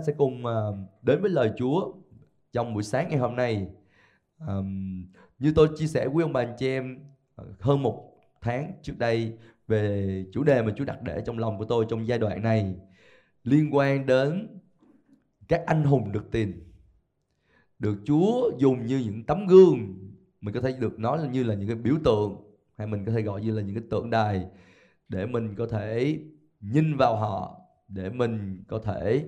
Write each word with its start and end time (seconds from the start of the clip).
ta 0.00 0.04
sẽ 0.04 0.12
cùng 0.12 0.46
ờ, 0.46 0.76
đến 1.02 1.22
với 1.22 1.30
lời 1.30 1.52
Chúa 1.56 1.92
trong 2.52 2.74
buổi 2.74 2.82
sáng 2.82 3.08
ngày 3.08 3.18
hôm 3.18 3.36
nay. 3.36 3.68
Um, 4.48 5.04
như 5.38 5.52
tôi 5.56 5.68
chia 5.76 5.86
sẻ 5.86 6.08
với 6.08 6.22
ông 6.22 6.32
bà 6.32 6.40
anh 6.40 6.54
chị 6.58 6.66
em 6.66 6.98
ờ, 7.34 7.44
hơn 7.60 7.82
một 7.82 8.16
tháng 8.40 8.72
trước 8.82 8.98
đây 8.98 9.38
về 9.66 10.24
chủ 10.32 10.44
đề 10.44 10.62
mà 10.62 10.72
Chúa 10.76 10.84
đặt 10.84 11.02
để 11.02 11.22
trong 11.26 11.38
lòng 11.38 11.58
của 11.58 11.64
tôi 11.64 11.86
trong 11.88 12.08
giai 12.08 12.18
đoạn 12.18 12.42
này 12.42 12.74
liên 13.44 13.74
quan 13.74 14.06
đến 14.06 14.48
các 15.48 15.62
anh 15.66 15.84
hùng 15.84 16.12
được 16.12 16.30
tìm 16.30 16.72
được 17.78 17.98
Chúa 18.04 18.50
dùng 18.58 18.86
như 18.86 18.98
những 18.98 19.24
tấm 19.24 19.46
gương 19.46 19.78
mình 20.40 20.54
có 20.54 20.60
thể 20.60 20.72
được 20.72 20.98
nói 20.98 21.18
là 21.18 21.26
như 21.26 21.42
là 21.42 21.54
những 21.54 21.68
cái 21.68 21.76
biểu 21.76 21.94
tượng 22.04 22.36
hay 22.76 22.86
mình 22.86 23.04
có 23.04 23.12
thể 23.12 23.22
gọi 23.22 23.40
như 23.40 23.52
là 23.52 23.62
những 23.62 23.74
cái 23.74 23.84
tượng 23.90 24.10
đài 24.10 24.46
để 25.08 25.26
mình 25.26 25.54
có 25.54 25.66
thể 25.66 26.18
nhìn 26.60 26.96
vào 26.96 27.16
họ 27.16 27.60
để 27.88 28.10
mình 28.10 28.64
có 28.68 28.78
thể 28.78 29.24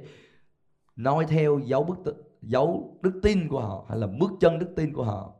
noi 0.96 1.24
theo 1.28 1.58
dấu 1.58 1.84
bức 1.84 1.98
dấu 2.42 2.98
đức 3.02 3.20
tin 3.22 3.48
của 3.48 3.60
họ, 3.60 3.84
hay 3.88 3.98
là 3.98 4.06
bước 4.06 4.30
chân 4.40 4.58
đức 4.58 4.72
tin 4.76 4.92
của 4.92 5.04
họ. 5.04 5.34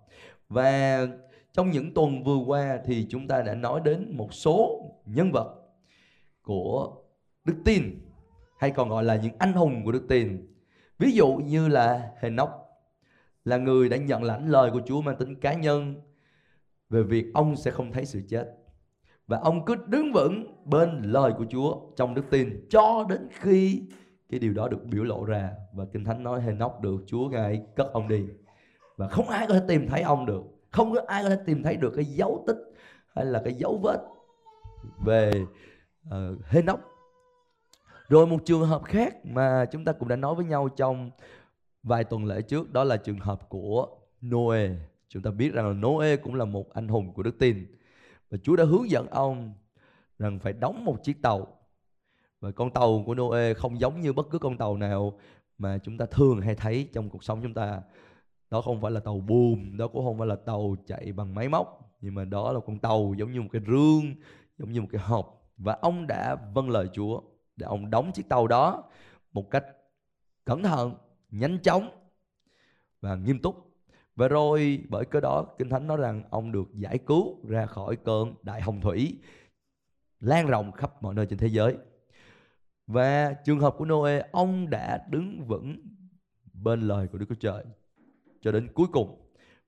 Và 0.48 1.06
trong 1.52 1.70
những 1.70 1.95
tuần 1.95 2.25
vừa 2.25 2.37
qua 2.37 2.78
thì 2.84 3.06
chúng 3.09 3.28
ta 3.28 3.42
đã 3.42 3.55
nói 3.55 3.80
đến 3.84 4.16
một 4.16 4.34
số 4.34 4.80
nhân 5.06 5.33
vật 5.33 5.55
của 6.42 6.97
đức 7.45 7.56
tin, 7.65 7.83
hay 8.59 8.70
còn 8.70 8.88
gọi 8.88 9.05
là 9.05 9.16
những 9.16 9.33
anh 9.38 9.52
hùng 9.52 9.84
của 9.84 9.92
đức 9.92 10.05
tin. 10.09 10.55
Ví 10.98 11.12
dụ 11.12 11.34
như 11.34 11.69
là 11.69 12.11
Henoch, 12.20 12.50
là 13.45 13.56
người 13.56 13.89
đã 13.89 13.97
nhận 13.97 14.22
lãnh 14.22 14.48
lời 14.48 14.70
của 14.70 14.81
Chúa 14.87 15.00
mang 15.00 15.16
tính 15.16 15.41
cá 15.41 15.55
nhân 15.55 15.94
về 16.91 17.03
việc 17.03 17.27
ông 17.34 17.56
sẽ 17.56 17.70
không 17.70 17.92
thấy 17.92 18.05
sự 18.05 18.22
chết. 18.28 18.56
Và 19.27 19.39
ông 19.39 19.64
cứ 19.64 19.75
đứng 19.87 20.12
vững 20.12 20.64
bên 20.64 21.03
lời 21.03 21.33
của 21.39 21.44
Chúa 21.50 21.81
trong 21.97 22.14
đức 22.14 22.25
tin 22.31 22.66
cho 22.70 23.06
đến 23.09 23.28
khi 23.31 23.83
cái 24.33 24.38
điều 24.38 24.52
đó 24.52 24.69
được 24.69 24.84
biểu 24.84 25.05
lộ 25.05 25.25
ra 25.25 25.50
và 25.72 25.84
kinh 25.92 26.05
thánh 26.05 26.22
nói 26.22 26.41
Henoch 26.41 26.80
được 26.80 27.05
Chúa 27.06 27.28
ngài 27.28 27.62
cất 27.77 27.92
ông 27.92 28.08
đi 28.08 28.25
và 28.97 29.08
không 29.08 29.28
ai 29.28 29.47
có 29.47 29.55
thể 29.55 29.61
tìm 29.69 29.88
thấy 29.88 30.02
ông 30.02 30.27
được 30.27 30.42
không 30.70 30.94
có 30.94 31.02
ai 31.06 31.22
có 31.22 31.28
thể 31.28 31.38
tìm 31.47 31.62
thấy 31.62 31.77
được 31.77 31.92
cái 31.97 32.05
dấu 32.05 32.44
tích 32.47 32.56
hay 33.14 33.25
là 33.25 33.42
cái 33.44 33.55
dấu 33.55 33.80
vết 33.83 33.98
về 35.05 35.33
ờ, 36.10 36.33
uh, 36.33 36.44
Henoch 36.47 36.80
rồi 38.08 38.27
một 38.27 38.38
trường 38.44 38.66
hợp 38.66 38.84
khác 38.84 39.27
mà 39.27 39.64
chúng 39.72 39.84
ta 39.84 39.92
cũng 39.92 40.08
đã 40.08 40.16
nói 40.16 40.34
với 40.34 40.44
nhau 40.44 40.69
trong 40.69 41.10
vài 41.83 42.05
tuần 42.05 42.25
lễ 42.25 42.42
trước 42.42 42.72
đó 42.72 42.84
là 42.84 42.97
trường 42.97 43.19
hợp 43.19 43.48
của 43.48 43.86
Noe. 44.27 44.69
Chúng 45.08 45.22
ta 45.22 45.30
biết 45.30 45.53
rằng 45.53 45.69
là 45.69 45.75
Noe 45.75 46.16
cũng 46.16 46.34
là 46.34 46.44
một 46.44 46.75
anh 46.75 46.88
hùng 46.88 47.12
của 47.12 47.22
đức 47.22 47.38
tin. 47.38 47.66
Và 48.30 48.38
Chúa 48.42 48.56
đã 48.56 48.64
hướng 48.64 48.91
dẫn 48.91 49.06
ông 49.06 49.55
rằng 50.19 50.38
phải 50.38 50.53
đóng 50.53 50.84
một 50.84 50.97
chiếc 51.03 51.22
tàu. 51.22 51.58
Và 52.42 52.50
con 52.50 52.70
tàu 52.70 53.02
của 53.06 53.14
Noe 53.14 53.54
không 53.54 53.80
giống 53.80 54.00
như 54.00 54.12
bất 54.12 54.26
cứ 54.30 54.38
con 54.38 54.56
tàu 54.56 54.76
nào 54.76 55.18
mà 55.58 55.78
chúng 55.78 55.98
ta 55.98 56.06
thường 56.06 56.40
hay 56.40 56.54
thấy 56.54 56.88
trong 56.92 57.10
cuộc 57.10 57.24
sống 57.24 57.40
chúng 57.42 57.54
ta. 57.54 57.82
Đó 58.50 58.60
không 58.60 58.80
phải 58.80 58.90
là 58.90 59.00
tàu 59.00 59.20
buồm, 59.20 59.76
đó 59.76 59.88
cũng 59.88 60.04
không 60.04 60.18
phải 60.18 60.26
là 60.26 60.36
tàu 60.36 60.76
chạy 60.86 61.12
bằng 61.12 61.34
máy 61.34 61.48
móc, 61.48 61.94
nhưng 62.00 62.14
mà 62.14 62.24
đó 62.24 62.52
là 62.52 62.60
con 62.66 62.78
tàu 62.78 63.14
giống 63.18 63.32
như 63.32 63.40
một 63.42 63.48
cái 63.52 63.62
rương, 63.66 64.14
giống 64.58 64.72
như 64.72 64.80
một 64.80 64.88
cái 64.92 65.00
hộp. 65.00 65.42
Và 65.56 65.78
ông 65.80 66.06
đã 66.06 66.36
vâng 66.54 66.70
lời 66.70 66.88
Chúa 66.92 67.20
để 67.56 67.66
ông 67.66 67.90
đóng 67.90 68.12
chiếc 68.12 68.28
tàu 68.28 68.46
đó 68.46 68.84
một 69.32 69.50
cách 69.50 69.64
cẩn 70.44 70.62
thận, 70.62 70.94
nhanh 71.30 71.58
chóng 71.58 71.88
và 73.00 73.14
nghiêm 73.14 73.38
túc. 73.38 73.56
Và 74.16 74.28
rồi 74.28 74.84
bởi 74.88 75.04
cái 75.04 75.20
đó 75.22 75.46
Kinh 75.58 75.68
Thánh 75.68 75.86
nói 75.86 75.96
rằng 75.96 76.22
ông 76.30 76.52
được 76.52 76.74
giải 76.74 76.98
cứu 76.98 77.36
ra 77.48 77.66
khỏi 77.66 77.97
cơn 77.97 78.34
đại 78.42 78.60
hồng 78.60 78.81
thủy 78.81 79.19
lan 80.20 80.47
rộng 80.47 80.72
khắp 80.72 81.02
mọi 81.02 81.14
nơi 81.14 81.26
trên 81.26 81.38
thế 81.38 81.48
giới. 81.48 81.76
Và 82.92 83.32
trường 83.44 83.60
hợp 83.60 83.75
của 83.78 83.84
Noe, 83.84 84.22
ông 84.32 84.70
đã 84.70 85.04
đứng 85.10 85.44
vững 85.47 85.76
bên 86.53 86.80
lời 86.80 87.08
của 87.08 87.19
Đức 87.19 87.26
Chúa 87.28 87.34
Trời 87.34 87.64
cho 88.41 88.53
đến 88.53 88.69
cuối 88.75 88.86
cùng. 88.92 89.20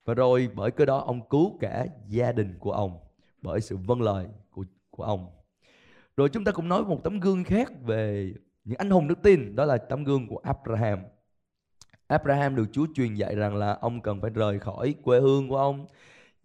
Và 0.04 0.14
rồi 0.14 0.48
bởi 0.54 0.70
cái 0.70 0.86
đó 0.86 0.98
ông 0.98 1.28
cứu 1.28 1.58
cả 1.60 1.86
gia 2.08 2.32
đình 2.32 2.54
của 2.58 2.72
ông 2.72 2.98
bởi 3.42 3.60
sự 3.60 3.76
vâng 3.76 4.02
lời 4.02 4.26
của 4.50 4.64
của 4.90 5.02
ông. 5.02 5.26
Rồi 6.16 6.28
chúng 6.28 6.44
ta 6.44 6.52
cũng 6.52 6.68
nói 6.68 6.84
một 6.84 7.00
tấm 7.04 7.20
gương 7.20 7.44
khác 7.44 7.72
về 7.82 8.32
những 8.64 8.78
anh 8.78 8.90
hùng 8.90 9.08
đức 9.08 9.22
tin, 9.22 9.56
đó 9.56 9.64
là 9.64 9.76
tấm 9.76 10.04
gương 10.04 10.28
của 10.28 10.38
Abraham. 10.38 10.98
Abraham 12.06 12.56
được 12.56 12.66
Chúa 12.72 12.86
truyền 12.94 13.14
dạy 13.14 13.36
rằng 13.36 13.56
là 13.56 13.72
ông 13.72 14.00
cần 14.00 14.20
phải 14.20 14.30
rời 14.30 14.58
khỏi 14.58 14.94
quê 15.02 15.20
hương 15.20 15.48
của 15.48 15.56
ông, 15.56 15.86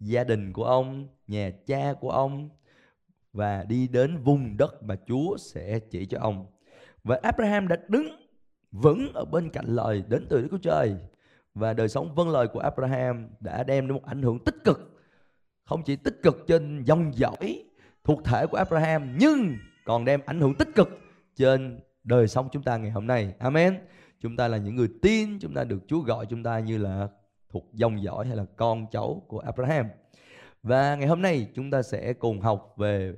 gia 0.00 0.24
đình 0.24 0.52
của 0.52 0.64
ông, 0.64 1.08
nhà 1.26 1.50
cha 1.66 1.92
của 2.00 2.10
ông 2.10 2.48
và 3.32 3.64
đi 3.64 3.88
đến 3.88 4.16
vùng 4.16 4.56
đất 4.56 4.82
mà 4.82 4.96
Chúa 5.06 5.36
sẽ 5.36 5.78
chỉ 5.78 6.06
cho 6.06 6.18
ông. 6.20 6.46
Và 7.04 7.18
Abraham 7.22 7.68
đã 7.68 7.76
đứng 7.88 8.08
vững 8.72 9.12
ở 9.14 9.24
bên 9.24 9.50
cạnh 9.50 9.66
lời 9.66 10.04
đến 10.08 10.26
từ 10.28 10.42
Đức 10.42 10.48
Chúa 10.50 10.58
Trời 10.58 10.96
và 11.54 11.72
đời 11.72 11.88
sống 11.88 12.14
vâng 12.14 12.28
lời 12.28 12.48
của 12.48 12.60
Abraham 12.60 13.28
đã 13.40 13.62
đem 13.62 13.86
đến 13.86 13.94
một 13.94 14.04
ảnh 14.04 14.22
hưởng 14.22 14.38
tích 14.44 14.64
cực 14.64 14.90
không 15.64 15.82
chỉ 15.82 15.96
tích 15.96 16.22
cực 16.22 16.44
trên 16.46 16.82
dòng 16.84 17.12
dõi 17.14 17.64
thuộc 18.04 18.24
thể 18.24 18.46
của 18.46 18.56
Abraham 18.56 19.16
nhưng 19.18 19.56
còn 19.84 20.04
đem 20.04 20.20
ảnh 20.26 20.40
hưởng 20.40 20.54
tích 20.54 20.68
cực 20.74 20.88
trên 21.36 21.80
đời 22.04 22.28
sống 22.28 22.48
chúng 22.52 22.62
ta 22.62 22.76
ngày 22.76 22.90
hôm 22.90 23.06
nay. 23.06 23.34
Amen. 23.38 23.78
Chúng 24.20 24.36
ta 24.36 24.48
là 24.48 24.56
những 24.56 24.76
người 24.76 24.88
tin, 25.02 25.38
chúng 25.38 25.54
ta 25.54 25.64
được 25.64 25.78
Chúa 25.88 26.00
gọi 26.00 26.26
chúng 26.26 26.42
ta 26.42 26.58
như 26.58 26.78
là 26.78 27.08
thuộc 27.48 27.64
dòng 27.72 28.02
dõi 28.02 28.26
hay 28.26 28.36
là 28.36 28.44
con 28.56 28.86
cháu 28.90 29.22
của 29.28 29.38
Abraham. 29.38 29.86
Và 30.62 30.96
ngày 30.96 31.08
hôm 31.08 31.22
nay 31.22 31.50
chúng 31.54 31.70
ta 31.70 31.82
sẽ 31.82 32.12
cùng 32.12 32.40
học 32.40 32.74
về 32.76 33.12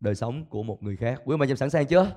đời 0.00 0.14
sống 0.14 0.44
của 0.44 0.62
một 0.62 0.82
người 0.82 0.96
khác. 0.96 1.22
Quý 1.24 1.34
ông 1.34 1.40
bà 1.40 1.46
em 1.46 1.56
sẵn 1.56 1.70
sàng 1.70 1.86
chưa? 1.86 2.12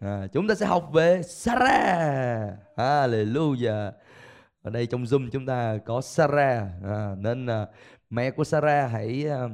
À, 0.00 0.26
chúng 0.32 0.48
ta 0.48 0.54
sẽ 0.54 0.66
học 0.66 0.90
về 0.92 1.22
Sarah. 1.22 2.54
Hallelujah. 2.76 3.92
Ở 4.62 4.70
đây 4.70 4.86
trong 4.86 5.04
Zoom 5.04 5.30
chúng 5.32 5.46
ta 5.46 5.78
có 5.86 6.00
Sarah 6.00 6.62
à, 6.84 7.14
nên 7.18 7.46
à, 7.46 7.66
mẹ 8.10 8.30
của 8.30 8.44
Sarah 8.44 8.90
hãy 8.90 9.26
à, 9.28 9.48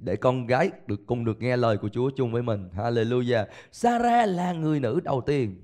để 0.00 0.16
con 0.16 0.46
gái 0.46 0.70
được 0.86 1.00
cùng 1.06 1.24
được 1.24 1.40
nghe 1.40 1.56
lời 1.56 1.76
của 1.76 1.88
Chúa 1.88 2.10
chung 2.10 2.32
với 2.32 2.42
mình. 2.42 2.68
Hallelujah. 2.76 3.46
Sarah 3.72 4.28
là 4.28 4.52
người 4.52 4.80
nữ 4.80 5.00
đầu 5.04 5.20
tiên 5.20 5.60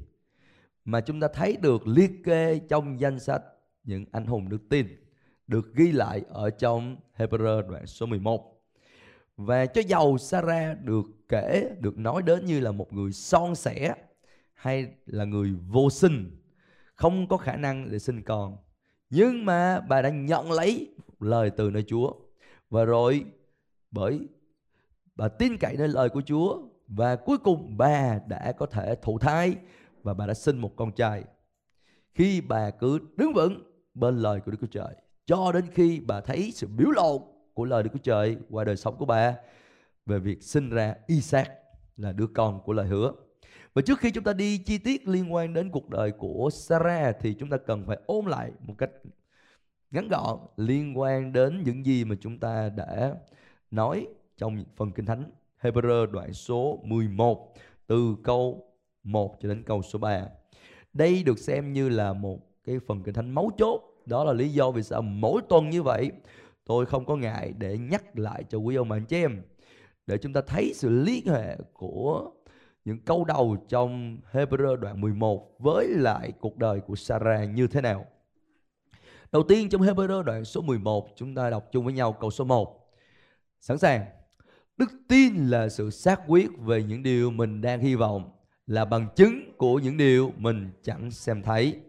mà 0.85 1.01
chúng 1.01 1.21
ta 1.21 1.29
thấy 1.35 1.57
được 1.57 1.87
liệt 1.87 2.11
kê 2.25 2.61
trong 2.69 3.01
danh 3.01 3.19
sách 3.19 3.43
những 3.85 4.05
anh 4.13 4.27
hùng 4.27 4.49
đức 4.49 4.69
tin 4.71 4.87
được 5.47 5.75
ghi 5.75 5.93
lại 5.93 6.23
ở 6.29 6.51
trong 6.51 6.97
Hebrew 7.17 7.63
đoạn 7.71 7.87
số 7.87 8.07
11. 8.07 8.63
Và 9.37 9.67
cho 9.67 9.83
dầu 9.87 10.19
Sarah 10.19 10.85
được 10.85 11.05
kể, 11.31 11.71
được 11.81 11.99
nói 11.99 12.23
đến 12.23 12.45
như 12.45 12.61
là 12.61 12.73
một 12.73 12.93
người 12.93 13.13
son 13.13 13.55
sẻ 13.55 13.95
hay 14.55 14.89
là 15.07 15.25
người 15.25 15.53
vô 15.69 15.91
sinh, 15.91 16.41
không 16.95 17.29
có 17.29 17.37
khả 17.37 17.57
năng 17.57 17.91
để 17.91 17.99
sinh 17.99 18.23
con. 18.23 18.57
Nhưng 19.11 19.45
mà 19.45 19.81
bà 19.81 20.03
đã 20.03 20.11
nhận 20.11 20.53
lấy 20.53 20.95
lời 21.21 21.51
từ 21.51 21.71
nơi 21.71 21.85
Chúa. 21.89 22.13
Và 22.71 22.85
rồi 22.85 23.25
bởi 23.91 24.29
bà 25.17 25.29
tin 25.29 25.57
cậy 25.59 25.77
nơi 25.77 25.89
lời 25.89 26.09
của 26.09 26.23
Chúa 26.23 26.63
và 26.89 27.17
cuối 27.17 27.39
cùng 27.39 27.77
bà 27.77 28.19
đã 28.29 28.53
có 28.53 28.67
thể 28.67 28.95
thụ 29.03 29.19
thai 29.19 29.57
và 30.03 30.15
bà 30.15 30.27
đã 30.27 30.35
sinh 30.35 30.59
một 30.59 30.77
con 30.77 30.93
trai. 30.93 31.25
Khi 32.15 32.41
bà 32.41 32.71
cứ 32.71 32.99
đứng 33.17 33.33
vững 33.33 33.63
bên 33.95 34.19
lời 34.19 34.41
của 34.41 34.51
Đức 34.51 34.59
Chúa 34.61 34.67
Trời 34.67 34.95
cho 35.27 35.53
đến 35.53 35.65
khi 35.75 36.01
bà 36.01 36.21
thấy 36.21 36.53
sự 36.55 36.67
biểu 36.67 36.91
lộ 36.91 37.19
của 37.55 37.65
lời 37.65 37.83
Đức 37.83 37.91
Chúa 37.93 38.03
Trời 38.03 38.37
qua 38.51 38.65
đời 38.65 38.77
sống 38.77 38.97
của 38.97 39.05
bà 39.05 39.37
về 40.11 40.19
việc 40.19 40.43
sinh 40.43 40.71
ra 40.71 40.95
Isaac, 41.07 41.51
là 41.97 42.13
đứa 42.13 42.27
con 42.27 42.61
của 42.65 42.73
lời 42.73 42.87
hứa. 42.87 43.13
Và 43.75 43.83
trước 43.83 43.99
khi 43.99 44.11
chúng 44.11 44.25
ta 44.25 44.33
đi 44.33 44.59
chi 44.59 44.79
tiết 44.79 45.09
liên 45.09 45.35
quan 45.35 45.55
đến 45.55 45.71
cuộc 45.71 45.91
đời 45.91 46.13
của 46.13 46.51
Sarah 46.53 47.17
thì 47.21 47.35
chúng 47.35 47.51
ta 47.51 47.57
cần 47.57 47.87
phải 47.87 47.99
ôm 48.07 48.27
lại 48.27 48.51
một 48.61 48.75
cách 48.79 48.91
ngắn 49.91 50.09
gọn 50.09 50.39
liên 50.57 50.99
quan 50.99 51.33
đến 51.33 51.63
những 51.65 51.87
gì 51.87 52.05
mà 52.05 52.17
chúng 52.21 52.39
ta 52.39 52.69
đã 52.69 53.15
nói 53.71 54.07
trong 54.37 54.65
phần 54.77 54.93
Kinh 54.93 55.07
Thánh 55.07 55.31
Hebrew 55.63 56.07
đoạn 56.07 56.33
số 56.33 56.81
11 56.85 57.55
từ 57.87 58.17
câu 58.25 58.67
1 59.03 59.37
cho 59.41 59.49
đến 59.49 59.63
câu 59.63 59.83
số 59.83 59.99
3. 59.99 60.27
Đây 60.93 61.23
được 61.23 61.39
xem 61.39 61.73
như 61.73 61.89
là 61.89 62.13
một 62.13 62.39
cái 62.65 62.79
phần 62.87 63.03
Kinh 63.03 63.15
Thánh 63.15 63.31
mấu 63.31 63.51
chốt. 63.59 63.81
Đó 64.07 64.25
là 64.25 64.33
lý 64.33 64.49
do 64.49 64.71
vì 64.71 64.83
sao 64.83 65.03
mỗi 65.03 65.43
tuần 65.49 65.71
như 65.71 65.83
vậy 65.83 66.13
tôi 66.65 66.87
không 66.87 67.05
có 67.05 67.17
ngại 67.17 67.55
để 67.59 67.79
nhắc 67.79 68.19
lại 68.19 68.45
cho 68.49 68.59
quý 68.59 68.75
ông 68.75 68.89
bà 68.89 68.97
anh 68.97 69.05
chị 69.05 69.17
em 69.17 69.43
để 70.07 70.19
chúng 70.19 70.33
ta 70.33 70.41
thấy 70.47 70.73
sự 70.75 70.89
liên 70.89 71.27
hệ 71.27 71.57
của 71.73 72.31
những 72.85 72.99
câu 72.99 73.25
đầu 73.25 73.57
trong 73.69 74.19
Hebrew 74.33 74.77
đoạn 74.77 75.01
11 75.01 75.57
với 75.59 75.89
lại 75.89 76.33
cuộc 76.41 76.57
đời 76.57 76.81
của 76.81 76.95
Sarah 76.95 77.51
như 77.55 77.67
thế 77.67 77.81
nào. 77.81 78.07
Đầu 79.33 79.43
tiên 79.43 79.69
trong 79.69 79.83
Hebrew 79.83 80.23
đoạn 80.23 80.45
số 80.45 80.61
11 80.61 81.09
chúng 81.17 81.35
ta 81.35 81.51
đọc 81.51 81.69
chung 81.73 81.85
với 81.85 81.95
nhau 81.95 82.13
câu 82.13 82.31
số 82.31 82.45
1. 82.45 82.93
Sẵn 83.61 83.79
sàng. 83.79 84.07
Đức 84.77 84.91
tin 85.09 85.47
là 85.47 85.69
sự 85.69 85.91
xác 85.91 86.21
quyết 86.27 86.49
về 86.59 86.83
những 86.83 87.03
điều 87.03 87.31
mình 87.31 87.61
đang 87.61 87.81
hy 87.81 87.95
vọng, 87.95 88.31
là 88.67 88.85
bằng 88.85 89.09
chứng 89.17 89.53
của 89.57 89.79
những 89.79 89.97
điều 89.97 90.33
mình 90.37 90.71
chẳng 90.83 91.11
xem 91.11 91.43
thấy. 91.43 91.81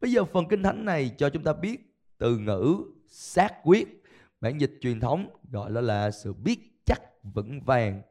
Bây 0.00 0.12
giờ 0.12 0.24
phần 0.24 0.48
kinh 0.48 0.62
thánh 0.62 0.84
này 0.84 1.10
cho 1.18 1.30
chúng 1.30 1.44
ta 1.44 1.52
biết 1.52 1.80
từ 2.18 2.38
ngữ 2.38 2.76
xác 3.06 3.50
quyết, 3.64 4.02
bản 4.40 4.60
dịch 4.60 4.78
truyền 4.80 5.00
thống 5.00 5.28
gọi 5.50 5.70
nó 5.70 5.80
là 5.80 6.10
sự 6.10 6.32
biết 6.32 6.71
vững 7.22 7.60
vàng. 7.60 8.02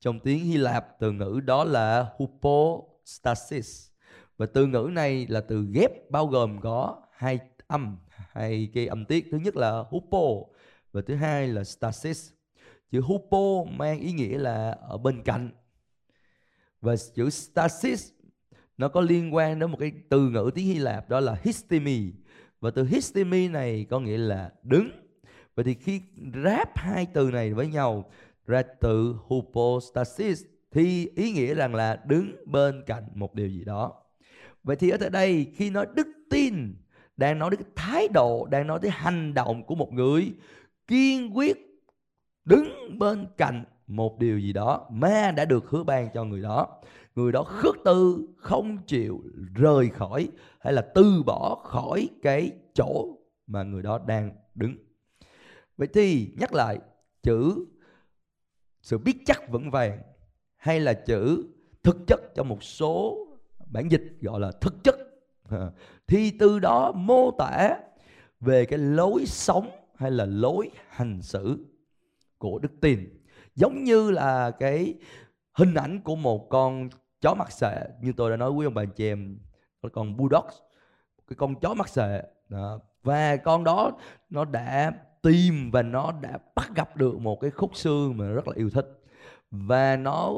Trong 0.00 0.20
tiếng 0.20 0.44
Hy 0.44 0.56
Lạp, 0.56 0.86
từ 1.00 1.12
ngữ 1.12 1.40
đó 1.44 1.64
là 1.64 2.12
hypostasis. 2.18 3.88
Và 4.36 4.46
từ 4.46 4.66
ngữ 4.66 4.90
này 4.92 5.26
là 5.26 5.40
từ 5.40 5.66
ghép 5.72 6.10
bao 6.10 6.26
gồm 6.26 6.60
có 6.60 7.02
hai 7.12 7.38
âm, 7.66 7.96
hai 8.08 8.70
cái 8.74 8.86
âm 8.86 9.04
tiết. 9.04 9.26
Thứ 9.30 9.38
nhất 9.38 9.56
là 9.56 9.84
hupo 9.88 10.52
và 10.92 11.02
thứ 11.06 11.14
hai 11.14 11.48
là 11.48 11.64
stasis. 11.64 12.30
Chữ 12.90 13.00
hupo 13.00 13.70
mang 13.70 14.00
ý 14.00 14.12
nghĩa 14.12 14.38
là 14.38 14.70
ở 14.70 14.98
bên 14.98 15.22
cạnh. 15.22 15.50
Và 16.80 16.94
chữ 17.14 17.30
stasis, 17.30 18.10
nó 18.76 18.88
có 18.88 19.00
liên 19.00 19.34
quan 19.34 19.58
đến 19.58 19.70
một 19.70 19.76
cái 19.80 19.92
từ 20.08 20.28
ngữ 20.28 20.50
tiếng 20.54 20.66
Hy 20.66 20.78
Lạp, 20.78 21.08
đó 21.08 21.20
là 21.20 21.36
histemi. 21.42 22.12
Và 22.60 22.70
từ 22.70 22.84
histemi 22.84 23.48
này 23.48 23.86
có 23.90 24.00
nghĩa 24.00 24.18
là 24.18 24.52
đứng. 24.62 24.90
Vậy 25.54 25.64
thì 25.64 25.74
khi 25.74 26.02
ráp 26.44 26.78
hai 26.78 27.06
từ 27.06 27.30
này 27.30 27.54
với 27.54 27.66
nhau 27.66 28.10
ra 28.48 28.62
từ 28.80 29.16
hypostasis 29.30 30.44
thì 30.70 31.10
ý 31.16 31.32
nghĩa 31.32 31.54
rằng 31.54 31.74
là 31.74 32.02
đứng 32.06 32.36
bên 32.46 32.82
cạnh 32.86 33.04
một 33.14 33.34
điều 33.34 33.48
gì 33.48 33.64
đó. 33.64 33.92
Vậy 34.62 34.76
thì 34.76 34.90
ở 34.90 34.96
tại 34.96 35.10
đây, 35.10 35.52
khi 35.54 35.70
nói 35.70 35.86
đức 35.94 36.06
tin, 36.30 36.74
đang 37.16 37.38
nói 37.38 37.50
đến 37.50 37.60
cái 37.62 37.72
thái 37.76 38.08
độ, 38.08 38.46
đang 38.50 38.66
nói 38.66 38.78
tới 38.82 38.90
hành 38.90 39.34
động 39.34 39.66
của 39.66 39.74
một 39.74 39.92
người 39.92 40.32
kiên 40.86 41.36
quyết 41.36 41.56
đứng 42.44 42.98
bên 42.98 43.26
cạnh 43.36 43.64
một 43.86 44.18
điều 44.18 44.38
gì 44.38 44.52
đó 44.52 44.86
mà 44.90 45.30
đã 45.30 45.44
được 45.44 45.70
hứa 45.70 45.84
ban 45.84 46.08
cho 46.14 46.24
người 46.24 46.42
đó. 46.42 46.80
Người 47.14 47.32
đó 47.32 47.42
khước 47.42 47.76
từ, 47.84 48.28
không 48.36 48.78
chịu 48.86 49.22
rời 49.54 49.88
khỏi 49.88 50.28
hay 50.60 50.72
là 50.72 50.82
từ 50.94 51.22
bỏ 51.26 51.54
khỏi 51.64 52.08
cái 52.22 52.50
chỗ 52.74 53.18
mà 53.46 53.62
người 53.62 53.82
đó 53.82 53.98
đang 54.06 54.30
đứng. 54.54 54.76
Vậy 55.76 55.88
thì 55.94 56.32
nhắc 56.40 56.54
lại, 56.54 56.78
chữ 57.22 57.64
sự 58.88 58.98
biết 58.98 59.18
chắc 59.26 59.48
vững 59.48 59.70
vàng 59.70 60.02
hay 60.56 60.80
là 60.80 60.92
chữ 60.92 61.46
thực 61.82 61.96
chất 62.06 62.20
trong 62.34 62.48
một 62.48 62.62
số 62.62 63.26
bản 63.66 63.88
dịch 63.88 64.16
gọi 64.20 64.40
là 64.40 64.52
thực 64.60 64.74
chất. 64.84 64.96
Thì 66.06 66.30
từ 66.38 66.58
đó 66.58 66.92
mô 66.92 67.30
tả 67.30 67.76
về 68.40 68.64
cái 68.64 68.78
lối 68.78 69.26
sống 69.26 69.70
hay 69.94 70.10
là 70.10 70.24
lối 70.24 70.70
hành 70.88 71.22
xử 71.22 71.66
của 72.38 72.58
đức 72.58 72.72
tin. 72.80 73.22
Giống 73.54 73.84
như 73.84 74.10
là 74.10 74.50
cái 74.50 74.94
hình 75.52 75.74
ảnh 75.74 76.00
của 76.00 76.16
một 76.16 76.48
con 76.48 76.88
chó 77.20 77.34
mặt 77.34 77.52
sệ, 77.52 77.88
như 78.02 78.12
tôi 78.16 78.30
đã 78.30 78.36
nói 78.36 78.52
với 78.52 78.64
ông 78.64 78.74
bà 78.74 78.84
chị 78.84 79.08
em, 79.08 79.38
con 79.92 80.16
bulldog 80.16 80.46
cái 81.28 81.36
con 81.36 81.60
chó 81.60 81.74
mặt 81.74 81.88
sệ. 81.88 82.22
Và 83.02 83.36
con 83.36 83.64
đó 83.64 83.92
nó 84.30 84.44
đã 84.44 84.92
tìm 85.22 85.70
và 85.70 85.82
nó 85.82 86.12
đã 86.22 86.38
bắt 86.54 86.70
gặp 86.74 86.96
được 86.96 87.20
một 87.20 87.40
cái 87.40 87.50
khúc 87.50 87.76
xương 87.76 88.16
mà 88.16 88.28
rất 88.28 88.48
là 88.48 88.54
yêu 88.56 88.70
thích. 88.70 89.00
Và 89.50 89.96
nó 89.96 90.34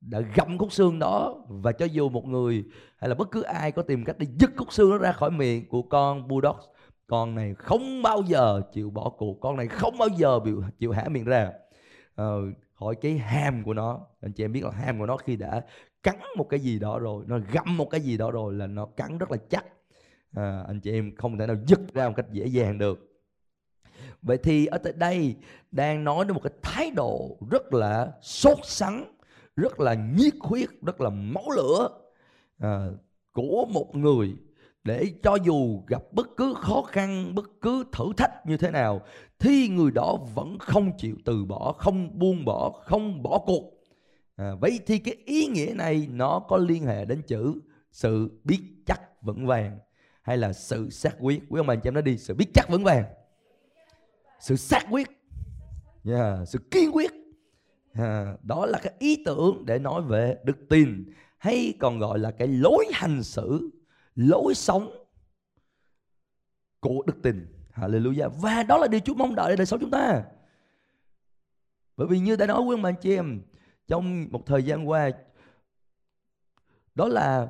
đã 0.00 0.20
gặm 0.34 0.58
khúc 0.58 0.72
xương 0.72 0.98
đó 0.98 1.34
và 1.48 1.72
cho 1.72 1.86
dù 1.86 2.08
một 2.08 2.26
người 2.26 2.64
hay 2.96 3.08
là 3.08 3.14
bất 3.14 3.30
cứ 3.30 3.42
ai 3.42 3.72
có 3.72 3.82
tìm 3.82 4.04
cách 4.04 4.16
để 4.18 4.26
dứt 4.40 4.50
khúc 4.56 4.72
xương 4.72 4.90
nó 4.90 4.98
ra 4.98 5.12
khỏi 5.12 5.30
miệng 5.30 5.68
của 5.68 5.82
con 5.82 6.28
bulldog 6.28 6.56
con 7.06 7.34
này 7.34 7.54
không 7.54 8.02
bao 8.02 8.22
giờ 8.22 8.62
chịu 8.72 8.90
bỏ 8.90 9.12
cuộc 9.18 9.40
con 9.40 9.56
này 9.56 9.68
không 9.68 9.98
bao 9.98 10.08
giờ 10.08 10.40
chịu, 10.44 10.62
chịu 10.78 10.92
hả 10.92 11.04
miệng 11.08 11.24
ra. 11.24 11.52
Ờ, 12.14 12.40
khỏi 12.74 12.94
cái 12.94 13.18
ham 13.18 13.64
của 13.64 13.74
nó 13.74 14.00
anh 14.20 14.32
chị 14.32 14.44
em 14.44 14.52
biết 14.52 14.64
là 14.64 14.70
ham 14.70 14.98
của 14.98 15.06
nó 15.06 15.16
khi 15.16 15.36
đã 15.36 15.64
cắn 16.02 16.16
một 16.36 16.48
cái 16.48 16.60
gì 16.60 16.78
đó 16.78 16.98
rồi 16.98 17.24
nó 17.26 17.38
gặm 17.52 17.76
một 17.76 17.90
cái 17.90 18.00
gì 18.00 18.16
đó 18.16 18.30
rồi 18.30 18.54
là 18.54 18.66
nó 18.66 18.86
cắn 18.86 19.18
rất 19.18 19.30
là 19.30 19.36
chắc. 19.50 19.64
À, 20.32 20.64
anh 20.66 20.80
chị 20.80 20.92
em 20.92 21.16
không 21.16 21.38
thể 21.38 21.46
nào 21.46 21.56
dứt 21.66 21.80
ra 21.94 22.08
một 22.08 22.14
cách 22.16 22.26
dễ 22.32 22.46
dàng 22.46 22.78
được 22.78 23.07
vậy 24.22 24.38
thì 24.42 24.66
ở 24.66 24.78
tại 24.78 24.92
đây 24.92 25.36
đang 25.70 26.04
nói 26.04 26.24
đến 26.24 26.34
một 26.34 26.40
cái 26.42 26.52
thái 26.62 26.90
độ 26.90 27.36
rất 27.50 27.74
là 27.74 28.12
sốt 28.22 28.58
sắng 28.64 29.14
rất 29.56 29.80
là 29.80 29.94
nhiệt 29.94 30.34
huyết 30.40 30.68
rất 30.82 31.00
là 31.00 31.10
máu 31.10 31.50
lửa 31.56 31.88
à, 32.58 32.86
của 33.32 33.66
một 33.68 33.96
người 33.96 34.36
để 34.84 35.06
cho 35.22 35.34
dù 35.34 35.82
gặp 35.86 36.02
bất 36.12 36.28
cứ 36.36 36.54
khó 36.54 36.82
khăn 36.82 37.34
bất 37.34 37.50
cứ 37.60 37.84
thử 37.92 38.04
thách 38.16 38.46
như 38.46 38.56
thế 38.56 38.70
nào 38.70 39.00
thì 39.38 39.68
người 39.68 39.90
đó 39.90 40.18
vẫn 40.34 40.58
không 40.58 40.92
chịu 40.98 41.16
từ 41.24 41.44
bỏ 41.44 41.72
không 41.78 42.18
buông 42.18 42.44
bỏ 42.44 42.70
không 42.70 43.22
bỏ 43.22 43.38
cuộc. 43.46 43.64
À, 44.36 44.54
vậy 44.60 44.80
thì 44.86 44.98
cái 44.98 45.16
ý 45.24 45.46
nghĩa 45.46 45.72
này 45.74 46.08
nó 46.10 46.40
có 46.48 46.56
liên 46.56 46.86
hệ 46.86 47.04
đến 47.04 47.22
chữ 47.22 47.54
sự 47.92 48.40
biết 48.44 48.60
chắc 48.86 49.22
vững 49.22 49.46
vàng 49.46 49.78
hay 50.22 50.36
là 50.36 50.52
sự 50.52 50.90
xác 50.90 51.16
quyết? 51.20 51.42
Quý 51.48 51.60
ông 51.60 51.66
bà 51.66 51.74
chị 51.74 51.88
em 51.88 51.94
nói 51.94 52.02
đi 52.02 52.18
sự 52.18 52.34
biết 52.34 52.46
chắc 52.54 52.68
vững 52.70 52.84
vàng 52.84 53.04
sự 54.40 54.56
xác 54.56 54.86
quyết. 54.90 55.08
Yeah, 56.04 56.48
sự 56.48 56.58
kiên 56.70 56.90
quyết. 56.92 57.10
À, 57.92 58.36
đó 58.42 58.66
là 58.66 58.78
cái 58.82 58.92
ý 58.98 59.22
tưởng 59.24 59.62
để 59.66 59.78
nói 59.78 60.02
về 60.02 60.38
đức 60.44 60.56
tin 60.68 61.12
hay 61.38 61.74
còn 61.80 61.98
gọi 61.98 62.18
là 62.18 62.30
cái 62.30 62.48
lối 62.48 62.86
hành 62.92 63.22
xử 63.22 63.70
lối 64.14 64.54
sống 64.54 65.06
của 66.80 67.02
đức 67.06 67.16
tin. 67.22 67.46
Hallelujah. 67.74 68.28
Và 68.28 68.62
đó 68.62 68.78
là 68.78 68.86
điều 68.86 69.00
Chúa 69.00 69.14
mong 69.14 69.34
đợi 69.34 69.50
để 69.50 69.56
đời 69.56 69.66
sống 69.66 69.80
chúng 69.80 69.90
ta. 69.90 70.24
Bởi 71.96 72.06
vì 72.06 72.18
như 72.18 72.36
đã 72.36 72.46
nói 72.46 72.62
quý 72.62 72.74
ông 72.74 72.82
bà 72.82 72.92
chị 72.92 73.16
em 73.16 73.42
trong 73.86 74.26
một 74.30 74.46
thời 74.46 74.62
gian 74.62 74.88
qua 74.88 75.10
đó 76.94 77.08
là 77.08 77.48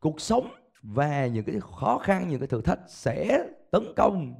cuộc 0.00 0.20
sống 0.20 0.54
và 0.82 1.26
những 1.26 1.44
cái 1.44 1.56
khó 1.60 1.98
khăn 1.98 2.28
những 2.28 2.40
cái 2.40 2.48
thử 2.48 2.60
thách 2.60 2.80
sẽ 2.88 3.46
tấn 3.70 3.82
công 3.96 4.34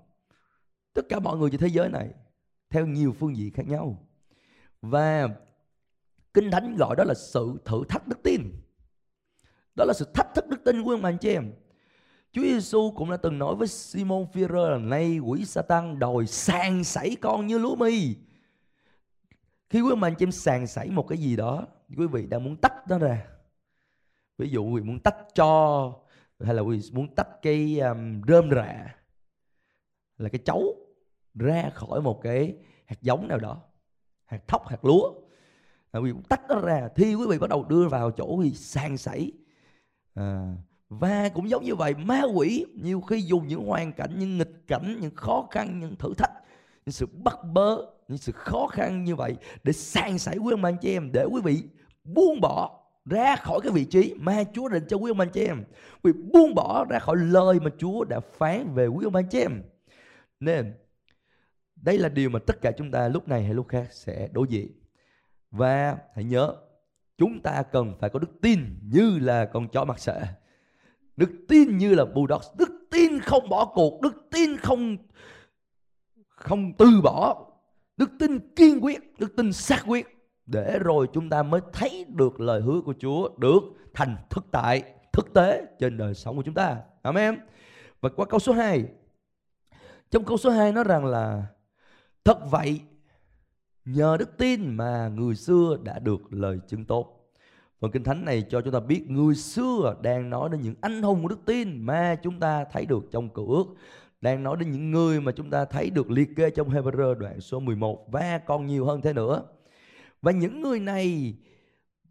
tất 0.94 1.08
cả 1.08 1.20
mọi 1.20 1.38
người 1.38 1.50
trên 1.50 1.60
thế 1.60 1.68
giới 1.68 1.88
này 1.88 2.10
theo 2.70 2.86
nhiều 2.86 3.12
phương 3.12 3.36
diện 3.36 3.52
khác 3.52 3.66
nhau. 3.68 4.06
Và 4.82 5.28
kinh 6.34 6.50
thánh 6.50 6.76
gọi 6.76 6.96
đó 6.96 7.04
là 7.04 7.14
sự 7.14 7.56
thử 7.64 7.82
thách 7.88 8.08
đức 8.08 8.22
tin. 8.22 8.42
Đó 9.74 9.84
là 9.84 9.92
sự 9.92 10.06
thách 10.14 10.34
thức 10.34 10.48
đức 10.48 10.64
tin 10.64 10.82
của 10.82 10.98
anh 11.02 11.18
chị 11.18 11.28
em. 11.28 11.52
Chúa 12.32 12.42
Giêsu 12.42 12.92
cũng 12.96 13.10
đã 13.10 13.16
từng 13.16 13.38
nói 13.38 13.54
với 13.54 13.68
Simon 13.68 14.26
Phi-rơ 14.32 14.70
là 14.70 14.78
nay 14.78 15.18
quỷ 15.18 15.44
Satan 15.44 15.98
đòi 15.98 16.26
sàn 16.26 16.84
sảy 16.84 17.16
con 17.20 17.46
như 17.46 17.58
lúa 17.58 17.74
mì 17.74 18.16
khi 19.72 19.80
quý 19.80 19.90
ông 19.90 20.02
anh 20.02 20.14
chị 20.14 20.24
em 20.24 20.32
sàn 20.32 20.66
sảy 20.66 20.90
một 20.90 21.08
cái 21.08 21.18
gì 21.18 21.36
đó 21.36 21.66
quý 21.96 22.06
vị 22.06 22.26
đang 22.26 22.44
muốn 22.44 22.56
tách 22.56 22.74
nó 22.88 22.98
ra. 22.98 23.26
Ví 24.38 24.50
dụ 24.50 24.64
quý 24.64 24.80
vị 24.80 24.86
muốn 24.86 25.00
tách 25.00 25.16
cho 25.34 25.92
hay 26.40 26.54
là 26.54 26.62
quý 26.62 26.76
vị 26.76 26.90
muốn 26.92 27.14
tách 27.14 27.28
cái 27.42 27.78
um, 27.80 28.22
rơm 28.28 28.50
rạ 28.50 28.96
là 30.18 30.28
cái 30.28 30.40
chấu 30.44 30.76
ra 31.34 31.70
khỏi 31.74 32.00
một 32.02 32.20
cái 32.22 32.54
hạt 32.86 33.02
giống 33.02 33.28
nào 33.28 33.38
đó 33.38 33.60
hạt 34.24 34.48
thóc 34.48 34.68
hạt 34.68 34.84
lúa. 34.84 35.12
À, 35.90 36.00
quý 36.00 36.04
vị 36.04 36.12
cũng 36.12 36.22
tách 36.22 36.40
nó 36.48 36.60
ra 36.60 36.88
thì 36.96 37.14
quý 37.14 37.26
vị 37.28 37.38
bắt 37.38 37.50
đầu 37.50 37.64
đưa 37.64 37.88
vào 37.88 38.10
chỗ 38.10 38.40
thì 38.42 38.50
sàn 38.54 38.96
sảy. 38.96 39.32
À, 40.14 40.54
và 40.88 41.28
cũng 41.28 41.50
giống 41.50 41.64
như 41.64 41.74
vậy 41.74 41.94
ma 41.94 42.22
quỷ 42.34 42.66
nhiều 42.82 43.00
khi 43.00 43.20
dùng 43.20 43.48
những 43.48 43.66
hoàn 43.66 43.92
cảnh 43.92 44.10
những 44.18 44.38
nghịch 44.38 44.66
cảnh 44.66 44.96
những 45.00 45.14
khó 45.14 45.46
khăn 45.50 45.80
những 45.80 45.96
thử 45.96 46.14
thách 46.14 46.32
những 46.86 46.92
sự 46.92 47.06
bắt 47.24 47.36
bớ 47.52 47.76
những 48.08 48.18
sự 48.18 48.32
khó 48.32 48.66
khăn 48.66 49.04
như 49.04 49.16
vậy 49.16 49.36
để 49.64 49.72
sàn 49.72 50.18
sảy 50.18 50.36
quý 50.36 50.52
ông 50.52 50.64
anh 50.64 50.76
chị 50.80 50.92
em 50.92 51.12
để 51.12 51.24
quý 51.24 51.40
vị 51.44 51.62
buông 52.04 52.40
bỏ 52.40 52.82
ra 53.04 53.36
khỏi 53.36 53.60
cái 53.62 53.72
vị 53.72 53.84
trí 53.84 54.14
mà 54.18 54.44
Chúa 54.52 54.68
định 54.68 54.84
cho 54.88 54.96
quý 54.96 55.10
ông 55.10 55.20
anh 55.20 55.28
chị 55.28 55.46
em. 55.46 55.64
Quý 56.02 56.12
vị 56.12 56.22
buông 56.32 56.54
bỏ 56.54 56.84
ra 56.84 56.98
khỏi 56.98 57.16
lời 57.16 57.60
mà 57.60 57.70
Chúa 57.78 58.04
đã 58.04 58.20
phán 58.20 58.74
về 58.74 58.86
quý 58.86 59.04
ông 59.04 59.14
anh 59.14 59.26
chị 59.30 59.38
em. 59.38 59.62
Nên 60.40 60.72
đây 61.82 61.98
là 61.98 62.08
điều 62.08 62.30
mà 62.30 62.38
tất 62.46 62.60
cả 62.62 62.72
chúng 62.76 62.90
ta 62.90 63.08
lúc 63.08 63.28
này 63.28 63.44
hay 63.44 63.54
lúc 63.54 63.68
khác 63.68 63.86
sẽ 63.90 64.28
đối 64.32 64.46
diện. 64.48 64.68
Và 65.50 65.96
hãy 66.14 66.24
nhớ, 66.24 66.56
chúng 67.18 67.40
ta 67.40 67.62
cần 67.62 67.94
phải 68.00 68.10
có 68.10 68.18
đức 68.18 68.40
tin 68.42 68.60
như 68.82 69.18
là 69.18 69.44
con 69.44 69.68
chó 69.68 69.84
mặt 69.84 69.98
sợ. 69.98 70.22
đức 71.16 71.30
tin 71.48 71.78
như 71.78 71.94
là 71.94 72.04
bulldog 72.04 72.40
đức 72.58 72.68
tin 72.90 73.20
không 73.20 73.48
bỏ 73.48 73.72
cuộc. 73.74 74.00
Đức 74.02 74.26
tin 74.30 74.56
không 74.56 74.96
không 76.26 76.72
từ 76.78 77.00
bỏ. 77.02 77.46
Đức 77.96 78.10
tin 78.18 78.54
kiên 78.56 78.80
quyết. 78.80 79.18
Đức 79.18 79.36
tin 79.36 79.52
xác 79.52 79.82
quyết. 79.86 80.06
Để 80.46 80.78
rồi 80.78 81.08
chúng 81.12 81.30
ta 81.30 81.42
mới 81.42 81.60
thấy 81.72 82.06
được 82.08 82.40
lời 82.40 82.60
hứa 82.60 82.80
của 82.80 82.94
Chúa 83.00 83.28
được 83.38 83.60
thành 83.94 84.16
thực 84.30 84.46
tại, 84.52 84.82
thực 85.12 85.34
tế 85.34 85.66
trên 85.78 85.98
đời 85.98 86.14
sống 86.14 86.36
của 86.36 86.42
chúng 86.42 86.54
ta. 86.54 86.80
Amen. 87.02 87.38
Và 88.00 88.08
qua 88.16 88.26
câu 88.26 88.40
số 88.40 88.52
2 88.52 88.84
trong 90.10 90.24
câu 90.24 90.36
số 90.36 90.50
2 90.50 90.72
nói 90.72 90.84
rằng 90.84 91.04
là 91.04 91.46
thật 92.24 92.38
vậy 92.50 92.80
nhờ 93.84 94.16
đức 94.18 94.38
tin 94.38 94.74
mà 94.76 95.08
người 95.08 95.34
xưa 95.34 95.78
đã 95.82 95.98
được 95.98 96.20
lời 96.30 96.58
chứng 96.68 96.84
tốt 96.84 97.22
Phần 97.80 97.90
Kinh 97.90 98.04
Thánh 98.04 98.24
này 98.24 98.44
cho 98.50 98.60
chúng 98.60 98.72
ta 98.72 98.80
biết 98.80 99.10
người 99.10 99.34
xưa 99.34 99.96
đang 100.02 100.30
nói 100.30 100.48
đến 100.52 100.60
những 100.60 100.74
anh 100.80 101.02
hùng 101.02 101.22
của 101.22 101.28
đức 101.28 101.40
tin 101.46 101.86
mà 101.86 102.16
chúng 102.22 102.40
ta 102.40 102.64
thấy 102.72 102.86
được 102.86 103.04
trong 103.10 103.28
cựu 103.28 103.50
ước 103.50 103.64
đang 104.20 104.42
nói 104.42 104.56
đến 104.60 104.70
những 104.70 104.90
người 104.90 105.20
mà 105.20 105.32
chúng 105.32 105.50
ta 105.50 105.64
thấy 105.64 105.90
được 105.90 106.10
liệt 106.10 106.28
kê 106.36 106.50
trong 106.50 106.70
Hebrew 106.70 107.14
đoạn 107.14 107.40
số 107.40 107.60
11 107.60 108.12
và 108.12 108.38
còn 108.46 108.66
nhiều 108.66 108.86
hơn 108.86 109.00
thế 109.00 109.12
nữa. 109.12 109.42
Và 110.22 110.32
những 110.32 110.60
người 110.60 110.80
này 110.80 111.34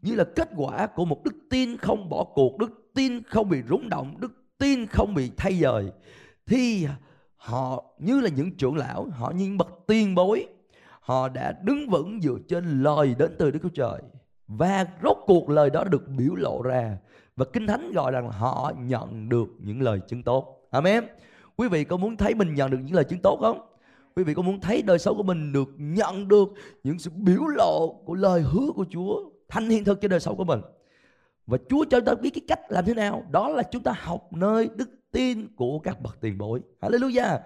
như 0.02 0.14
là 0.14 0.24
kết 0.36 0.48
quả 0.56 0.86
của 0.86 1.04
một 1.04 1.24
đức 1.24 1.34
tin 1.50 1.76
không 1.76 2.08
bỏ 2.08 2.24
cuộc, 2.34 2.58
đức 2.58 2.90
tin 2.94 3.22
không 3.22 3.48
bị 3.48 3.58
rung 3.68 3.88
động, 3.88 4.16
đức 4.20 4.32
tin 4.58 4.86
không 4.86 5.14
bị 5.14 5.30
thay 5.36 5.54
dời 5.54 5.92
thì 6.46 6.86
họ 7.42 7.84
như 7.98 8.20
là 8.20 8.28
những 8.28 8.56
trưởng 8.56 8.76
lão, 8.76 9.06
họ 9.10 9.30
như 9.30 9.44
những 9.44 9.58
bậc 9.58 9.68
tiên 9.86 10.14
bối, 10.14 10.46
họ 11.00 11.28
đã 11.28 11.52
đứng 11.62 11.88
vững 11.88 12.20
dựa 12.20 12.36
trên 12.48 12.82
lời 12.82 13.14
đến 13.18 13.34
từ 13.38 13.50
Đức 13.50 13.58
Chúa 13.62 13.68
Trời. 13.68 14.02
Và 14.48 14.86
rốt 15.02 15.16
cuộc 15.26 15.48
lời 15.48 15.70
đó 15.70 15.84
được 15.84 16.08
biểu 16.08 16.34
lộ 16.34 16.62
ra. 16.62 16.98
Và 17.36 17.44
kinh 17.52 17.66
thánh 17.66 17.92
gọi 17.92 18.12
rằng 18.12 18.30
họ 18.30 18.72
nhận 18.78 19.28
được 19.28 19.48
những 19.58 19.82
lời 19.82 20.00
chứng 20.08 20.22
tốt. 20.22 20.68
Amen. 20.70 21.04
Quý 21.56 21.68
vị 21.68 21.84
có 21.84 21.96
muốn 21.96 22.16
thấy 22.16 22.34
mình 22.34 22.54
nhận 22.54 22.70
được 22.70 22.78
những 22.84 22.94
lời 22.94 23.04
chứng 23.04 23.18
tốt 23.22 23.38
không? 23.40 23.60
Quý 24.16 24.24
vị 24.24 24.34
có 24.34 24.42
muốn 24.42 24.60
thấy 24.60 24.82
đời 24.82 24.98
sống 24.98 25.16
của 25.16 25.22
mình 25.22 25.52
được 25.52 25.68
nhận 25.76 26.28
được 26.28 26.48
những 26.84 26.98
sự 26.98 27.10
biểu 27.10 27.46
lộ 27.46 28.02
của 28.04 28.14
lời 28.14 28.42
hứa 28.42 28.72
của 28.74 28.84
Chúa 28.90 29.20
thành 29.48 29.68
hiện 29.68 29.84
thực 29.84 30.00
cho 30.00 30.08
đời 30.08 30.20
sống 30.20 30.36
của 30.36 30.44
mình? 30.44 30.60
Và 31.46 31.58
Chúa 31.68 31.84
cho 31.90 32.00
ta 32.00 32.14
biết 32.14 32.30
cái 32.30 32.42
cách 32.48 32.60
làm 32.68 32.84
thế 32.84 32.94
nào? 32.94 33.22
Đó 33.30 33.48
là 33.48 33.62
chúng 33.62 33.82
ta 33.82 33.94
học 33.98 34.32
nơi 34.32 34.68
đức 34.76 34.90
tin 35.12 35.48
của 35.56 35.78
các 35.78 36.00
bậc 36.00 36.20
tiền 36.20 36.38
bối. 36.38 36.60
Hallelujah. 36.80 37.38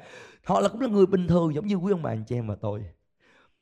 Họ 0.45 0.61
là 0.61 0.69
cũng 0.69 0.81
là 0.81 0.89
người 0.89 1.07
bình 1.07 1.29
thường 1.29 1.55
giống 1.55 1.67
như 1.67 1.75
quý 1.75 1.93
ông 1.93 2.03
bà 2.03 2.11
anh 2.11 2.25
chị 2.25 2.37
em 2.37 2.47
và 2.47 2.55
tôi. 2.61 2.85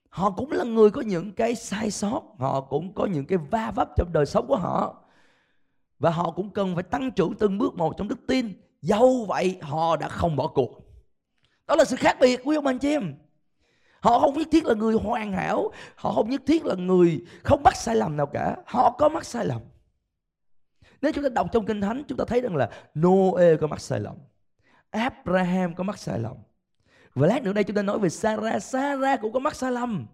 Họ 0.08 0.30
cũng 0.30 0.52
là 0.52 0.64
người 0.64 0.90
có 0.90 1.00
những 1.00 1.32
cái 1.32 1.54
sai 1.54 1.90
sót, 1.90 2.22
họ 2.38 2.60
cũng 2.60 2.94
có 2.94 3.06
những 3.06 3.26
cái 3.26 3.38
va 3.50 3.72
vấp 3.74 3.88
trong 3.96 4.12
đời 4.12 4.26
sống 4.26 4.46
của 4.46 4.56
họ. 4.56 5.04
Và 5.98 6.10
họ 6.10 6.30
cũng 6.30 6.50
cần 6.50 6.74
phải 6.74 6.82
tăng 6.82 7.10
trưởng 7.10 7.34
từng 7.34 7.58
bước 7.58 7.74
một 7.74 7.94
trong 7.96 8.08
đức 8.08 8.18
tin. 8.26 8.52
Dẫu 8.82 9.24
vậy, 9.28 9.58
họ 9.60 9.96
đã 9.96 10.08
không 10.08 10.36
bỏ 10.36 10.46
cuộc. 10.46 10.80
Đó 11.66 11.76
là 11.76 11.84
sự 11.84 11.96
khác 11.96 12.16
biệt, 12.20 12.40
quý 12.44 12.56
ông 12.56 12.66
anh 12.66 12.78
chị 12.78 12.88
em. 12.88 13.14
Họ 14.00 14.20
không 14.20 14.38
nhất 14.38 14.48
thiết 14.52 14.64
là 14.64 14.74
người 14.74 14.94
hoàn 14.94 15.32
hảo, 15.32 15.70
họ 15.96 16.12
không 16.12 16.30
nhất 16.30 16.42
thiết 16.46 16.64
là 16.64 16.74
người 16.74 17.24
không 17.42 17.62
mắc 17.62 17.76
sai 17.76 17.96
lầm 17.96 18.16
nào 18.16 18.26
cả. 18.26 18.56
Họ 18.66 18.90
có 18.98 19.08
mắc 19.08 19.24
sai 19.24 19.44
lầm 19.44 19.60
nếu 21.04 21.12
chúng 21.12 21.24
ta 21.24 21.30
đọc 21.30 21.46
trong 21.52 21.66
kinh 21.66 21.80
thánh, 21.80 22.02
chúng 22.08 22.18
ta 22.18 22.24
thấy 22.28 22.40
rằng 22.40 22.56
là 22.56 22.70
Noe 22.94 23.56
có 23.60 23.66
mắc 23.66 23.80
sai 23.80 24.00
lầm 24.00 24.16
Abraham 24.90 25.74
có 25.74 25.84
mắc 25.84 25.98
sai 25.98 26.18
lầm 26.18 26.36
và 27.14 27.26
lát 27.26 27.42
nữa 27.42 27.52
đây 27.52 27.64
chúng 27.64 27.76
ta 27.76 27.82
nói 27.82 27.98
về 27.98 28.08
Sarah. 28.08 28.62
Sarah 28.62 29.20
cũng 29.20 29.32
có 29.32 29.38
mắc 29.38 29.54
sai 29.54 29.72
lầm 29.72 30.06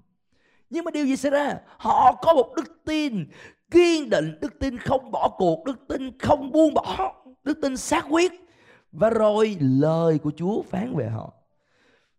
nhưng 0.71 0.85
mà 0.85 0.91
điều 0.91 1.07
gì 1.07 1.17
xảy 1.17 1.31
ra? 1.31 1.59
Họ 1.77 2.13
có 2.23 2.35
một 2.35 2.53
đức 2.57 2.85
tin 2.85 3.27
kiên 3.71 4.11
định. 4.11 4.39
Đức 4.41 4.59
tin 4.59 4.79
không 4.79 5.11
bỏ 5.11 5.35
cuộc, 5.39 5.65
đức 5.65 5.79
tin 5.89 6.19
không 6.19 6.53
buông 6.53 6.75
bỏ, 6.75 7.15
đức 7.45 7.59
tin 7.63 7.77
xác 7.77 8.07
quyết. 8.11 8.33
Và 8.93 9.11
rồi 9.11 9.57
lời 9.61 10.19
của 10.19 10.33
Chúa 10.37 10.63
phán 10.63 10.97
về 10.97 11.09
họ, 11.09 11.33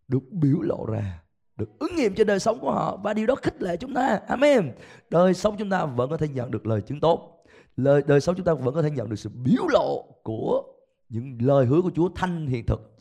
được 0.07 0.23
biểu 0.31 0.61
lộ 0.61 0.85
ra, 0.85 1.19
được 1.55 1.79
ứng 1.79 1.95
nghiệm 1.95 2.15
trên 2.15 2.27
đời 2.27 2.39
sống 2.39 2.59
của 2.59 2.71
họ. 2.71 2.97
Và 3.03 3.13
điều 3.13 3.25
đó 3.25 3.35
khích 3.35 3.61
lệ 3.61 3.77
chúng 3.77 3.93
ta. 3.93 4.19
Amen. 4.27 4.71
Đời 5.09 5.33
sống 5.33 5.55
chúng 5.57 5.69
ta 5.69 5.85
vẫn 5.85 6.09
có 6.09 6.17
thể 6.17 6.27
nhận 6.27 6.51
được 6.51 6.67
lời 6.67 6.81
chứng 6.81 6.99
tốt 6.99 7.40
lời, 7.83 8.03
đời 8.07 8.21
sống 8.21 8.35
chúng 8.35 8.45
ta 8.45 8.53
vẫn 8.53 8.73
có 8.73 8.81
thể 8.81 8.91
nhận 8.91 9.09
được 9.09 9.15
sự 9.15 9.29
biểu 9.29 9.67
lộ 9.67 10.05
của 10.23 10.63
những 11.09 11.37
lời 11.41 11.65
hứa 11.65 11.81
của 11.81 11.91
Chúa 11.95 12.09
thanh 12.15 12.47
hiện 12.47 12.65
thực 12.65 12.97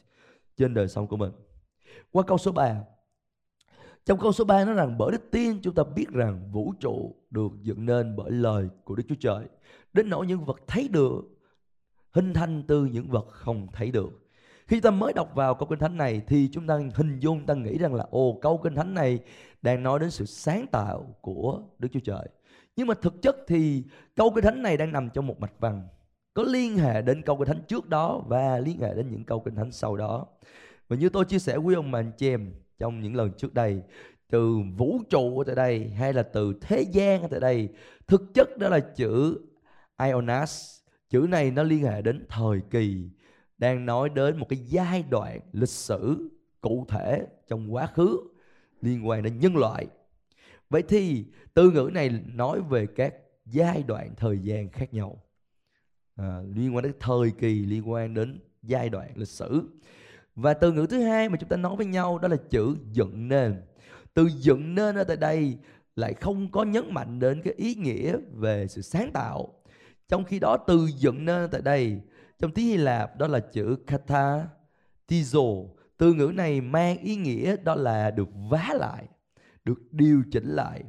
trên 0.57 0.75
đời 0.75 0.89
sống 0.89 1.07
của 1.07 1.17
mình 1.17 1.33
qua 2.13 2.23
câu 2.23 2.39
số 2.39 2.53
3 2.53 2.77
trong 4.05 4.19
câu 4.19 4.33
số 4.33 4.45
3 4.45 4.65
nói 4.65 4.75
rằng, 4.75 4.99
bởi 4.99 5.13
đức 5.13 5.31
tin 5.31 5.61
chúng 5.63 5.75
ta 5.75 5.83
biết 5.97 6.09
rằng 6.09 6.53
vũ 6.53 6.73
trụ 6.81 7.17
được 7.31 7.53
dựng 7.63 7.87
nên 7.87 8.17
bởi 8.17 8.31
lời 8.31 8.69
của 8.85 8.95
Đức 8.95 9.03
Chúa 9.09 9.15
Trời. 9.21 9.45
Đến 9.93 10.11
nỗi 10.11 10.27
những 10.27 10.45
vật 10.45 10.61
thấy 10.67 10.89
được, 10.89 11.21
hình 12.11 12.35
thành 12.35 12.63
từ 12.69 12.85
những 12.85 13.09
vật 13.09 13.27
không 13.29 13.67
thấy 13.73 13.91
được. 13.91 14.11
Khi 14.67 14.81
ta 14.81 14.91
mới 14.91 15.13
đọc 15.13 15.35
vào 15.35 15.55
câu 15.55 15.69
kinh 15.69 15.79
thánh 15.79 15.97
này 15.97 16.23
thì 16.27 16.49
chúng 16.53 16.67
ta 16.67 16.81
hình 16.95 17.19
dung 17.19 17.47
ta 17.47 17.55
nghĩ 17.55 17.79
rằng 17.79 17.95
là, 17.95 18.07
ồ, 18.11 18.39
câu 18.43 18.61
kinh 18.63 18.75
thánh 18.75 18.95
này 18.95 19.19
đang 19.63 19.83
nói 19.83 19.99
đến 19.99 20.11
sự 20.11 20.25
sáng 20.25 20.67
tạo 20.67 21.15
của 21.21 21.63
Đức 21.79 21.89
Chúa 21.93 22.01
Trời. 22.05 22.29
Nhưng 22.81 22.87
mà 22.87 22.95
thực 22.95 23.23
chất 23.23 23.37
thì 23.47 23.83
câu 24.17 24.33
kinh 24.35 24.45
thánh 24.45 24.63
này 24.63 24.77
đang 24.77 24.93
nằm 24.93 25.11
trong 25.11 25.27
một 25.27 25.41
mạch 25.41 25.53
văn 25.59 25.89
có 26.35 26.43
liên 26.43 26.77
hệ 26.77 27.03
đến 27.03 27.23
câu 27.23 27.37
kinh 27.37 27.47
thánh 27.47 27.63
trước 27.69 27.89
đó 27.89 28.23
và 28.27 28.59
liên 28.59 28.81
hệ 28.81 28.95
đến 28.95 29.11
những 29.11 29.25
câu 29.25 29.41
kinh 29.41 29.55
thánh 29.55 29.73
sau 29.73 29.97
đó. 29.97 30.27
Và 30.89 30.97
như 30.97 31.09
tôi 31.09 31.25
chia 31.25 31.39
sẻ 31.39 31.57
quý 31.57 31.75
ông 31.75 31.91
bà 31.91 31.99
anh 31.99 32.13
chị 32.17 32.29
em 32.29 32.53
trong 32.79 33.01
những 33.01 33.17
lần 33.17 33.33
trước 33.33 33.55
đây, 33.55 33.83
từ 34.31 34.57
vũ 34.77 35.01
trụ 35.11 35.39
ở 35.39 35.45
tại 35.45 35.55
đây 35.55 35.89
hay 35.89 36.13
là 36.13 36.23
từ 36.23 36.55
thế 36.61 36.83
gian 36.83 37.23
ở 37.23 37.29
tại 37.31 37.41
đây, 37.41 37.69
thực 38.07 38.35
chất 38.35 38.59
đó 38.59 38.69
là 38.69 38.81
chữ 38.81 39.39
Ionas. 40.03 40.81
Chữ 41.11 41.27
này 41.31 41.51
nó 41.51 41.63
liên 41.63 41.83
hệ 41.83 42.03
đến 42.03 42.27
thời 42.29 42.61
kỳ 42.71 43.09
đang 43.59 43.87
nói 43.87 44.09
đến 44.09 44.37
một 44.37 44.47
cái 44.49 44.59
giai 44.59 45.05
đoạn 45.11 45.41
lịch 45.53 45.69
sử 45.69 46.31
cụ 46.61 46.87
thể 46.89 47.27
trong 47.49 47.75
quá 47.75 47.87
khứ 47.87 48.21
liên 48.81 49.09
quan 49.09 49.23
đến 49.23 49.39
nhân 49.39 49.57
loại 49.57 49.87
vậy 50.71 50.83
thì 50.89 51.25
từ 51.55 51.71
ngữ 51.71 51.91
này 51.93 52.11
nói 52.35 52.61
về 52.61 52.87
các 52.87 53.15
giai 53.47 53.83
đoạn 53.83 54.15
thời 54.17 54.39
gian 54.39 54.69
khác 54.69 54.95
nhau. 54.95 55.23
À, 56.17 56.41
liên 56.55 56.75
quan 56.75 56.85
đến 56.85 56.93
thời 57.00 57.31
kỳ 57.39 57.67
liên 57.67 57.91
quan 57.91 58.15
đến 58.15 58.41
giai 58.62 58.89
đoạn 58.89 59.11
lịch 59.15 59.29
sử. 59.29 59.62
Và 60.35 60.55
từ 60.55 60.73
ngữ 60.73 60.87
thứ 60.91 61.03
hai 61.03 61.29
mà 61.29 61.37
chúng 61.37 61.49
ta 61.49 61.57
nói 61.57 61.77
với 61.77 61.87
nhau 61.87 62.19
đó 62.19 62.29
là 62.29 62.37
chữ 62.50 62.77
dựng 62.93 63.29
nên 63.29 63.62
từ 64.15 64.29
dựng 64.39 64.75
nên 64.75 64.97
ở 64.97 65.05
tại 65.05 65.17
đây 65.17 65.59
lại 65.97 66.15
không 66.15 66.50
có 66.50 66.65
nhấn 66.65 66.95
mạnh 66.95 67.19
đến 67.19 67.43
cái 67.43 67.55
ý 67.57 67.75
nghĩa 67.75 68.17
về 68.33 68.67
sự 68.69 68.83
sáng 68.83 69.11
tạo. 69.12 69.55
Trong 70.09 70.25
khi 70.25 70.39
đó 70.39 70.57
từ 70.67 70.89
dựng 70.97 71.25
nên 71.25 71.50
tại 71.50 71.61
đây 71.61 72.00
trong 72.39 72.53
tiếng 72.53 72.67
Hy 72.67 72.77
Lạp 72.77 73.19
đó 73.19 73.27
là 73.27 73.41
chữ 73.41 73.77
kata 73.87 74.49
tizo. 75.09 75.69
Từ 75.97 76.12
ngữ 76.12 76.33
này 76.35 76.61
mang 76.61 76.99
ý 76.99 77.17
nghĩa 77.17 77.57
đó 77.65 77.75
là 77.75 78.11
được 78.11 78.29
vá 78.50 78.69
lại 78.75 79.05
được 79.71 79.93
điều 79.93 80.23
chỉnh 80.33 80.49
lại, 80.49 80.85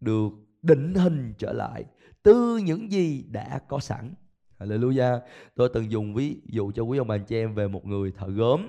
được 0.00 0.28
định 0.62 0.94
hình 0.94 1.34
trở 1.38 1.52
lại 1.52 1.84
từ 2.22 2.56
những 2.56 2.92
gì 2.92 3.24
đã 3.30 3.60
có 3.68 3.78
sẵn. 3.78 4.14
Hallelujah. 4.58 5.20
Tôi 5.54 5.68
từng 5.74 5.90
dùng 5.90 6.14
ví 6.14 6.40
dụ 6.44 6.72
cho 6.72 6.82
quý 6.82 6.98
ông 6.98 7.08
bà 7.08 7.14
anh 7.14 7.24
chị 7.24 7.36
em 7.36 7.54
về 7.54 7.68
một 7.68 7.86
người 7.86 8.12
thợ 8.12 8.28
gốm, 8.28 8.66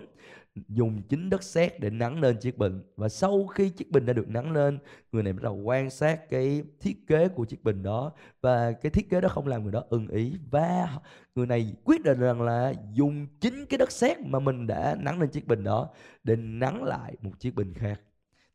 dùng 0.67 1.01
chính 1.09 1.29
đất 1.29 1.43
sét 1.43 1.79
để 1.79 1.89
nắng 1.89 2.21
lên 2.21 2.37
chiếc 2.37 2.57
bình. 2.57 2.81
Và 2.95 3.09
sau 3.09 3.47
khi 3.47 3.69
chiếc 3.69 3.91
bình 3.91 4.05
đã 4.05 4.13
được 4.13 4.29
nắng 4.29 4.51
lên, 4.51 4.79
người 5.11 5.23
này 5.23 5.33
bắt 5.33 5.43
đầu 5.43 5.55
quan 5.55 5.89
sát 5.89 6.29
cái 6.29 6.63
thiết 6.79 7.07
kế 7.07 7.27
của 7.27 7.45
chiếc 7.45 7.63
bình 7.63 7.83
đó. 7.83 8.11
Và 8.41 8.71
cái 8.71 8.89
thiết 8.89 9.09
kế 9.09 9.21
đó 9.21 9.29
không 9.29 9.47
làm 9.47 9.63
người 9.63 9.71
đó 9.71 9.83
ưng 9.89 10.07
ý. 10.07 10.33
Và 10.51 10.87
người 11.35 11.47
này 11.47 11.75
quyết 11.83 12.03
định 12.03 12.19
rằng 12.19 12.41
là 12.41 12.73
dùng 12.93 13.27
chính 13.41 13.65
cái 13.65 13.77
đất 13.77 13.91
sét 13.91 14.19
mà 14.19 14.39
mình 14.39 14.67
đã 14.67 14.95
nắng 14.99 15.19
lên 15.19 15.29
chiếc 15.29 15.47
bình 15.47 15.63
đó 15.63 15.89
để 16.23 16.35
nắng 16.35 16.83
lại 16.83 17.15
một 17.21 17.39
chiếc 17.39 17.55
bình 17.55 17.73
khác 17.73 18.01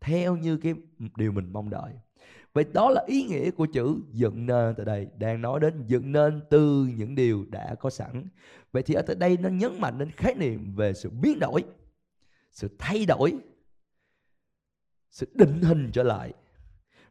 theo 0.00 0.37
như 0.37 0.57
cái 0.57 0.75
điều 1.17 1.33
mình 1.33 1.52
mong 1.52 1.71
đợi. 1.71 1.93
Vậy 2.52 2.64
đó 2.73 2.90
là 2.90 3.05
ý 3.07 3.23
nghĩa 3.23 3.50
của 3.50 3.67
chữ 3.67 3.97
dựng 4.12 4.47
nên 4.47 4.75
tại 4.75 4.87
đây, 4.87 5.09
Đang 5.19 5.43
nói 5.43 5.61
đến 5.61 5.85
dựng 5.87 6.12
nên 6.12 6.40
từ 6.50 6.88
những 6.97 7.14
điều 7.14 7.47
đã 7.50 7.75
có 7.81 7.90
sẵn. 7.90 8.28
Vậy 8.73 8.83
thì 8.83 8.95
ở 8.95 9.02
tại 9.02 9.17
đây 9.17 9.37
nó 9.37 9.49
nhấn 9.49 9.81
mạnh 9.81 9.99
đến 9.99 10.11
khái 10.11 10.35
niệm 10.35 10.75
về 10.75 10.93
sự 10.93 11.11
biến 11.11 11.38
đổi, 11.38 11.64
Sự 12.52 12.69
thay 12.78 13.07
đổi, 13.07 13.35
Sự 15.11 15.26
định 15.35 15.62
hình 15.62 15.90
trở 15.93 16.02
lại. 16.02 16.33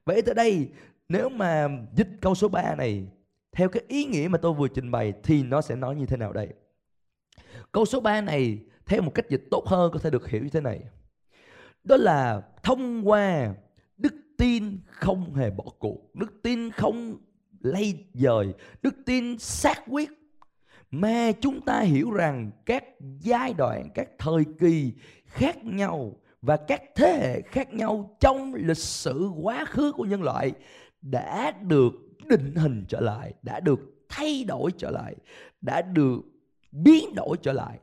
Vậy 0.06 0.22
tại 0.22 0.36
đây, 0.36 0.70
nếu 1.10 1.30
mà 1.30 1.68
dịch 1.96 2.10
câu 2.22 2.36
số 2.36 2.48
3 2.48 2.76
này, 2.76 3.08
Theo 3.52 3.70
cái 3.70 3.84
ý 3.88 4.06
nghĩa 4.06 4.28
mà 4.28 4.38
tôi 4.38 4.54
vừa 4.54 4.68
trình 4.68 4.92
bày 4.92 5.14
Thì 5.24 5.44
nó 5.44 5.62
sẽ 5.62 5.76
nói 5.76 5.96
như 5.96 6.06
thế 6.06 6.18
nào 6.18 6.34
đây? 6.34 6.48
Câu 7.72 7.86
số 7.86 8.02
3 8.02 8.22
này, 8.22 8.60
Theo 8.86 9.02
một 9.02 9.12
cách 9.16 9.30
dịch 9.30 9.44
tốt 9.52 9.64
hơn 9.68 9.92
có 9.94 10.00
thể 10.00 10.10
được 10.10 10.30
hiểu 10.30 10.44
như 10.44 10.50
thế 10.50 10.62
này. 10.62 10.80
Đó 11.88 11.98
là 11.98 12.42
thông 12.64 13.10
qua 13.10 13.54
đức 13.98 14.14
tin 14.38 14.78
không 14.88 15.34
hề 15.36 15.50
bỏ 15.50 15.64
cuộc, 15.80 16.16
đức 16.16 16.34
tin 16.44 16.72
không 16.72 17.18
lay 17.60 18.06
dời, 18.14 18.54
đức 18.82 18.96
tin 19.06 19.40
xác 19.40 19.84
quyết 19.88 20.10
mà 20.92 21.32
chúng 21.42 21.62
ta 21.62 21.80
hiểu 21.80 22.12
rằng 22.12 22.52
các 22.66 22.84
giai 23.20 23.54
đoạn, 23.54 23.90
các 23.96 24.10
thời 24.20 24.46
kỳ 24.60 24.94
khác 25.26 25.66
nhau 25.66 26.16
và 26.42 26.58
các 26.58 26.82
thế 26.96 27.20
hệ 27.22 27.42
khác 27.42 27.74
nhau 27.74 28.16
trong 28.20 28.54
lịch 28.54 28.78
sử 28.78 29.30
quá 29.42 29.66
khứ 29.66 29.92
của 29.92 30.06
nhân 30.06 30.24
loại 30.24 30.52
đã 31.02 31.52
được 31.52 31.92
định 32.26 32.56
hình 32.56 32.86
trở 32.88 33.00
lại, 33.00 33.34
đã 33.42 33.60
được 33.60 33.80
thay 34.10 34.44
đổi 34.44 34.72
trở 34.78 34.92
lại, 34.92 35.16
đã 35.62 35.82
được 35.82 36.20
biến 36.72 37.16
đổi 37.16 37.38
trở 37.42 37.54
lại 37.54 37.80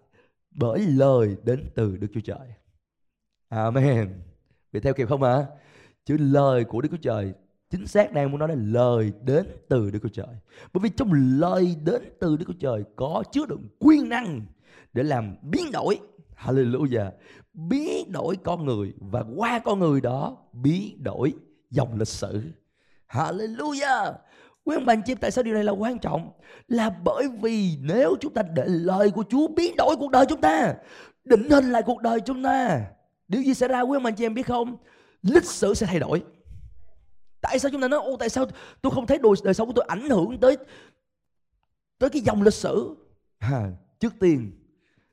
bởi 0.51 0.79
lời 0.81 1.37
đến 1.45 1.65
từ 1.75 1.97
Đức 1.97 2.09
Chúa 2.15 2.21
Trời. 2.21 2.49
Amen. 3.55 4.09
Vì 4.73 4.81
theo 4.81 4.95
kịp 4.95 5.09
không 5.09 5.23
ạ? 5.23 5.35
À? 5.35 5.47
Chứ 6.05 6.17
lời 6.21 6.65
của 6.65 6.81
Đức 6.81 6.89
Chúa 6.91 7.03
Trời 7.03 7.33
chính 7.71 7.87
xác 7.87 8.13
đang 8.13 8.31
muốn 8.31 8.41
nói 8.41 8.49
là 8.49 8.55
lời 8.59 9.13
đến 9.23 9.47
từ 9.69 9.91
Đức 9.91 9.99
Chúa 10.03 10.09
Trời. 10.09 10.37
Bởi 10.73 10.81
vì 10.83 10.89
trong 10.97 11.13
lời 11.13 11.77
đến 11.85 12.03
từ 12.21 12.37
Đức 12.37 12.45
Chúa 12.49 12.59
Trời 12.61 12.85
có 12.97 13.23
chứa 13.33 13.47
đựng 13.47 13.69
quyền 13.79 14.09
năng 14.09 14.41
để 14.93 15.03
làm 15.03 15.37
biến 15.43 15.73
đổi. 15.73 16.01
Hallelujah. 16.37 17.11
Biến 17.55 18.13
đổi 18.13 18.37
con 18.45 18.65
người 18.65 18.93
và 18.99 19.25
qua 19.37 19.59
con 19.59 19.79
người 19.79 20.01
đó 20.01 20.37
biến 20.53 21.03
đổi 21.03 21.33
dòng 21.71 21.99
lịch 21.99 22.09
sử. 22.09 22.43
Hallelujah. 23.09 24.13
Quý 24.65 24.77
ông 24.77 24.87
bà 24.87 24.93
anh 24.93 25.03
chị 25.03 25.15
tại 25.15 25.31
sao 25.31 25.45
điều 25.45 25.55
này 25.55 25.65
là 25.65 25.73
quan 25.73 25.99
trọng? 25.99 26.31
Là 26.69 26.91
bởi 27.05 27.29
vì 27.43 27.77
nếu 27.81 28.17
chúng 28.21 28.35
ta 28.35 28.43
để 28.43 28.65
lời 28.67 29.11
của 29.11 29.25
Chúa 29.29 29.49
biến 29.49 29.77
đổi 29.77 29.97
cuộc 29.97 30.11
đời 30.11 30.27
chúng 30.29 30.41
ta, 30.41 30.75
định 31.25 31.51
hình 31.51 31.73
lại 31.73 31.83
cuộc 31.87 32.03
đời 32.03 32.21
chúng 32.21 32.43
ta, 32.43 32.81
điều 33.29 33.43
gì 33.43 33.55
xảy 33.55 33.69
ra 33.69 33.81
quý 33.81 33.97
ông 33.97 34.05
anh 34.05 34.15
chị 34.15 34.27
em 34.27 34.35
biết 34.35 34.47
không? 34.47 34.77
lịch 35.23 35.45
sử 35.45 35.75
sẽ 35.75 35.87
thay 35.87 35.99
đổi 35.99 36.23
tại 37.41 37.59
sao 37.59 37.71
chúng 37.71 37.81
ta 37.81 37.89
nói 37.89 38.01
ô 38.01 38.17
tại 38.17 38.29
sao 38.29 38.47
tôi 38.83 38.93
không 38.93 39.07
thấy 39.07 39.19
đời, 39.23 39.33
đời 39.45 39.55
sống 39.55 39.69
của 39.69 39.73
tôi 39.77 39.85
ảnh 39.89 40.11
hưởng 40.11 40.41
tới 40.41 40.57
tới 41.99 42.11
cái 42.11 42.23
dòng 42.23 42.43
lịch 42.43 42.55
sử 42.55 42.97
à, 43.39 43.71
trước 44.01 44.13
tiên 44.21 44.53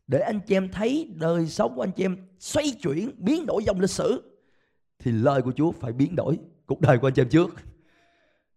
để 0.08 0.20
anh 0.20 0.40
chị 0.48 0.56
em 0.56 0.70
thấy 0.70 1.10
đời 1.16 1.48
sống 1.48 1.76
của 1.76 1.84
anh 1.84 1.92
chị 1.92 2.06
em 2.06 2.18
xoay 2.40 2.72
chuyển 2.82 3.12
biến 3.18 3.46
đổi 3.46 3.64
dòng 3.64 3.80
lịch 3.80 3.90
sử 3.90 4.22
thì 5.00 5.12
lời 5.12 5.42
của 5.42 5.52
Chúa 5.52 5.72
phải 5.72 5.94
biến 5.94 6.16
đổi 6.16 6.40
cuộc 6.66 6.82
đời 6.82 6.98
của 6.98 7.08
anh 7.08 7.14
chị 7.14 7.22
em 7.22 7.30
trước 7.30 7.56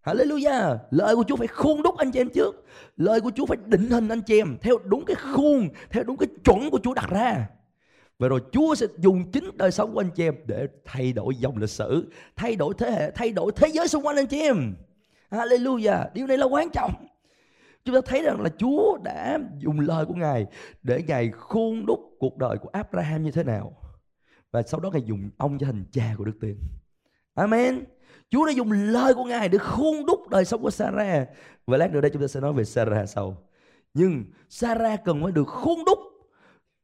Hallelujah. 0.04 0.78
Lời 0.90 1.16
của 1.16 1.24
Chúa 1.28 1.36
phải 1.36 1.46
khuôn 1.46 1.82
đúc 1.82 1.96
anh 1.96 2.12
chị 2.12 2.20
em 2.20 2.28
trước. 2.28 2.64
Lời 2.96 3.20
của 3.20 3.30
Chúa 3.34 3.46
phải 3.46 3.58
định 3.66 3.90
hình 3.90 4.08
anh 4.08 4.20
chị 4.20 4.40
em 4.40 4.56
theo 4.60 4.78
đúng 4.84 5.04
cái 5.04 5.16
khuôn, 5.16 5.68
theo 5.90 6.04
đúng 6.04 6.16
cái 6.16 6.28
chuẩn 6.44 6.70
của 6.70 6.78
Chúa 6.82 6.94
đặt 6.94 7.10
ra. 7.10 7.46
Và 8.18 8.28
rồi 8.28 8.40
Chúa 8.52 8.74
sẽ 8.74 8.86
dùng 8.98 9.30
chính 9.32 9.50
đời 9.54 9.70
sống 9.70 9.94
của 9.94 10.00
anh 10.00 10.10
chị 10.10 10.24
em 10.24 10.34
để 10.46 10.66
thay 10.84 11.12
đổi 11.12 11.34
dòng 11.36 11.56
lịch 11.56 11.70
sử, 11.70 12.12
thay 12.36 12.56
đổi 12.56 12.74
thế 12.78 12.90
hệ, 12.90 13.10
thay 13.10 13.32
đổi 13.32 13.52
thế 13.56 13.68
giới 13.68 13.88
xung 13.88 14.06
quanh 14.06 14.16
anh 14.16 14.26
chị 14.26 14.40
em. 14.40 14.74
Hallelujah. 15.30 16.06
Điều 16.14 16.26
này 16.26 16.38
là 16.38 16.46
quan 16.46 16.70
trọng. 16.70 16.92
Chúng 17.84 17.94
ta 17.94 18.00
thấy 18.06 18.22
rằng 18.22 18.40
là 18.40 18.48
Chúa 18.58 18.98
đã 19.04 19.38
dùng 19.58 19.80
lời 19.80 20.04
của 20.06 20.14
Ngài 20.14 20.46
để 20.82 21.02
Ngài 21.06 21.30
khuôn 21.30 21.86
đúc 21.86 22.00
cuộc 22.18 22.36
đời 22.38 22.58
của 22.58 22.68
Abraham 22.72 23.22
như 23.22 23.30
thế 23.30 23.44
nào. 23.44 23.72
Và 24.52 24.62
sau 24.62 24.80
đó 24.80 24.90
Ngài 24.90 25.02
dùng 25.02 25.30
ông 25.38 25.58
cho 25.58 25.66
thành 25.66 25.84
cha 25.92 26.14
của 26.18 26.24
đức 26.24 26.36
tin. 26.40 26.56
Amen. 27.34 27.84
Chúa 28.30 28.46
đã 28.46 28.52
dùng 28.52 28.72
lời 28.72 29.14
của 29.14 29.24
Ngài 29.24 29.48
để 29.48 29.58
khuôn 29.58 30.06
đúc 30.06 30.28
đời 30.28 30.44
sống 30.44 30.62
của 30.62 30.70
Sarah. 30.70 31.28
Và 31.66 31.76
lát 31.76 31.92
nữa 31.92 32.00
đây 32.00 32.10
chúng 32.10 32.22
ta 32.22 32.28
sẽ 32.28 32.40
nói 32.40 32.52
về 32.52 32.64
Sarah 32.64 33.08
sau. 33.08 33.36
Nhưng 33.94 34.24
Sarah 34.48 35.04
cần 35.04 35.22
phải 35.22 35.32
được 35.32 35.44
khuôn 35.44 35.84
đúc, 35.86 35.98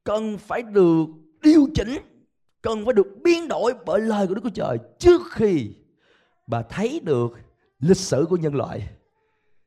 cần 0.04 0.38
phải 0.38 0.62
được 0.62 1.06
điều 1.42 1.66
chỉnh, 1.74 1.96
cần 2.62 2.84
phải 2.84 2.94
được 2.94 3.06
biến 3.24 3.48
đổi 3.48 3.74
bởi 3.86 4.00
lời 4.00 4.26
của 4.26 4.34
Đức 4.34 4.40
Chúa 4.44 4.50
Trời 4.50 4.78
trước 4.98 5.20
khi 5.30 5.70
bà 6.46 6.62
thấy 6.62 7.00
được 7.04 7.38
lịch 7.80 7.96
sử 7.96 8.26
của 8.28 8.36
nhân 8.36 8.54
loại. 8.54 8.88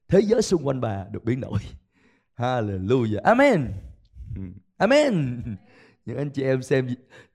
Thế 0.08 0.20
giới 0.20 0.42
xung 0.42 0.68
quanh 0.68 0.82
bà 0.82 1.06
được 1.12 1.24
biến 1.24 1.42
đổi. 1.42 1.60
Hallelujah. 2.38 3.22
Amen. 3.24 3.72
Amen. 4.78 5.42
Những 6.06 6.18
anh 6.18 6.30
chị 6.30 6.44
em 6.44 6.62
xem 6.62 6.88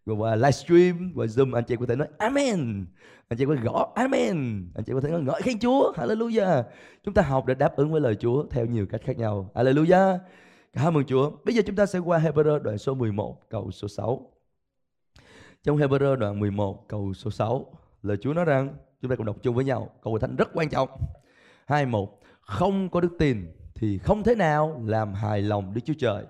qua 0.06 0.34
livestream 0.34 1.12
qua 1.14 1.26
zoom 1.26 1.54
anh 1.54 1.64
chị 1.64 1.76
có 1.80 1.86
thể 1.86 1.96
nói 1.96 2.08
amen. 2.18 2.86
Anh 3.28 3.38
chị 3.38 3.44
có 3.46 3.54
thể 3.56 3.62
gõ 3.64 3.92
amen. 3.94 4.36
Anh 4.74 4.84
chị 4.86 4.92
có 4.92 5.00
thể 5.00 5.10
nói 5.10 5.22
ngợi 5.22 5.42
khen 5.42 5.58
chúa. 5.58 5.92
Hallelujah. 5.92 6.62
Chúng 7.04 7.14
ta 7.14 7.22
học 7.22 7.46
để 7.46 7.54
đáp 7.54 7.76
ứng 7.76 7.92
với 7.92 8.00
lời 8.00 8.14
chúa 8.14 8.44
theo 8.50 8.66
nhiều 8.66 8.86
cách 8.86 9.00
khác 9.04 9.16
nhau. 9.16 9.50
Hallelujah 9.54 10.18
Dạ, 10.78 10.84
cảm 10.84 10.96
ơn 10.96 11.04
chúa 11.04 11.30
bây 11.44 11.54
giờ 11.54 11.62
chúng 11.66 11.76
ta 11.76 11.86
sẽ 11.86 11.98
qua 11.98 12.18
Hebrew 12.18 12.58
đoạn 12.58 12.78
số 12.78 12.94
11 12.94 13.48
câu 13.48 13.70
số 13.70 13.88
6 13.88 14.32
trong 15.62 15.76
Hebrew 15.76 16.16
đoạn 16.16 16.40
11 16.40 16.88
câu 16.88 17.14
số 17.14 17.30
6 17.30 17.66
lời 18.02 18.16
chúa 18.20 18.32
nói 18.32 18.44
rằng 18.44 18.76
chúng 19.02 19.10
ta 19.10 19.16
cùng 19.16 19.26
đọc 19.26 19.36
chung 19.42 19.54
với 19.54 19.64
nhau 19.64 19.90
câu 20.02 20.18
thánh 20.18 20.36
rất 20.36 20.48
quan 20.54 20.68
trọng 20.68 20.88
hai 21.66 21.86
một 21.86 22.20
không 22.40 22.88
có 22.88 23.00
đức 23.00 23.16
tin 23.18 23.46
thì 23.74 23.98
không 23.98 24.22
thể 24.22 24.34
nào 24.34 24.82
làm 24.86 25.14
hài 25.14 25.42
lòng 25.42 25.74
Đức 25.74 25.80
Chúa 25.84 25.94
Trời. 25.98 26.24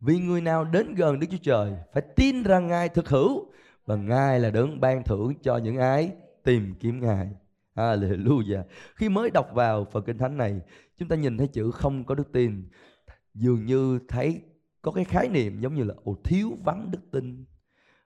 Vì 0.00 0.18
người 0.18 0.40
nào 0.40 0.64
đến 0.64 0.94
gần 0.94 1.20
Đức 1.20 1.26
Chúa 1.30 1.38
Trời 1.42 1.72
phải 1.92 2.02
tin 2.16 2.42
rằng 2.42 2.66
Ngài 2.66 2.88
thực 2.88 3.08
hữu 3.08 3.52
và 3.86 3.96
Ngài 3.96 4.40
là 4.40 4.50
đấng 4.50 4.80
ban 4.80 5.04
thưởng 5.04 5.34
cho 5.42 5.56
những 5.56 5.76
ai 5.76 6.10
tìm 6.44 6.74
kiếm 6.80 7.00
Ngài. 7.00 7.28
Hallelujah. 7.74 8.62
Khi 8.96 9.08
mới 9.08 9.30
đọc 9.30 9.50
vào 9.54 9.86
phần 9.92 10.04
kinh 10.04 10.18
thánh 10.18 10.36
này, 10.36 10.60
chúng 10.98 11.08
ta 11.08 11.16
nhìn 11.16 11.38
thấy 11.38 11.48
chữ 11.48 11.70
không 11.70 12.04
có 12.04 12.14
đức 12.14 12.32
tin, 12.32 12.68
dường 13.34 13.66
như 13.66 13.98
thấy 14.08 14.40
có 14.82 14.92
cái 14.92 15.04
khái 15.04 15.28
niệm 15.28 15.60
giống 15.60 15.74
như 15.74 15.84
là 15.84 15.94
ồ 16.04 16.14
thiếu 16.24 16.50
vắng 16.64 16.90
đức 16.90 17.10
tin. 17.10 17.44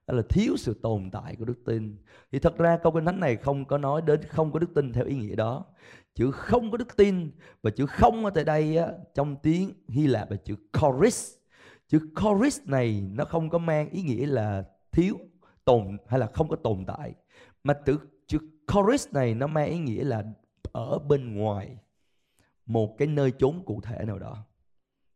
Hay 0.07 0.17
là 0.17 0.23
thiếu 0.29 0.57
sự 0.57 0.79
tồn 0.83 1.09
tại 1.11 1.35
của 1.35 1.45
đức 1.45 1.65
tin. 1.65 1.97
Thì 2.31 2.39
thật 2.39 2.57
ra 2.57 2.77
câu 2.77 2.91
kinh 2.91 3.05
thánh 3.05 3.19
này 3.19 3.35
không 3.35 3.65
có 3.65 3.77
nói 3.77 4.01
đến 4.01 4.21
không 4.23 4.51
có 4.51 4.59
đức 4.59 4.73
tin 4.75 4.93
theo 4.93 5.05
ý 5.05 5.15
nghĩa 5.15 5.35
đó. 5.35 5.65
Chữ 6.15 6.31
không 6.31 6.71
có 6.71 6.77
đức 6.77 6.97
tin 6.97 7.31
và 7.61 7.71
chữ 7.71 7.85
không 7.85 8.25
ở 8.25 8.31
tại 8.31 8.43
đây 8.43 8.77
á, 8.77 8.87
trong 9.13 9.35
tiếng 9.43 9.73
Hy 9.87 10.07
Lạp 10.07 10.31
là 10.31 10.37
chữ 10.37 10.55
choris 10.73 11.39
chữ 11.89 11.99
choris 12.15 12.59
này 12.65 13.01
nó 13.13 13.25
không 13.25 13.49
có 13.49 13.57
mang 13.57 13.89
ý 13.89 14.01
nghĩa 14.01 14.25
là 14.25 14.63
thiếu 14.91 15.17
tồn 15.65 15.97
hay 16.07 16.19
là 16.19 16.27
không 16.27 16.47
có 16.47 16.55
tồn 16.55 16.85
tại 16.85 17.13
mà 17.63 17.73
chữ 17.85 17.99
chữ 18.27 18.37
choris 18.67 19.07
này 19.11 19.33
nó 19.33 19.47
mang 19.47 19.69
ý 19.69 19.79
nghĩa 19.79 20.03
là 20.03 20.23
ở 20.71 20.99
bên 20.99 21.37
ngoài 21.37 21.77
một 22.65 22.95
cái 22.97 23.07
nơi 23.07 23.31
chốn 23.39 23.63
cụ 23.65 23.81
thể 23.81 24.05
nào 24.05 24.19
đó 24.19 24.45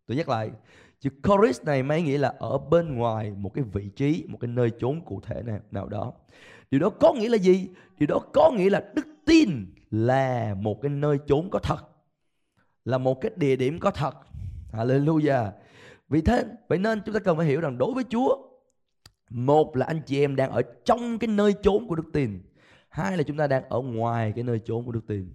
tôi 0.08 0.18
nhắc 0.18 0.30
lại 0.30 0.52
chữ 1.00 1.10
chorus 1.24 1.62
này 1.64 1.84
mang 1.84 2.06
nghĩa 2.06 2.18
là 2.18 2.34
ở 2.40 2.58
bên 2.58 2.96
ngoài 2.96 3.32
một 3.32 3.54
cái 3.54 3.64
vị 3.74 3.90
trí 3.96 4.26
một 4.28 4.38
cái 4.42 4.48
nơi 4.48 4.72
chốn 4.80 5.02
cụ 5.06 5.22
thể 5.22 5.42
nào, 5.42 5.60
nào 5.72 5.88
đó. 5.88 6.14
Điều 6.72 6.80
đó 6.82 6.90
có 6.90 7.14
nghĩa 7.14 7.30
là 7.30 7.38
gì? 7.38 7.70
Điều 7.98 8.08
đó 8.08 8.20
có 8.34 8.52
nghĩa 8.58 8.70
là 8.70 8.84
đức 8.96 9.08
tin 9.26 9.66
là 9.92 10.56
một 10.62 10.82
cái 10.82 10.90
nơi 10.90 11.18
chốn 11.28 11.50
có 11.50 11.60
thật 11.60 11.88
là 12.86 12.98
một 12.98 13.22
cái 13.22 13.32
địa 13.36 13.56
điểm 13.56 13.80
có 13.80 13.92
thật. 13.92 14.16
Hallelujah. 14.72 15.52
Vì 16.10 16.22
thế 16.22 16.46
vậy 16.68 16.80
nên 16.80 17.02
chúng 17.06 17.14
ta 17.14 17.20
cần 17.20 17.38
phải 17.38 17.46
hiểu 17.46 17.62
rằng 17.62 17.78
đối 17.78 17.94
với 17.94 18.04
Chúa 18.10 18.38
một 19.30 19.76
là 19.76 19.86
anh 19.86 20.02
chị 20.06 20.24
em 20.24 20.36
đang 20.36 20.52
ở 20.52 20.62
trong 20.86 21.20
cái 21.20 21.28
nơi 21.28 21.54
chốn 21.62 21.88
của 21.88 21.96
đức 21.96 22.10
tin 22.14 22.40
hai 22.90 23.18
là 23.18 23.24
chúng 23.24 23.38
ta 23.38 23.48
đang 23.48 23.64
ở 23.70 23.82
ngoài 23.82 24.34
cái 24.36 24.44
nơi 24.44 24.60
chốn 24.66 24.86
của 24.86 24.92
đức 24.92 25.08
tin. 25.08 25.34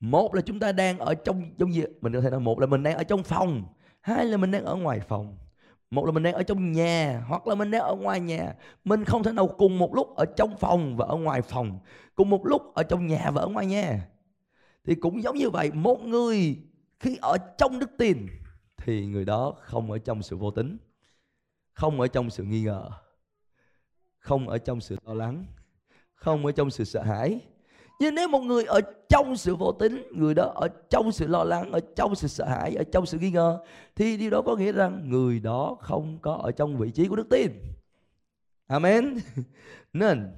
Một 0.00 0.34
là 0.34 0.40
chúng 0.40 0.60
ta 0.60 0.72
đang 0.72 0.98
ở 0.98 1.14
trong 1.14 1.42
trong 1.58 1.72
gì 1.72 1.82
mình 2.00 2.12
có 2.12 2.20
thể 2.20 2.30
nói 2.30 2.40
một 2.40 2.60
là 2.60 2.66
mình 2.66 2.82
đang 2.82 2.96
ở 2.96 3.04
trong 3.04 3.22
phòng 3.22 3.64
hai 4.04 4.26
là 4.26 4.36
mình 4.36 4.50
đang 4.50 4.64
ở 4.64 4.74
ngoài 4.74 5.00
phòng. 5.00 5.36
Một 5.90 6.06
là 6.06 6.12
mình 6.12 6.22
đang 6.22 6.34
ở 6.34 6.42
trong 6.42 6.72
nhà, 6.72 7.24
hoặc 7.28 7.46
là 7.46 7.54
mình 7.54 7.70
đang 7.70 7.82
ở 7.82 7.94
ngoài 7.94 8.20
nhà. 8.20 8.54
Mình 8.84 9.04
không 9.04 9.22
thể 9.22 9.32
nào 9.32 9.48
cùng 9.48 9.78
một 9.78 9.94
lúc 9.94 10.16
ở 10.16 10.24
trong 10.36 10.56
phòng 10.56 10.96
và 10.96 11.06
ở 11.06 11.16
ngoài 11.16 11.42
phòng. 11.42 11.78
Cùng 12.14 12.30
một 12.30 12.46
lúc 12.46 12.74
ở 12.74 12.82
trong 12.82 13.06
nhà 13.06 13.30
và 13.30 13.42
ở 13.42 13.48
ngoài 13.48 13.66
nhà. 13.66 14.08
Thì 14.84 14.94
cũng 14.94 15.22
giống 15.22 15.36
như 15.36 15.50
vậy, 15.50 15.70
một 15.74 16.00
người 16.00 16.56
khi 16.98 17.18
ở 17.22 17.36
trong 17.58 17.78
đức 17.78 17.90
tin, 17.98 18.26
thì 18.76 19.06
người 19.06 19.24
đó 19.24 19.54
không 19.60 19.90
ở 19.90 19.98
trong 19.98 20.22
sự 20.22 20.36
vô 20.36 20.50
tính 20.50 20.78
không 21.74 22.00
ở 22.00 22.08
trong 22.08 22.30
sự 22.30 22.44
nghi 22.44 22.62
ngờ, 22.62 22.90
không 24.18 24.48
ở 24.48 24.58
trong 24.58 24.80
sự 24.80 24.96
lo 25.06 25.14
lắng, 25.14 25.46
không 26.14 26.46
ở 26.46 26.52
trong 26.52 26.70
sự 26.70 26.84
sợ 26.84 27.02
hãi 27.02 27.40
nhưng 28.00 28.14
nếu 28.14 28.28
một 28.28 28.40
người 28.40 28.64
ở 28.64 28.80
trong 29.08 29.36
sự 29.36 29.56
vô 29.56 29.72
tính 29.72 30.02
người 30.12 30.34
đó 30.34 30.52
ở 30.54 30.68
trong 30.90 31.12
sự 31.12 31.26
lo 31.26 31.44
lắng, 31.44 31.72
ở 31.72 31.80
trong 31.96 32.14
sự 32.14 32.28
sợ 32.28 32.44
hãi, 32.44 32.74
ở 32.74 32.84
trong 32.92 33.06
sự 33.06 33.18
nghi 33.18 33.30
ngờ, 33.30 33.60
thì 33.96 34.16
điều 34.16 34.30
đó 34.30 34.42
có 34.42 34.56
nghĩa 34.56 34.72
rằng 34.72 35.10
người 35.10 35.40
đó 35.40 35.76
không 35.80 36.18
có 36.22 36.34
ở 36.34 36.52
trong 36.52 36.78
vị 36.78 36.90
trí 36.90 37.08
của 37.08 37.16
đức 37.16 37.28
tin. 37.30 37.50
Amen. 38.66 39.18
Nên, 39.92 40.32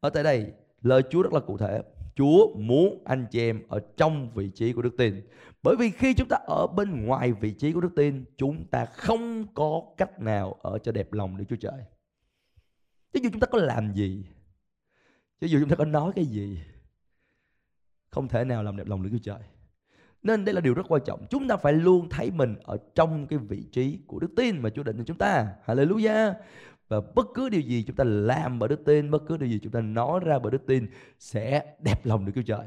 ở 0.00 0.10
tại 0.10 0.22
đây, 0.22 0.52
lời 0.82 1.02
chúa 1.10 1.22
rất 1.22 1.32
là 1.32 1.40
cụ 1.40 1.58
thể. 1.58 1.82
Chúa 2.14 2.54
muốn 2.54 3.02
anh 3.04 3.26
chị 3.30 3.40
em 3.40 3.62
ở 3.68 3.80
trong 3.96 4.30
vị 4.34 4.50
trí 4.54 4.72
của 4.72 4.82
đức 4.82 4.96
tin. 4.98 5.28
Bởi 5.62 5.76
vì 5.78 5.90
khi 5.90 6.14
chúng 6.14 6.28
ta 6.28 6.36
ở 6.46 6.66
bên 6.66 7.06
ngoài 7.06 7.32
vị 7.32 7.52
trí 7.52 7.72
của 7.72 7.80
đức 7.80 7.92
tin, 7.96 8.24
chúng 8.36 8.64
ta 8.70 8.84
không 8.84 9.54
có 9.54 9.82
cách 9.96 10.20
nào 10.20 10.52
ở 10.62 10.78
cho 10.78 10.92
đẹp 10.92 11.12
lòng 11.12 11.36
đức 11.36 11.44
chúa 11.48 11.56
trời. 11.56 11.80
Chứ 13.12 13.20
dù 13.22 13.30
chúng 13.30 13.40
ta 13.40 13.46
có 13.46 13.58
làm 13.58 13.94
gì? 13.94 14.24
Chứ 15.40 15.46
dù 15.46 15.60
chúng 15.60 15.68
ta 15.68 15.76
có 15.76 15.84
nói 15.84 16.12
cái 16.16 16.24
gì? 16.24 16.58
Không 18.16 18.28
thể 18.28 18.44
nào 18.44 18.62
làm 18.62 18.76
đẹp 18.76 18.86
lòng 18.86 19.02
Đức 19.02 19.08
Chúa 19.12 19.18
Trời. 19.22 19.38
Nên 20.22 20.44
đây 20.44 20.54
là 20.54 20.60
điều 20.60 20.74
rất 20.74 20.86
quan 20.88 21.02
trọng. 21.04 21.26
Chúng 21.30 21.48
ta 21.48 21.56
phải 21.56 21.72
luôn 21.72 22.08
thấy 22.08 22.30
mình 22.30 22.54
ở 22.64 22.78
trong 22.94 23.26
cái 23.26 23.38
vị 23.38 23.62
trí 23.72 23.98
của 24.06 24.18
đức 24.18 24.30
tin 24.36 24.62
mà 24.62 24.70
Chúa 24.70 24.82
định 24.82 24.96
cho 24.98 25.04
chúng 25.04 25.18
ta. 25.18 25.48
Hallelujah. 25.66 26.32
Và 26.88 27.00
bất 27.14 27.26
cứ 27.34 27.48
điều 27.48 27.60
gì 27.60 27.84
chúng 27.86 27.96
ta 27.96 28.04
làm 28.04 28.58
bởi 28.58 28.68
đức 28.68 28.84
tin, 28.84 29.10
bất 29.10 29.22
cứ 29.28 29.36
điều 29.36 29.48
gì 29.48 29.58
chúng 29.62 29.72
ta 29.72 29.80
nói 29.80 30.20
ra 30.24 30.38
bởi 30.38 30.50
đức 30.50 30.66
tin 30.66 30.86
sẽ 31.18 31.64
đẹp 31.80 32.06
lòng 32.06 32.24
Đức 32.24 32.32
Chúa 32.34 32.42
Trời. 32.42 32.66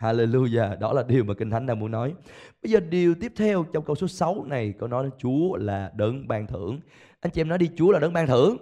Hallelujah. 0.00 0.78
Đó 0.78 0.92
là 0.92 1.02
điều 1.08 1.24
mà 1.24 1.34
Kinh 1.34 1.50
Thánh 1.50 1.66
đang 1.66 1.80
muốn 1.80 1.90
nói. 1.90 2.14
Bây 2.62 2.72
giờ 2.72 2.80
điều 2.80 3.14
tiếp 3.14 3.32
theo 3.36 3.64
trong 3.72 3.84
câu 3.84 3.96
số 3.96 4.08
6 4.08 4.44
này 4.44 4.74
có 4.78 4.88
nói 4.88 5.10
Chúa 5.18 5.56
là 5.56 5.92
đấng 5.96 6.28
ban 6.28 6.46
thưởng. 6.46 6.80
Anh 7.20 7.32
chị 7.32 7.40
em 7.40 7.48
nói 7.48 7.58
đi 7.58 7.70
Chúa 7.76 7.90
là 7.92 7.98
đấng 7.98 8.12
ban 8.12 8.26
thưởng. 8.26 8.56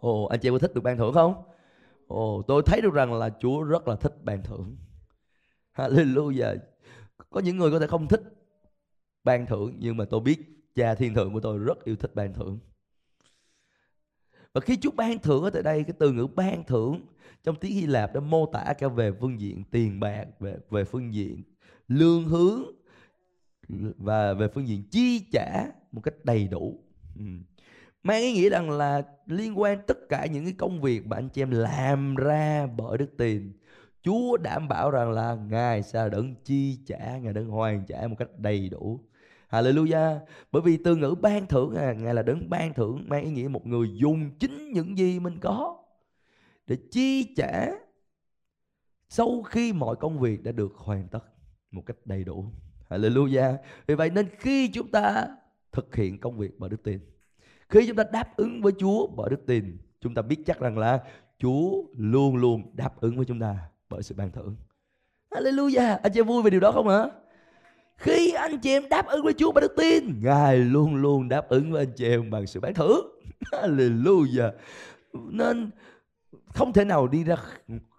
Ồ, 0.00 0.24
anh 0.24 0.40
chị 0.40 0.48
em 0.48 0.54
có 0.54 0.58
thích 0.58 0.74
được 0.74 0.84
ban 0.84 0.96
thưởng 0.96 1.14
không? 1.14 1.34
Ồ, 2.06 2.42
tôi 2.48 2.62
thấy 2.66 2.80
được 2.80 2.94
rằng 2.94 3.12
là 3.12 3.30
Chúa 3.40 3.62
rất 3.62 3.88
là 3.88 3.96
thích 3.96 4.24
ban 4.24 4.42
thưởng. 4.42 4.76
Hallelujah. 5.76 6.56
Có 7.30 7.40
những 7.40 7.56
người 7.56 7.70
có 7.70 7.78
thể 7.78 7.86
không 7.86 8.08
thích 8.08 8.22
ban 9.24 9.46
thưởng 9.46 9.76
nhưng 9.78 9.96
mà 9.96 10.04
tôi 10.04 10.20
biết 10.20 10.38
cha 10.74 10.94
thiên 10.94 11.14
thượng 11.14 11.32
của 11.32 11.40
tôi 11.40 11.58
rất 11.58 11.84
yêu 11.84 11.96
thích 11.96 12.14
ban 12.14 12.34
thưởng. 12.34 12.58
Và 14.52 14.60
khi 14.60 14.76
Chúa 14.76 14.90
ban 14.90 15.18
thưởng 15.18 15.44
ở 15.44 15.50
tại 15.50 15.62
đây 15.62 15.84
cái 15.84 15.94
từ 15.98 16.12
ngữ 16.12 16.26
ban 16.26 16.64
thưởng 16.64 17.00
trong 17.44 17.56
tiếng 17.56 17.72
Hy 17.72 17.86
Lạp 17.86 18.14
đã 18.14 18.20
mô 18.20 18.46
tả 18.46 18.74
cả 18.78 18.88
về 18.88 19.12
phương 19.20 19.40
diện 19.40 19.64
tiền 19.70 20.00
bạc, 20.00 20.24
về 20.40 20.56
về 20.70 20.84
phương 20.84 21.14
diện 21.14 21.42
lương 21.88 22.24
hướng 22.24 22.62
và 23.98 24.34
về 24.34 24.48
phương 24.48 24.68
diện 24.68 24.88
chi 24.90 25.28
trả 25.32 25.66
một 25.92 26.00
cách 26.00 26.14
đầy 26.24 26.48
đủ. 26.48 26.84
Ừ 27.16 27.24
mang 28.04 28.20
ý 28.20 28.32
nghĩa 28.32 28.48
rằng 28.50 28.70
là 28.70 29.02
liên 29.26 29.60
quan 29.60 29.78
tất 29.86 30.08
cả 30.08 30.26
những 30.26 30.44
cái 30.44 30.54
công 30.58 30.80
việc 30.80 31.06
mà 31.06 31.16
anh 31.16 31.28
chị 31.28 31.42
em 31.42 31.50
làm 31.50 32.16
ra 32.16 32.66
bởi 32.76 32.98
đức 32.98 33.16
tin 33.18 33.52
Chúa 34.04 34.36
đảm 34.36 34.68
bảo 34.68 34.90
rằng 34.90 35.10
là 35.10 35.34
Ngài 35.34 35.82
sẽ 35.82 36.08
đấng 36.08 36.34
chi 36.44 36.78
trả, 36.86 37.18
Ngài 37.18 37.32
đấng 37.32 37.48
hoàn 37.48 37.86
trả 37.86 38.06
một 38.06 38.16
cách 38.18 38.28
đầy 38.38 38.68
đủ. 38.68 39.00
Hallelujah. 39.50 40.18
Bởi 40.52 40.62
vì 40.62 40.76
từ 40.76 40.96
ngữ 40.96 41.14
ban 41.20 41.46
thưởng 41.46 41.74
à, 41.74 41.92
Ngài 41.92 42.14
là 42.14 42.22
đấng 42.22 42.50
ban 42.50 42.74
thưởng 42.74 43.04
mang 43.08 43.24
ý 43.24 43.30
nghĩa 43.30 43.48
một 43.48 43.66
người 43.66 43.96
dùng 43.96 44.30
chính 44.38 44.72
những 44.72 44.98
gì 44.98 45.20
mình 45.20 45.38
có 45.40 45.84
để 46.66 46.76
chi 46.90 47.34
trả 47.36 47.66
sau 49.08 49.42
khi 49.42 49.72
mọi 49.72 49.96
công 49.96 50.18
việc 50.18 50.42
đã 50.42 50.52
được 50.52 50.72
hoàn 50.76 51.08
tất 51.08 51.24
một 51.70 51.82
cách 51.86 51.96
đầy 52.04 52.24
đủ. 52.24 52.44
Hallelujah. 52.88 53.56
Vì 53.86 53.94
vậy 53.94 54.10
nên 54.10 54.28
khi 54.38 54.68
chúng 54.68 54.88
ta 54.88 55.28
thực 55.72 55.96
hiện 55.96 56.20
công 56.20 56.38
việc 56.38 56.58
bởi 56.58 56.70
đức 56.70 56.82
tin 56.82 57.00
khi 57.68 57.86
chúng 57.86 57.96
ta 57.96 58.04
đáp 58.12 58.36
ứng 58.36 58.62
với 58.62 58.72
Chúa 58.78 59.06
bởi 59.06 59.30
đức 59.30 59.46
tin, 59.46 59.78
chúng 60.00 60.14
ta 60.14 60.22
biết 60.22 60.36
chắc 60.46 60.60
rằng 60.60 60.78
là 60.78 61.00
Chúa 61.38 61.82
luôn 61.96 62.36
luôn 62.36 62.76
đáp 62.76 63.00
ứng 63.00 63.16
với 63.16 63.24
chúng 63.24 63.40
ta 63.40 63.56
bởi 63.88 64.02
sự 64.02 64.14
ban 64.14 64.30
thưởng. 64.30 64.56
Hallelujah. 65.30 65.98
Anh 66.02 66.12
chị 66.12 66.20
vui 66.20 66.42
về 66.42 66.50
điều 66.50 66.60
đó 66.60 66.72
không 66.72 66.88
hả? 66.88 67.04
Khi 67.96 68.32
anh 68.32 68.58
chị 68.58 68.70
em 68.70 68.88
đáp 68.88 69.06
ứng 69.06 69.24
với 69.24 69.32
Chúa 69.32 69.52
bằng 69.52 69.62
đức 69.62 69.74
tin, 69.76 70.20
Ngài 70.22 70.58
luôn 70.58 70.94
luôn 70.94 71.28
đáp 71.28 71.48
ứng 71.48 71.72
với 71.72 71.82
anh 71.82 71.92
chị 71.96 72.04
em 72.08 72.30
bằng 72.30 72.46
sự 72.46 72.60
bán 72.60 72.74
thưởng. 72.74 73.20
Hallelujah. 73.52 74.50
Nên 75.12 75.70
không 76.46 76.72
thể 76.72 76.84
nào 76.84 77.08
đi 77.08 77.24
ra 77.24 77.36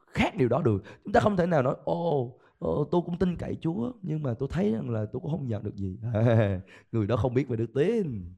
khác 0.08 0.36
điều 0.36 0.49
đó 0.49 0.62
được. 0.62 0.84
Chúng 1.04 1.13
ta 1.13 1.19
không 1.19 1.38
thể 1.38 1.45
nào 1.45 1.62
nói, 1.63 1.75
ô, 1.84 2.36
Ồ, 2.60 2.78
ờ, 2.78 2.86
tôi 2.91 3.01
cũng 3.06 3.17
tin 3.17 3.36
cậy 3.36 3.58
Chúa 3.62 3.91
nhưng 4.01 4.23
mà 4.23 4.34
tôi 4.39 4.49
thấy 4.51 4.71
rằng 4.71 4.89
là 4.89 5.06
tôi 5.12 5.19
cũng 5.19 5.32
không 5.32 5.47
nhận 5.47 5.63
được 5.63 5.75
gì. 5.75 5.99
người 6.91 7.08
đó 7.08 7.15
không 7.15 7.34
biết 7.34 7.47
về 7.47 7.58
đức 7.58 7.73
tin. 7.73 8.34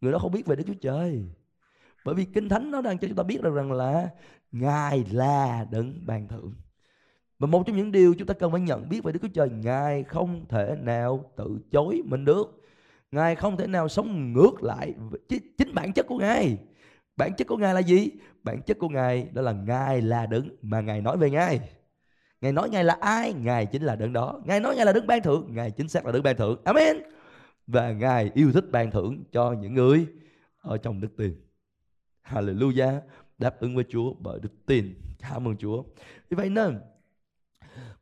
Người 0.00 0.12
đó 0.12 0.18
không 0.18 0.32
biết 0.32 0.46
về 0.46 0.56
Đức 0.56 0.64
Chúa 0.66 0.74
Trời. 0.80 1.24
Bởi 2.04 2.14
vì 2.14 2.24
Kinh 2.24 2.48
Thánh 2.48 2.70
nó 2.70 2.80
đang 2.80 2.98
cho 2.98 3.08
chúng 3.08 3.16
ta 3.16 3.22
biết 3.22 3.42
được 3.42 3.54
rằng 3.54 3.72
là 3.72 4.08
Ngài 4.52 5.04
là 5.10 5.66
đấng 5.70 6.06
ban 6.06 6.28
thưởng. 6.28 6.54
Và 7.38 7.46
một 7.46 7.62
trong 7.66 7.76
những 7.76 7.92
điều 7.92 8.14
chúng 8.18 8.26
ta 8.26 8.34
cần 8.34 8.50
phải 8.52 8.60
nhận 8.60 8.88
biết 8.88 9.04
về 9.04 9.12
Đức 9.12 9.18
Chúa 9.22 9.28
Trời, 9.34 9.50
Ngài 9.50 10.02
không 10.02 10.44
thể 10.48 10.76
nào 10.82 11.30
tự 11.36 11.58
chối 11.72 12.02
mình 12.04 12.24
được. 12.24 12.62
Ngài 13.12 13.34
không 13.34 13.56
thể 13.56 13.66
nào 13.66 13.88
sống 13.88 14.32
ngược 14.32 14.62
lại 14.62 14.94
chính 15.58 15.74
bản 15.74 15.92
chất 15.92 16.06
của 16.06 16.18
Ngài. 16.18 16.58
Bản 17.16 17.34
chất 17.36 17.46
của 17.46 17.56
Ngài 17.56 17.74
là 17.74 17.80
gì? 17.80 18.10
Bản 18.42 18.62
chất 18.62 18.78
của 18.78 18.88
Ngài 18.88 19.28
đó 19.32 19.42
là 19.42 19.52
Ngài 19.52 20.02
là 20.02 20.26
đấng 20.26 20.48
mà 20.62 20.80
Ngài 20.80 21.00
nói 21.00 21.16
về 21.16 21.30
Ngài. 21.30 21.60
Ngài 22.40 22.52
nói 22.52 22.70
Ngài 22.70 22.84
là 22.84 22.96
ai? 23.00 23.32
Ngài 23.32 23.66
chính 23.66 23.82
là 23.82 23.96
đấng 23.96 24.12
đó. 24.12 24.40
Ngài 24.44 24.60
nói 24.60 24.76
Ngài 24.76 24.86
là 24.86 24.92
đấng 24.92 25.06
ban 25.06 25.22
thưởng, 25.22 25.46
Ngài 25.54 25.70
chính 25.70 25.88
xác 25.88 26.06
là 26.06 26.12
đấng 26.12 26.22
ban 26.22 26.36
thưởng. 26.36 26.60
Amen. 26.64 26.96
Và 27.68 27.92
Ngài 27.92 28.30
yêu 28.34 28.52
thích 28.52 28.64
ban 28.72 28.90
thưởng 28.90 29.24
cho 29.32 29.52
những 29.52 29.74
người 29.74 30.06
ở 30.60 30.78
trong 30.78 31.00
đức 31.00 31.16
tin. 31.16 31.40
Hallelujah. 32.24 33.00
Đáp 33.38 33.60
ứng 33.60 33.74
với 33.74 33.84
Chúa 33.88 34.14
bởi 34.14 34.40
đức 34.40 34.66
tin. 34.66 34.94
Cảm 35.18 35.48
ơn 35.48 35.56
Chúa. 35.56 35.82
Vì 36.30 36.34
vậy 36.34 36.50
nên 36.50 36.80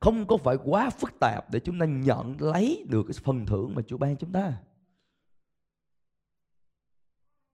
không 0.01 0.27
có 0.27 0.37
phải 0.37 0.57
quá 0.65 0.91
phức 0.91 1.11
tạp 1.21 1.51
để 1.51 1.61
chúng 1.61 1.79
ta 1.79 1.87
nhận 1.87 2.37
lấy 2.41 2.85
được 2.89 3.03
cái 3.09 3.15
phần 3.25 3.47
thưởng 3.47 3.75
mà 3.75 3.83
Chúa 3.87 3.99
ban 3.99 4.17
chúng 4.17 4.33
ta. 4.33 4.53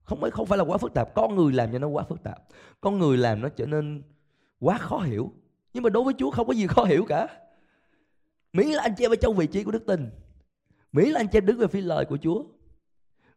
Không 0.02 0.20
phải 0.20 0.30
không 0.30 0.46
phải 0.46 0.58
là 0.58 0.64
quá 0.64 0.78
phức 0.78 0.94
tạp, 0.94 1.14
con 1.14 1.36
người 1.36 1.52
làm 1.52 1.72
cho 1.72 1.78
nó 1.78 1.88
quá 1.88 2.04
phức 2.08 2.22
tạp. 2.22 2.38
Con 2.80 2.98
người 2.98 3.18
làm 3.18 3.40
nó 3.40 3.48
trở 3.48 3.66
nên 3.66 4.02
quá 4.60 4.78
khó 4.78 4.98
hiểu. 4.98 5.32
Nhưng 5.72 5.82
mà 5.82 5.90
đối 5.90 6.04
với 6.04 6.14
Chúa 6.18 6.30
không 6.30 6.46
có 6.46 6.52
gì 6.52 6.66
khó 6.66 6.84
hiểu 6.84 7.04
cả. 7.08 7.28
Miễn 8.52 8.66
là 8.66 8.82
anh 8.82 8.94
chị 8.96 9.04
em 9.04 9.12
ở 9.12 9.16
trong 9.16 9.36
vị 9.36 9.46
trí 9.46 9.64
của 9.64 9.70
đức 9.70 9.86
tin. 9.86 10.10
Miễn 10.92 11.08
là 11.08 11.20
anh 11.20 11.28
chị 11.28 11.38
em 11.38 11.46
đứng 11.46 11.58
về 11.58 11.66
phía 11.66 11.80
lời 11.80 12.04
của 12.04 12.16
Chúa. 12.16 12.44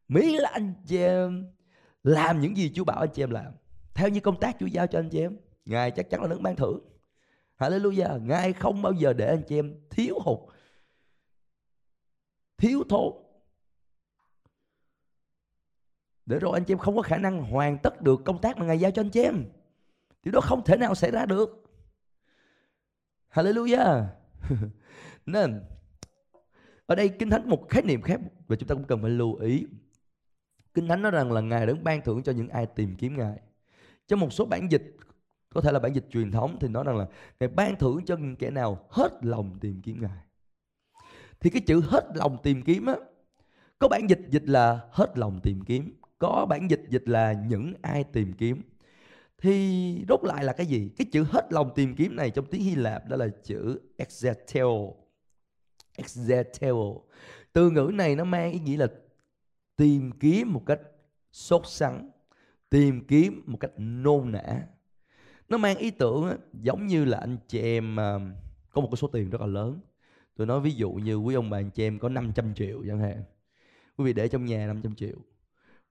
Miễn 0.08 0.30
là 0.30 0.50
anh 0.54 0.74
chị 0.86 0.98
em 0.98 1.52
làm 2.04 2.42
những 2.42 2.58
gì 2.58 2.72
Chúa 2.76 2.84
bảo 2.84 3.00
anh 3.00 3.10
chị 3.14 3.24
em 3.24 3.30
làm. 3.30 3.54
Theo 3.94 4.10
như 4.10 4.20
công 4.20 4.40
tác 4.40 4.56
Chúa 4.60 4.66
giao 4.66 4.88
cho 4.88 5.00
anh 5.00 5.10
chị 5.10 5.20
em. 5.20 5.38
Ngài 5.66 5.92
chắc 5.92 6.10
chắn 6.10 6.22
là 6.22 6.28
đứng 6.28 6.44
ban 6.44 6.56
thưởng. 6.56 6.80
Hallelujah. 7.58 8.26
Ngài 8.26 8.54
không 8.54 8.82
bao 8.82 8.94
giờ 8.94 9.14
để 9.14 9.28
anh 9.28 9.44
chị 9.48 9.60
em 9.60 9.76
thiếu 9.90 10.20
hụt. 10.20 10.40
Thiếu 12.58 12.84
thốn. 12.90 13.14
Để 16.26 16.40
rồi 16.40 16.52
anh 16.54 16.64
chị 16.66 16.74
em 16.74 16.78
không 16.78 16.96
có 16.96 17.02
khả 17.02 17.18
năng 17.18 17.44
hoàn 17.44 17.78
tất 17.78 18.02
được 18.02 18.22
công 18.26 18.42
tác 18.42 18.58
mà 18.58 18.66
Ngài 18.66 18.80
giao 18.80 18.92
cho 18.92 19.02
anh 19.02 19.10
chị 19.10 19.22
em. 19.22 19.46
Điều 20.24 20.32
đó 20.32 20.42
không 20.42 20.64
thể 20.64 20.78
nào 20.78 20.96
xảy 20.96 21.12
ra 21.12 21.26
được. 21.26 21.64
Hallelujah. 23.34 24.06
Nên 25.26 25.64
ở 26.86 26.96
đây 26.96 27.10
Kinh 27.10 27.30
Thánh 27.30 27.50
một 27.50 27.70
khái 27.70 27.84
niệm 27.84 28.02
khác 28.02 28.20
và 28.48 28.56
chúng 28.56 28.68
ta 28.70 28.76
cũng 28.76 28.84
cần 28.84 29.02
phải 29.02 29.12
lưu 29.12 29.36
ý. 29.36 29.66
Kinh 30.74 30.88
Thánh 30.88 31.02
nói 31.02 31.12
rằng 31.12 31.32
là 31.32 31.42
Ngài 31.42 31.66
đấng 31.66 31.84
ban 31.84 32.02
thưởng 32.02 32.24
cho 32.24 32.32
những 32.32 32.50
ai 32.50 32.66
tìm 32.66 32.96
kiếm 32.96 33.18
Ngài. 33.18 33.40
Trong 34.08 34.20
một 34.20 34.34
số 34.34 34.46
bản 34.46 34.72
dịch 34.72 34.98
có 35.54 35.62
thể 35.62 35.72
là 35.72 35.80
bản 35.80 35.94
dịch 35.94 36.06
truyền 36.12 36.32
thống 36.32 36.58
thì 36.60 36.68
nói 36.68 36.84
rằng 36.84 36.98
là 36.98 37.08
Ngài 37.40 37.50
ban 37.50 37.76
thưởng 37.76 38.06
cho 38.06 38.18
những 38.18 38.36
kẻ 38.36 38.50
nào 38.50 38.88
hết 38.90 39.12
lòng 39.22 39.58
tìm 39.62 39.82
kiếm 39.82 40.02
Ngài. 40.02 40.24
Thì 41.40 41.50
cái 41.50 41.62
chữ 41.62 41.82
hết 41.88 42.06
lòng 42.16 42.38
tìm 42.44 42.62
kiếm 42.62 42.86
á, 42.86 42.96
có 43.80 43.88
bản 43.88 44.10
dịch 44.10 44.22
dịch 44.30 44.50
là 44.50 44.80
hết 44.92 45.18
lòng 45.18 45.40
tìm 45.44 45.62
kiếm, 45.66 45.94
có 46.20 46.46
bản 46.50 46.70
dịch 46.70 46.84
dịch 46.90 47.10
là 47.10 47.34
những 47.34 47.74
ai 47.82 48.04
tìm 48.04 48.34
kiếm 48.34 48.62
thì 49.38 50.06
rốt 50.10 50.24
lại 50.24 50.44
là 50.44 50.54
cái 50.54 50.66
gì 50.66 50.90
cái 50.98 51.06
chữ 51.12 51.26
hết 51.30 51.54
lòng 51.54 51.72
tìm 51.76 51.96
kiếm 51.96 52.16
này 52.16 52.30
trong 52.30 52.46
tiếng 52.46 52.62
Hy 52.62 52.76
Lạp 52.76 53.08
đó 53.08 53.18
là 53.18 53.28
chữ 53.44 53.80
exetel 53.98 54.66
exeteo 55.98 57.02
từ 57.54 57.70
ngữ 57.70 57.92
này 57.94 58.16
nó 58.16 58.24
mang 58.24 58.52
ý 58.52 58.60
nghĩa 58.60 58.78
là 58.78 58.88
tìm 59.76 60.12
kiếm 60.12 60.54
một 60.54 60.64
cách 60.66 60.80
sốt 61.32 61.62
sắng 61.66 62.10
tìm 62.70 63.08
kiếm 63.08 63.44
một 63.46 63.58
cách 63.60 63.72
nôn 63.78 64.32
nã. 64.32 64.68
Nó 65.50 65.58
mang 65.58 65.78
ý 65.78 65.92
tưởng 65.92 66.38
giống 66.54 66.88
như 66.88 67.06
là 67.06 67.18
anh 67.18 67.38
chị 67.48 67.62
em 67.62 68.00
à, 68.00 68.20
có 68.72 68.82
một 68.82 68.88
cái 68.92 68.98
số 68.98 69.08
tiền 69.08 69.30
rất 69.30 69.42
là 69.42 69.48
lớn. 69.48 69.80
Tôi 70.36 70.48
nói 70.48 70.62
ví 70.62 70.72
dụ 70.72 70.92
như 70.92 71.16
quý 71.16 71.36
ông 71.36 71.50
bà 71.50 71.58
anh 71.58 71.70
chị 71.70 71.84
em 71.84 72.00
có 72.00 72.10
500 72.10 72.54
triệu 72.54 72.84
chẳng 72.88 73.00
hạn. 73.00 73.24
Quý 73.98 74.06
vị 74.06 74.14
để 74.14 74.28
trong 74.28 74.46
nhà 74.46 74.68
500 74.68 74.96
triệu. 74.96 75.16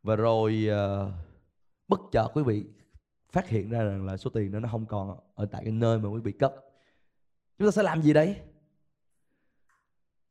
Và 0.02 0.16
rồi 0.16 0.68
à, 0.70 1.06
bất 1.88 2.00
chợt 2.12 2.28
quý 2.34 2.42
vị 2.42 2.64
phát 3.32 3.48
hiện 3.48 3.70
ra 3.70 3.82
rằng 3.82 4.06
là 4.06 4.16
số 4.16 4.30
tiền 4.30 4.52
đó 4.52 4.60
nó 4.60 4.68
không 4.68 4.86
còn 4.86 5.18
ở 5.34 5.46
tại 5.46 5.62
cái 5.64 5.72
nơi 5.72 5.98
mà 5.98 6.08
quý 6.08 6.20
vị 6.24 6.32
cất. 6.32 6.54
Chúng 7.58 7.68
ta 7.68 7.72
sẽ 7.72 7.82
làm 7.82 8.02
gì 8.02 8.12
đấy? 8.12 8.36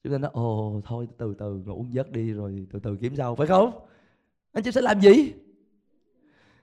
Chúng 0.04 0.14
ta 0.14 0.18
nói, 0.18 0.32
ồ, 0.34 0.82
thôi, 0.86 1.08
từ 1.18 1.36
từ, 1.40 1.64
ngủ 1.66 1.86
giấc 1.92 2.12
đi 2.12 2.32
rồi 2.34 2.68
từ 2.72 2.80
từ 2.80 2.98
kiếm 3.02 3.16
sau 3.16 3.36
phải 3.36 3.48
không? 3.48 3.88
Anh 4.52 4.64
chị 4.64 4.72
sẽ 4.72 4.82
làm 4.82 5.02
gì? 5.02 5.34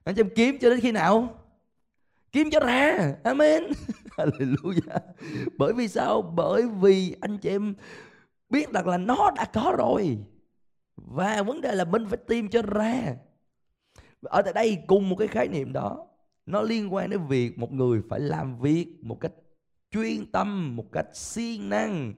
Anh 0.04 0.14
chị 0.14 0.22
kiếm 0.36 0.58
cho 0.60 0.70
đến 0.70 0.80
khi 0.80 0.92
nào? 0.92 1.34
Kiếm 2.32 2.50
cho 2.50 2.60
ra 2.60 3.14
amen. 3.24 3.64
Hallelujah. 4.16 5.00
Bởi 5.58 5.72
vì 5.72 5.88
sao? 5.88 6.22
Bởi 6.22 6.68
vì 6.80 7.16
anh 7.20 7.38
chị 7.38 7.48
em 7.48 7.74
biết 8.48 8.72
rằng 8.72 8.88
là 8.88 8.98
nó 8.98 9.30
đã 9.36 9.44
có 9.52 9.74
rồi. 9.78 10.18
Và 10.96 11.42
vấn 11.42 11.60
đề 11.60 11.74
là 11.74 11.84
mình 11.84 12.06
phải 12.06 12.18
tìm 12.26 12.48
cho 12.48 12.62
ra 12.62 13.16
ở 14.22 14.42
tại 14.42 14.52
đây 14.52 14.78
cùng 14.86 15.08
một 15.08 15.16
cái 15.16 15.28
khái 15.28 15.48
niệm 15.48 15.72
đó, 15.72 16.06
nó 16.46 16.62
liên 16.62 16.94
quan 16.94 17.10
đến 17.10 17.26
việc 17.26 17.58
một 17.58 17.72
người 17.72 18.02
phải 18.08 18.20
làm 18.20 18.58
việc 18.58 18.86
một 19.02 19.20
cách 19.20 19.32
chuyên 19.90 20.26
tâm, 20.32 20.76
một 20.76 20.92
cách 20.92 21.06
siêng 21.12 21.68
năng 21.68 22.14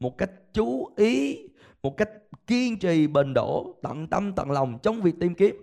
một 0.00 0.18
cách 0.18 0.30
chú 0.52 0.94
ý, 0.96 1.38
một 1.82 1.96
cách 1.96 2.10
kiên 2.46 2.78
trì, 2.78 3.06
bền 3.06 3.34
đổ, 3.34 3.78
tận 3.82 4.06
tâm, 4.06 4.32
tận 4.32 4.50
lòng 4.50 4.78
trong 4.82 5.02
việc 5.02 5.14
tìm 5.20 5.34
kiếm. 5.34 5.56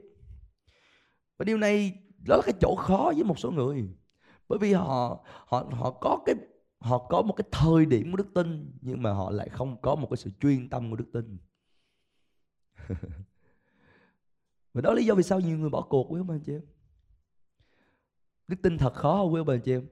Và 1.38 1.44
điều 1.44 1.58
này 1.58 1.94
đó 2.28 2.36
là 2.36 2.42
cái 2.46 2.54
chỗ 2.62 2.76
khó 2.76 3.12
với 3.16 3.24
một 3.24 3.40
số 3.40 3.52
người. 3.52 3.90
Bởi 4.48 4.60
vì 4.60 4.74
họ 4.74 5.24
họ 5.48 5.66
họ 5.72 5.92
có 5.92 6.20
cái, 6.26 6.36
họ 6.80 6.98
có 6.98 7.22
một 7.22 7.34
cái 7.34 7.48
thời 7.52 7.86
điểm 7.86 8.12
của 8.12 8.18
đức 8.18 8.28
tin, 8.34 8.78
nhưng 8.82 9.02
mà 9.02 9.12
họ 9.14 9.32
lại 9.32 9.50
không 9.50 9.82
có 9.82 9.96
một 9.96 10.08
cái 10.10 10.18
sự 10.18 10.30
chuyên 10.40 10.70
tâm 10.70 10.90
của 10.90 10.96
đức 10.96 11.10
tin. 11.14 11.38
Và 14.74 14.82
đó 14.82 14.90
là 14.90 14.96
lý 14.96 15.06
do 15.06 15.16
vì 15.16 15.24
sao 15.24 15.40
nhiều 15.40 15.58
người 15.58 15.70
bỏ 15.70 15.82
cuộc, 15.82 16.12
quý 16.12 16.20
ông 16.20 16.30
anh 16.30 16.40
chị 16.46 16.54
em. 16.54 16.62
Đức 18.48 18.58
tin 18.64 18.78
thật 18.78 18.94
khó 18.94 19.18
không 19.18 19.34
quý 19.34 19.40
ông 19.40 19.48
bà 19.48 19.58
chị 19.58 19.72
em. 19.72 19.88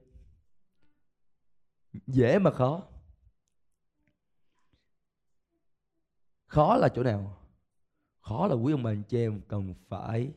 Dễ 2.06 2.38
mà 2.38 2.50
khó. 2.50 2.82
Khó 6.52 6.76
là 6.76 6.88
chỗ 6.88 7.02
nào? 7.02 7.36
Khó 8.20 8.46
là 8.46 8.54
quý 8.54 8.72
ông 8.72 8.82
bà 8.82 8.90
anh 8.90 9.02
chị 9.08 9.18
em 9.18 9.40
cần 9.48 9.74
phải 9.88 10.32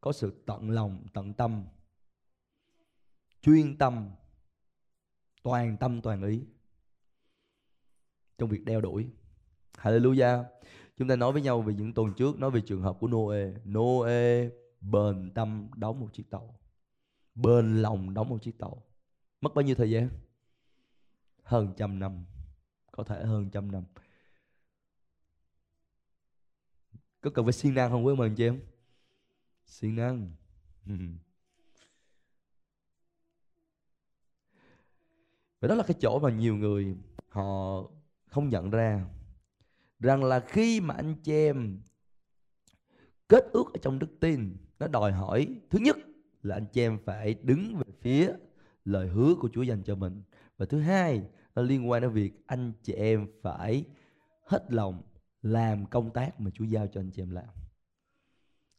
có 0.00 0.12
sự 0.12 0.42
tận 0.46 0.70
lòng, 0.70 1.06
tận 1.14 1.34
tâm, 1.34 1.64
chuyên 3.42 3.78
tâm, 3.78 4.10
toàn 5.42 5.76
tâm, 5.76 6.00
toàn 6.02 6.22
ý 6.22 6.44
trong 8.38 8.48
việc 8.48 8.64
đeo 8.64 8.80
đuổi. 8.80 9.06
Hallelujah. 9.76 10.44
Chúng 10.96 11.08
ta 11.08 11.16
nói 11.16 11.32
với 11.32 11.42
nhau 11.42 11.62
về 11.62 11.74
những 11.74 11.94
tuần 11.94 12.14
trước, 12.16 12.38
nói 12.38 12.50
về 12.50 12.60
trường 12.60 12.82
hợp 12.82 12.96
của 13.00 13.08
Noe. 13.08 13.52
Noe 13.64 14.48
bền 14.80 15.30
tâm 15.34 15.68
đóng 15.76 16.00
một 16.00 16.08
chiếc 16.12 16.30
tàu. 16.30 16.54
Bền 17.34 17.82
lòng 17.82 18.14
đóng 18.14 18.28
một 18.28 18.42
chiếc 18.42 18.58
tàu. 18.58 18.82
Mất 19.40 19.54
bao 19.54 19.62
nhiêu 19.62 19.74
thời 19.74 19.90
gian? 19.90 20.08
Hơn 21.42 21.74
trăm 21.76 21.98
năm. 21.98 22.24
Có 22.92 23.04
thể 23.04 23.24
hơn 23.24 23.50
trăm 23.50 23.72
năm. 23.72 23.84
Có 27.26 27.30
cần 27.34 27.44
phải 27.44 27.52
siêng 27.52 27.74
năng 27.74 27.90
không 27.90 28.06
quý 28.06 28.14
mừng 28.14 28.34
chị 28.34 28.44
em 28.44 28.60
siêng 29.64 29.96
năng 29.96 30.30
và 35.60 35.68
đó 35.68 35.74
là 35.74 35.84
cái 35.86 35.96
chỗ 36.00 36.18
mà 36.18 36.30
nhiều 36.30 36.56
người 36.56 36.96
họ 37.28 37.82
không 38.26 38.48
nhận 38.48 38.70
ra 38.70 39.04
rằng 40.00 40.24
là 40.24 40.40
khi 40.40 40.80
mà 40.80 40.94
anh 40.94 41.14
chị 41.22 41.32
em 41.32 41.80
kết 43.28 43.44
ước 43.52 43.74
ở 43.74 43.78
trong 43.82 43.98
đức 43.98 44.20
tin, 44.20 44.56
nó 44.78 44.86
đòi 44.88 45.12
hỏi, 45.12 45.48
thứ 45.70 45.78
nhất 45.78 45.96
là 46.42 46.56
anh 46.56 46.66
chị 46.72 46.80
em 46.80 46.98
phải 47.04 47.34
đứng 47.42 47.76
về 47.76 47.92
phía 48.00 48.32
lời 48.84 49.08
hứa 49.08 49.34
của 49.40 49.48
Chúa 49.52 49.62
dành 49.62 49.82
cho 49.82 49.94
mình. 49.94 50.22
Và 50.56 50.66
thứ 50.66 50.80
hai, 50.80 51.22
nó 51.54 51.62
liên 51.62 51.90
quan 51.90 52.02
đến 52.02 52.10
việc 52.10 52.32
anh 52.46 52.72
chị 52.82 52.92
em 52.92 53.26
phải 53.42 53.84
hết 54.42 54.66
lòng 54.68 55.02
làm 55.46 55.86
công 55.86 56.10
tác 56.12 56.40
mà 56.40 56.50
Chúa 56.54 56.64
giao 56.64 56.86
cho 56.86 57.00
anh 57.00 57.10
chị 57.10 57.22
em 57.22 57.30
làm. 57.30 57.48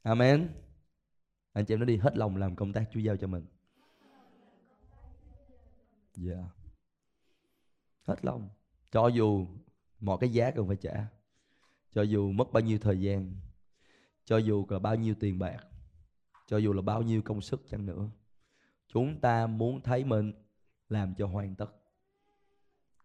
Amen. 0.01 0.49
Anh 1.53 1.65
chị 1.65 1.73
em 1.73 1.80
nói 1.80 1.88
đi 1.88 1.97
hết 1.97 2.17
lòng 2.17 2.38
làm 2.38 2.56
công 2.56 2.73
tác 2.73 2.89
Chúa 2.91 2.99
giao 2.99 3.17
cho 3.17 3.27
mình. 3.27 3.45
Dạ. 6.15 6.34
Yeah. 6.34 6.45
Hết 8.03 8.25
lòng. 8.25 8.49
cho 8.91 9.08
dù 9.08 9.47
mọi 9.99 10.17
cái 10.21 10.30
giá 10.30 10.51
cần 10.51 10.67
phải 10.67 10.75
trả, 10.75 11.08
cho 11.91 12.01
dù 12.01 12.32
mất 12.32 12.51
bao 12.51 12.63
nhiêu 12.63 12.80
thời 12.80 13.01
gian, 13.01 13.36
cho 14.25 14.38
dù 14.38 14.65
là 14.69 14.80
bao 14.80 14.95
nhiêu 14.95 15.15
tiền 15.19 15.39
bạc, 15.39 15.58
cho 16.47 16.58
dù 16.58 16.73
là 16.73 16.82
bao 16.82 17.01
nhiêu 17.01 17.21
công 17.21 17.41
sức 17.41 17.65
chăng 17.69 17.86
nữa, 17.86 18.10
chúng 18.88 19.19
ta 19.19 19.47
muốn 19.47 19.82
thấy 19.82 20.03
mình 20.03 20.34
làm 20.89 21.15
cho 21.15 21.27
hoàn 21.27 21.56
tất 21.56 21.71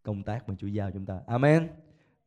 công 0.03 0.23
tác 0.23 0.49
mà 0.49 0.55
Chúa 0.59 0.67
giao 0.67 0.91
chúng 0.91 1.07
ta 1.07 1.21
Amen 1.27 1.69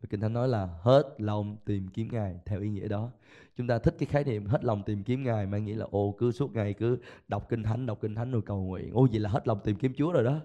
và 0.05 0.09
Kinh 0.09 0.19
Thánh 0.19 0.33
nói 0.33 0.47
là 0.47 0.69
hết 0.81 1.03
lòng 1.17 1.57
tìm 1.65 1.87
kiếm 1.87 2.07
Ngài 2.11 2.39
theo 2.45 2.61
ý 2.61 2.69
nghĩa 2.69 2.87
đó. 2.87 3.11
Chúng 3.57 3.67
ta 3.67 3.79
thích 3.79 3.95
cái 3.99 4.07
khái 4.07 4.23
niệm 4.23 4.45
hết 4.45 4.63
lòng 4.63 4.83
tìm 4.85 5.03
kiếm 5.03 5.23
Ngài 5.23 5.45
mang 5.45 5.65
nghĩa 5.65 5.75
là 5.75 5.85
ô 5.91 6.15
cứ 6.17 6.31
suốt 6.31 6.53
ngày 6.53 6.73
cứ 6.73 6.97
đọc 7.27 7.49
Kinh 7.49 7.63
Thánh, 7.63 7.85
đọc 7.85 7.97
Kinh 8.01 8.15
Thánh 8.15 8.31
rồi 8.31 8.41
cầu 8.45 8.63
nguyện. 8.63 8.93
Ô 8.93 9.07
vậy 9.11 9.19
là 9.19 9.29
hết 9.29 9.47
lòng 9.47 9.59
tìm 9.63 9.75
kiếm 9.75 9.93
Chúa 9.97 10.11
rồi 10.11 10.23
đó. 10.23 10.39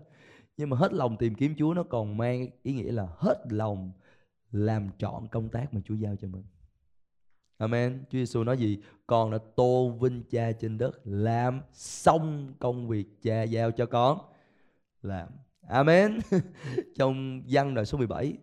Nhưng 0.56 0.70
mà 0.70 0.76
hết 0.76 0.92
lòng 0.92 1.16
tìm 1.16 1.34
kiếm 1.34 1.54
Chúa 1.58 1.74
nó 1.74 1.82
còn 1.82 2.16
mang 2.16 2.46
ý 2.62 2.72
nghĩa 2.72 2.92
là 2.92 3.08
hết 3.16 3.44
lòng 3.50 3.92
làm 4.52 4.90
trọn 4.98 5.28
công 5.28 5.48
tác 5.48 5.74
mà 5.74 5.80
Chúa 5.84 5.94
giao 5.94 6.16
cho 6.16 6.28
mình. 6.28 6.44
Amen. 7.58 8.04
Chúa 8.10 8.18
Giêsu 8.18 8.44
nói 8.44 8.58
gì? 8.58 8.78
Con 9.06 9.30
đã 9.30 9.38
tô 9.56 9.90
vinh 9.90 10.22
cha 10.30 10.52
trên 10.52 10.78
đất 10.78 11.00
làm 11.04 11.60
xong 11.72 12.54
công 12.58 12.88
việc 12.88 13.22
cha 13.22 13.42
giao 13.42 13.70
cho 13.70 13.86
con 13.86 14.18
làm. 15.02 15.28
Amen. 15.68 16.18
Trong 16.98 17.42
văn 17.48 17.74
đoạn 17.74 17.86
số 17.86 17.98
17 17.98 18.38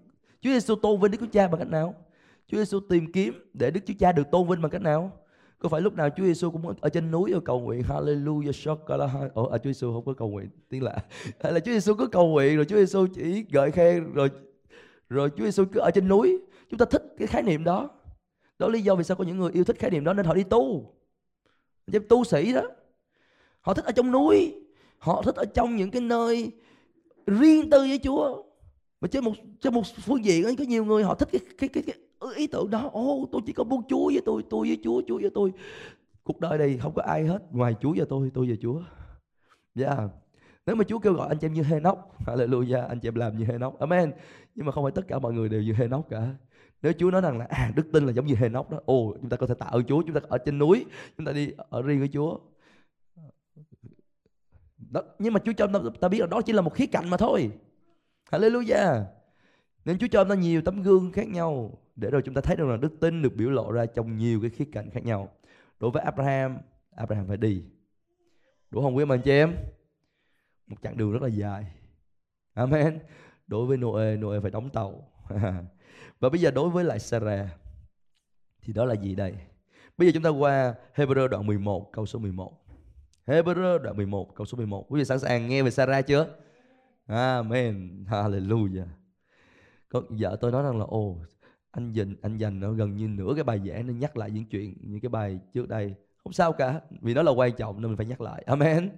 Chúa 0.47 0.53
Giêsu 0.53 0.75
tôn 0.75 0.99
vinh 1.01 1.11
Đức 1.11 1.17
Chúa 1.21 1.27
Cha 1.31 1.47
bằng 1.47 1.59
cách 1.59 1.67
nào? 1.67 1.95
Chúa 2.47 2.57
Giêsu 2.57 2.79
tìm 2.79 3.11
kiếm 3.11 3.33
để 3.53 3.71
Đức 3.71 3.79
Chúa 3.85 3.93
Cha 3.99 4.11
được 4.11 4.31
tôn 4.31 4.47
vinh 4.47 4.61
bằng 4.61 4.71
cách 4.71 4.81
nào? 4.81 5.11
Có 5.59 5.69
phải 5.69 5.81
lúc 5.81 5.95
nào 5.95 6.09
Chúa 6.09 6.23
Giêsu 6.23 6.51
cũng 6.51 6.73
ở 6.81 6.89
trên 6.89 7.11
núi 7.11 7.31
ở 7.33 7.39
cầu 7.39 7.59
nguyện 7.59 7.81
Hallelujah 7.81 8.51
Shokala 8.51 9.09
Ồ, 9.33 9.43
à, 9.43 9.57
Chúa 9.57 9.69
Giêsu 9.69 9.93
không 9.93 10.05
có 10.05 10.13
cầu 10.13 10.29
nguyện 10.29 10.49
tiếng 10.69 10.83
lạ. 10.83 10.95
Hay 11.39 11.53
là 11.53 11.59
Chúa 11.59 11.71
Giêsu 11.71 11.93
cứ 11.93 12.07
cầu 12.07 12.27
nguyện 12.27 12.55
rồi 12.55 12.65
Chúa 12.65 12.75
Giêsu 12.75 13.07
chỉ 13.15 13.45
gợi 13.51 13.71
khen 13.71 14.13
rồi 14.13 14.29
rồi 15.09 15.29
Chúa 15.37 15.43
Giêsu 15.43 15.65
cứ 15.73 15.79
ở 15.79 15.91
trên 15.91 16.07
núi. 16.07 16.37
Chúng 16.69 16.77
ta 16.77 16.85
thích 16.85 17.03
cái 17.17 17.27
khái 17.27 17.43
niệm 17.43 17.63
đó. 17.63 17.89
Đó 18.59 18.67
là 18.67 18.73
lý 18.73 18.81
do 18.81 18.95
vì 18.95 19.03
sao 19.03 19.17
có 19.17 19.23
những 19.23 19.37
người 19.37 19.51
yêu 19.51 19.63
thích 19.63 19.79
khái 19.79 19.91
niệm 19.91 20.03
đó 20.03 20.13
nên 20.13 20.25
họ 20.25 20.33
đi 20.33 20.43
tu. 20.43 20.93
Giống 21.87 22.07
tu 22.09 22.23
sĩ 22.23 22.53
đó. 22.53 22.63
Họ 23.61 23.73
thích 23.73 23.85
ở 23.85 23.91
trong 23.91 24.11
núi. 24.11 24.55
Họ 24.97 25.21
thích 25.21 25.35
ở 25.35 25.45
trong 25.45 25.75
những 25.75 25.91
cái 25.91 26.01
nơi 26.01 26.51
riêng 27.27 27.69
tư 27.69 27.79
với 27.79 27.99
Chúa 28.03 28.43
mà 29.01 29.07
trên 29.07 29.23
một 29.23 29.33
trên 29.61 29.73
một 29.73 29.81
phương 29.85 30.25
diện 30.25 30.43
ấy, 30.43 30.55
có 30.55 30.63
nhiều 30.63 30.85
người 30.85 31.03
họ 31.03 31.15
thích 31.15 31.29
cái 31.31 31.41
cái 31.57 31.69
cái, 31.69 31.83
cái 31.85 31.95
ý 32.35 32.47
tưởng 32.47 32.69
đó. 32.69 32.89
Ô 32.93 33.29
tôi 33.31 33.41
chỉ 33.45 33.53
có 33.53 33.63
muốn 33.63 33.81
Chúa 33.89 34.05
với 34.05 34.21
tôi 34.25 34.43
tôi 34.49 34.67
với 34.67 34.77
Chúa 34.83 35.01
Chúa 35.07 35.19
với 35.21 35.29
tôi. 35.33 35.53
Cuộc 36.23 36.39
đời 36.39 36.57
này 36.57 36.77
không 36.77 36.93
có 36.95 37.01
ai 37.01 37.25
hết 37.25 37.39
ngoài 37.51 37.75
Chúa 37.81 37.93
và 37.97 38.05
tôi 38.09 38.31
tôi 38.33 38.49
và 38.49 38.55
Chúa. 38.61 38.81
Yeah. 39.75 39.99
nếu 40.65 40.75
mà 40.75 40.83
Chúa 40.83 40.99
kêu 40.99 41.13
gọi 41.13 41.27
anh 41.27 41.37
chị 41.37 41.47
em 41.47 41.53
như 41.53 41.63
Henoch 41.63 41.97
Hallelujah 42.25 42.87
anh 42.87 42.99
chị 42.99 43.07
em 43.07 43.15
làm 43.15 43.37
như 43.37 43.45
Henoch. 43.45 43.79
Amen. 43.79 44.11
Nhưng 44.55 44.65
mà 44.65 44.71
không 44.71 44.83
phải 44.83 44.91
tất 44.91 45.07
cả 45.07 45.19
mọi 45.19 45.33
người 45.33 45.49
đều 45.49 45.61
như 45.61 45.73
Henoch 45.73 46.09
cả. 46.09 46.27
Nếu 46.81 46.93
Chúa 46.93 47.11
nói 47.11 47.21
rằng 47.21 47.37
là 47.37 47.45
à 47.49 47.71
đức 47.75 47.87
tin 47.93 48.05
là 48.05 48.11
giống 48.11 48.25
như 48.25 48.35
Henoch 48.35 48.69
đó 48.69 48.79
ồ 48.85 49.15
chúng 49.21 49.29
ta 49.29 49.37
có 49.37 49.47
thể 49.47 49.53
tạ 49.53 49.65
ơn 49.65 49.83
Chúa 49.83 50.01
chúng 50.01 50.13
ta 50.13 50.21
ở 50.29 50.37
trên 50.37 50.59
núi 50.59 50.85
chúng 51.17 51.25
ta 51.25 51.31
đi 51.31 51.51
ở 51.69 51.81
riêng 51.81 51.99
với 51.99 52.09
Chúa. 52.13 52.37
Đó, 54.77 55.01
nhưng 55.19 55.33
mà 55.33 55.39
Chúa 55.45 55.53
cho 55.57 55.67
ta, 55.67 55.79
ta 56.01 56.07
biết 56.07 56.19
là 56.19 56.27
đó 56.27 56.41
chỉ 56.41 56.53
là 56.53 56.61
một 56.61 56.73
khía 56.73 56.85
cạnh 56.85 57.09
mà 57.09 57.17
thôi. 57.17 57.51
Hallelujah. 58.31 59.03
Nên 59.85 59.97
Chúa 59.97 60.07
cho 60.11 60.23
chúng 60.23 60.29
ta 60.29 60.35
nhiều 60.35 60.61
tấm 60.61 60.81
gương 60.81 61.11
khác 61.11 61.27
nhau 61.27 61.79
để 61.95 62.09
rồi 62.09 62.21
chúng 62.25 62.33
ta 62.33 62.41
thấy 62.41 62.55
được 62.55 62.65
là 62.67 62.77
đức 62.77 62.99
tin 63.01 63.21
được 63.21 63.35
biểu 63.35 63.49
lộ 63.49 63.71
ra 63.71 63.85
trong 63.85 64.17
nhiều 64.17 64.41
cái 64.41 64.49
khía 64.49 64.65
cạnh 64.71 64.89
khác 64.89 65.05
nhau. 65.05 65.31
Đối 65.79 65.91
với 65.91 66.03
Abraham, 66.03 66.57
Abraham 66.95 67.27
phải 67.27 67.37
đi. 67.37 67.63
Đúng 68.71 68.83
không 68.83 68.95
quý 68.95 69.03
ông 69.03 69.11
anh 69.11 69.21
chị 69.21 69.31
em? 69.31 69.55
Một 70.67 70.75
chặng 70.81 70.97
đường 70.97 71.11
rất 71.11 71.21
là 71.21 71.27
dài. 71.27 71.65
Amen. 72.53 72.99
Đối 73.47 73.65
với 73.65 73.77
Noe, 73.77 74.15
Noe 74.15 74.39
phải 74.39 74.51
đóng 74.51 74.69
tàu. 74.69 75.11
Và 76.19 76.29
bây 76.29 76.41
giờ 76.41 76.51
đối 76.51 76.69
với 76.69 76.83
lại 76.83 76.99
Sarah 76.99 77.47
thì 78.61 78.73
đó 78.73 78.85
là 78.85 78.93
gì 78.93 79.15
đây? 79.15 79.33
Bây 79.97 80.07
giờ 80.07 80.11
chúng 80.13 80.23
ta 80.23 80.29
qua 80.29 80.75
Hebrew 80.95 81.27
đoạn 81.27 81.45
11 81.47 81.89
câu 81.91 82.05
số 82.05 82.19
11. 82.19 82.65
Hebrew 83.25 83.77
đoạn 83.77 83.97
11 83.97 84.35
câu 84.35 84.45
số 84.45 84.57
11. 84.57 84.85
Quý 84.89 84.99
vị 84.99 85.05
sẵn 85.05 85.19
sàng 85.19 85.47
nghe 85.47 85.63
về 85.63 85.71
Sarah 85.71 86.07
chưa? 86.07 86.27
Amen. 87.07 88.05
Hallelujah. 88.09 88.85
Có 89.89 90.01
vợ 90.09 90.37
tôi 90.41 90.51
nói 90.51 90.63
rằng 90.63 90.79
là, 90.79 90.85
ồ, 90.85 91.17
anh 91.71 91.91
dành 91.91 92.15
anh 92.21 92.37
dành 92.37 92.59
nó 92.59 92.71
gần 92.71 92.95
như 92.95 93.07
nửa 93.07 93.31
cái 93.35 93.43
bài 93.43 93.61
giảng 93.67 93.87
nên 93.87 93.99
nhắc 93.99 94.17
lại 94.17 94.31
những 94.31 94.45
chuyện, 94.45 94.73
những 94.81 94.99
cái 94.99 95.09
bài 95.09 95.39
trước 95.53 95.67
đây. 95.67 95.95
Không 96.23 96.33
sao 96.33 96.53
cả, 96.53 96.81
vì 97.01 97.13
nó 97.13 97.21
là 97.23 97.31
quan 97.31 97.51
trọng 97.57 97.81
nên 97.81 97.91
mình 97.91 97.97
phải 97.97 98.05
nhắc 98.05 98.21
lại. 98.21 98.43
Amen. 98.45 98.89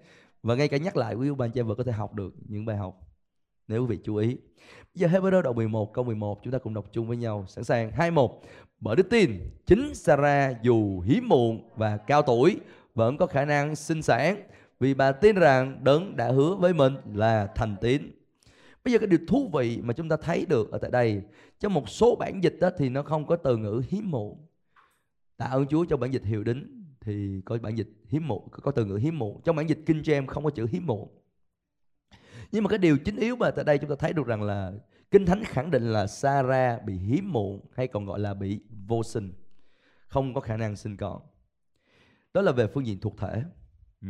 Và 0.43 0.55
ngay 0.55 0.67
cả 0.67 0.77
nhắc 0.77 0.97
lại, 0.97 1.15
quý 1.15 1.31
bạn 1.31 1.51
trai 1.51 1.63
vợ 1.63 1.75
có 1.75 1.83
thể 1.83 1.91
học 1.91 2.13
được 2.13 2.33
những 2.47 2.65
bài 2.65 2.77
học, 2.77 2.99
nếu 3.67 3.81
quý 3.81 3.95
vị 3.95 3.99
chú 4.03 4.15
ý. 4.15 4.37
Giờ 4.93 5.07
Hebrew 5.07 5.41
đoạn 5.41 5.55
11 5.55 5.93
câu 5.93 6.03
11 6.03 6.39
chúng 6.43 6.53
ta 6.53 6.59
cùng 6.59 6.73
đọc 6.73 6.85
chung 6.91 7.07
với 7.07 7.17
nhau. 7.17 7.45
Sẵn 7.47 7.63
sàng. 7.63 7.91
21 7.91 8.31
bởi 8.79 8.95
đức 8.95 9.09
tin, 9.09 9.31
chính 9.65 9.95
Sarah 9.95 10.61
dù 10.61 10.99
hiếm 10.99 11.27
muộn 11.29 11.69
và 11.75 11.97
cao 11.97 12.21
tuổi, 12.21 12.59
vẫn 12.95 13.17
có 13.17 13.27
khả 13.27 13.45
năng 13.45 13.75
sinh 13.75 14.01
sản 14.01 14.43
vì 14.79 14.93
bà 14.93 15.11
tin 15.11 15.35
rằng 15.35 15.83
đấng 15.83 16.15
đã 16.15 16.31
hứa 16.31 16.55
với 16.55 16.73
mình 16.73 16.93
là 17.13 17.47
thành 17.55 17.75
tín. 17.81 18.11
Bây 18.83 18.93
giờ 18.93 18.99
cái 18.99 19.07
điều 19.07 19.19
thú 19.27 19.49
vị 19.53 19.79
mà 19.83 19.93
chúng 19.93 20.09
ta 20.09 20.17
thấy 20.17 20.45
được 20.45 20.71
ở 20.71 20.77
tại 20.77 20.91
đây. 20.91 21.21
Trong 21.59 21.73
một 21.73 21.89
số 21.89 22.15
bản 22.15 22.43
dịch 22.43 22.57
đó 22.59 22.69
thì 22.77 22.89
nó 22.89 23.03
không 23.03 23.27
có 23.27 23.35
từ 23.35 23.57
ngữ 23.57 23.81
hiếm 23.89 24.11
muộn 24.11 24.45
tạ 25.37 25.45
ơn 25.45 25.67
Chúa 25.67 25.85
cho 25.85 25.97
bản 25.97 26.13
dịch 26.13 26.23
hiệu 26.23 26.43
đính 26.43 26.85
thì 27.01 27.41
có 27.45 27.57
bản 27.61 27.77
dịch 27.77 27.89
hiếm 28.07 28.27
muộn 28.27 28.47
có, 28.51 28.59
có 28.63 28.71
từ 28.71 28.85
ngữ 28.85 28.95
hiếm 28.95 29.19
muộn 29.19 29.41
trong 29.43 29.55
bản 29.55 29.69
dịch 29.69 29.79
kinh 29.85 30.01
James 30.01 30.27
không 30.27 30.43
có 30.43 30.49
chữ 30.49 30.67
hiếm 30.71 30.85
muộn 30.85 31.09
nhưng 32.51 32.63
mà 32.63 32.69
cái 32.69 32.79
điều 32.79 32.97
chính 32.97 33.15
yếu 33.15 33.35
mà 33.35 33.51
tại 33.51 33.65
đây 33.65 33.77
chúng 33.77 33.89
ta 33.89 33.95
thấy 33.99 34.13
được 34.13 34.27
rằng 34.27 34.41
là 34.41 34.71
kinh 35.11 35.25
thánh 35.25 35.43
khẳng 35.43 35.71
định 35.71 35.83
là 35.83 36.07
Sarah 36.07 36.85
bị 36.85 36.93
hiếm 36.93 37.31
muộn 37.31 37.61
hay 37.75 37.87
còn 37.87 38.05
gọi 38.05 38.19
là 38.19 38.33
bị 38.33 38.59
vô 38.87 39.03
sinh 39.03 39.33
không 40.07 40.33
có 40.33 40.41
khả 40.41 40.57
năng 40.57 40.75
sinh 40.75 40.97
con. 40.97 41.21
Đó 42.33 42.41
là 42.41 42.51
về 42.51 42.67
phương 42.67 42.85
diện 42.85 42.99
thuộc 42.99 43.17
thể. 43.17 43.43
Ừ. 44.01 44.07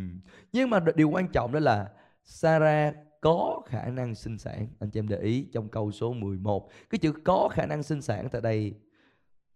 Nhưng 0.54 0.70
mà 0.70 0.80
điều 0.96 1.10
quan 1.10 1.28
trọng 1.28 1.52
đó 1.52 1.60
là 1.60 1.92
Sarah 2.24 2.96
có 3.22 3.62
khả 3.66 3.86
năng 3.86 4.16
sinh 4.16 4.38
sản. 4.38 4.68
Anh 4.80 4.90
chị 4.90 5.00
em 5.00 5.08
để 5.08 5.18
ý 5.18 5.48
trong 5.54 5.70
câu 5.70 5.92
số 5.92 6.14
11. 6.14 6.70
Cái 6.90 7.00
chữ 7.00 7.12
có 7.24 7.50
khả 7.52 7.66
năng 7.66 7.84
sinh 7.84 8.02
sản 8.02 8.30
tại 8.32 8.42
đây 8.42 8.74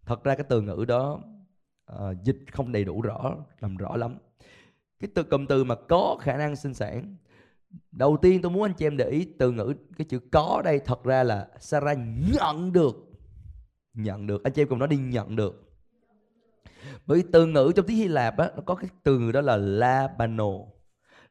thật 0.06 0.24
ra 0.24 0.34
cái 0.34 0.46
từ 0.48 0.60
ngữ 0.60 0.84
đó 0.88 1.20
uh, 1.92 2.22
dịch 2.24 2.38
không 2.52 2.72
đầy 2.72 2.84
đủ 2.84 3.02
rõ, 3.02 3.36
làm 3.60 3.76
rõ 3.76 3.96
lắm. 3.96 4.18
Cái 5.00 5.10
từ 5.14 5.22
cụm 5.22 5.46
từ 5.46 5.64
mà 5.64 5.74
có 5.88 6.16
khả 6.20 6.36
năng 6.36 6.56
sinh 6.56 6.74
sản 6.74 7.16
Đầu 7.92 8.16
tiên 8.22 8.42
tôi 8.42 8.52
muốn 8.52 8.62
anh 8.62 8.74
chị 8.74 8.86
em 8.86 8.96
để 8.96 9.08
ý 9.08 9.28
từ 9.38 9.52
ngữ 9.52 9.74
cái 9.96 10.04
chữ 10.04 10.18
có 10.32 10.62
đây 10.64 10.78
thật 10.78 11.04
ra 11.04 11.22
là 11.22 11.48
Sarah 11.60 11.98
nhận 12.32 12.72
được 12.72 12.96
nhận 13.94 14.26
được 14.26 14.44
anh 14.44 14.52
chị 14.52 14.62
em 14.62 14.68
cùng 14.68 14.78
nói 14.78 14.88
đi 14.88 14.96
nhận 14.96 15.36
được 15.36 15.63
bởi 17.06 17.24
từ 17.32 17.46
ngữ 17.46 17.72
trong 17.76 17.86
tiếng 17.86 17.96
Hy 17.96 18.08
Lạp 18.08 18.38
á, 18.38 18.50
nó 18.56 18.62
có 18.66 18.74
cái 18.74 18.90
từ 19.02 19.32
đó 19.32 19.40
là 19.40 19.56
labano. 19.56 20.50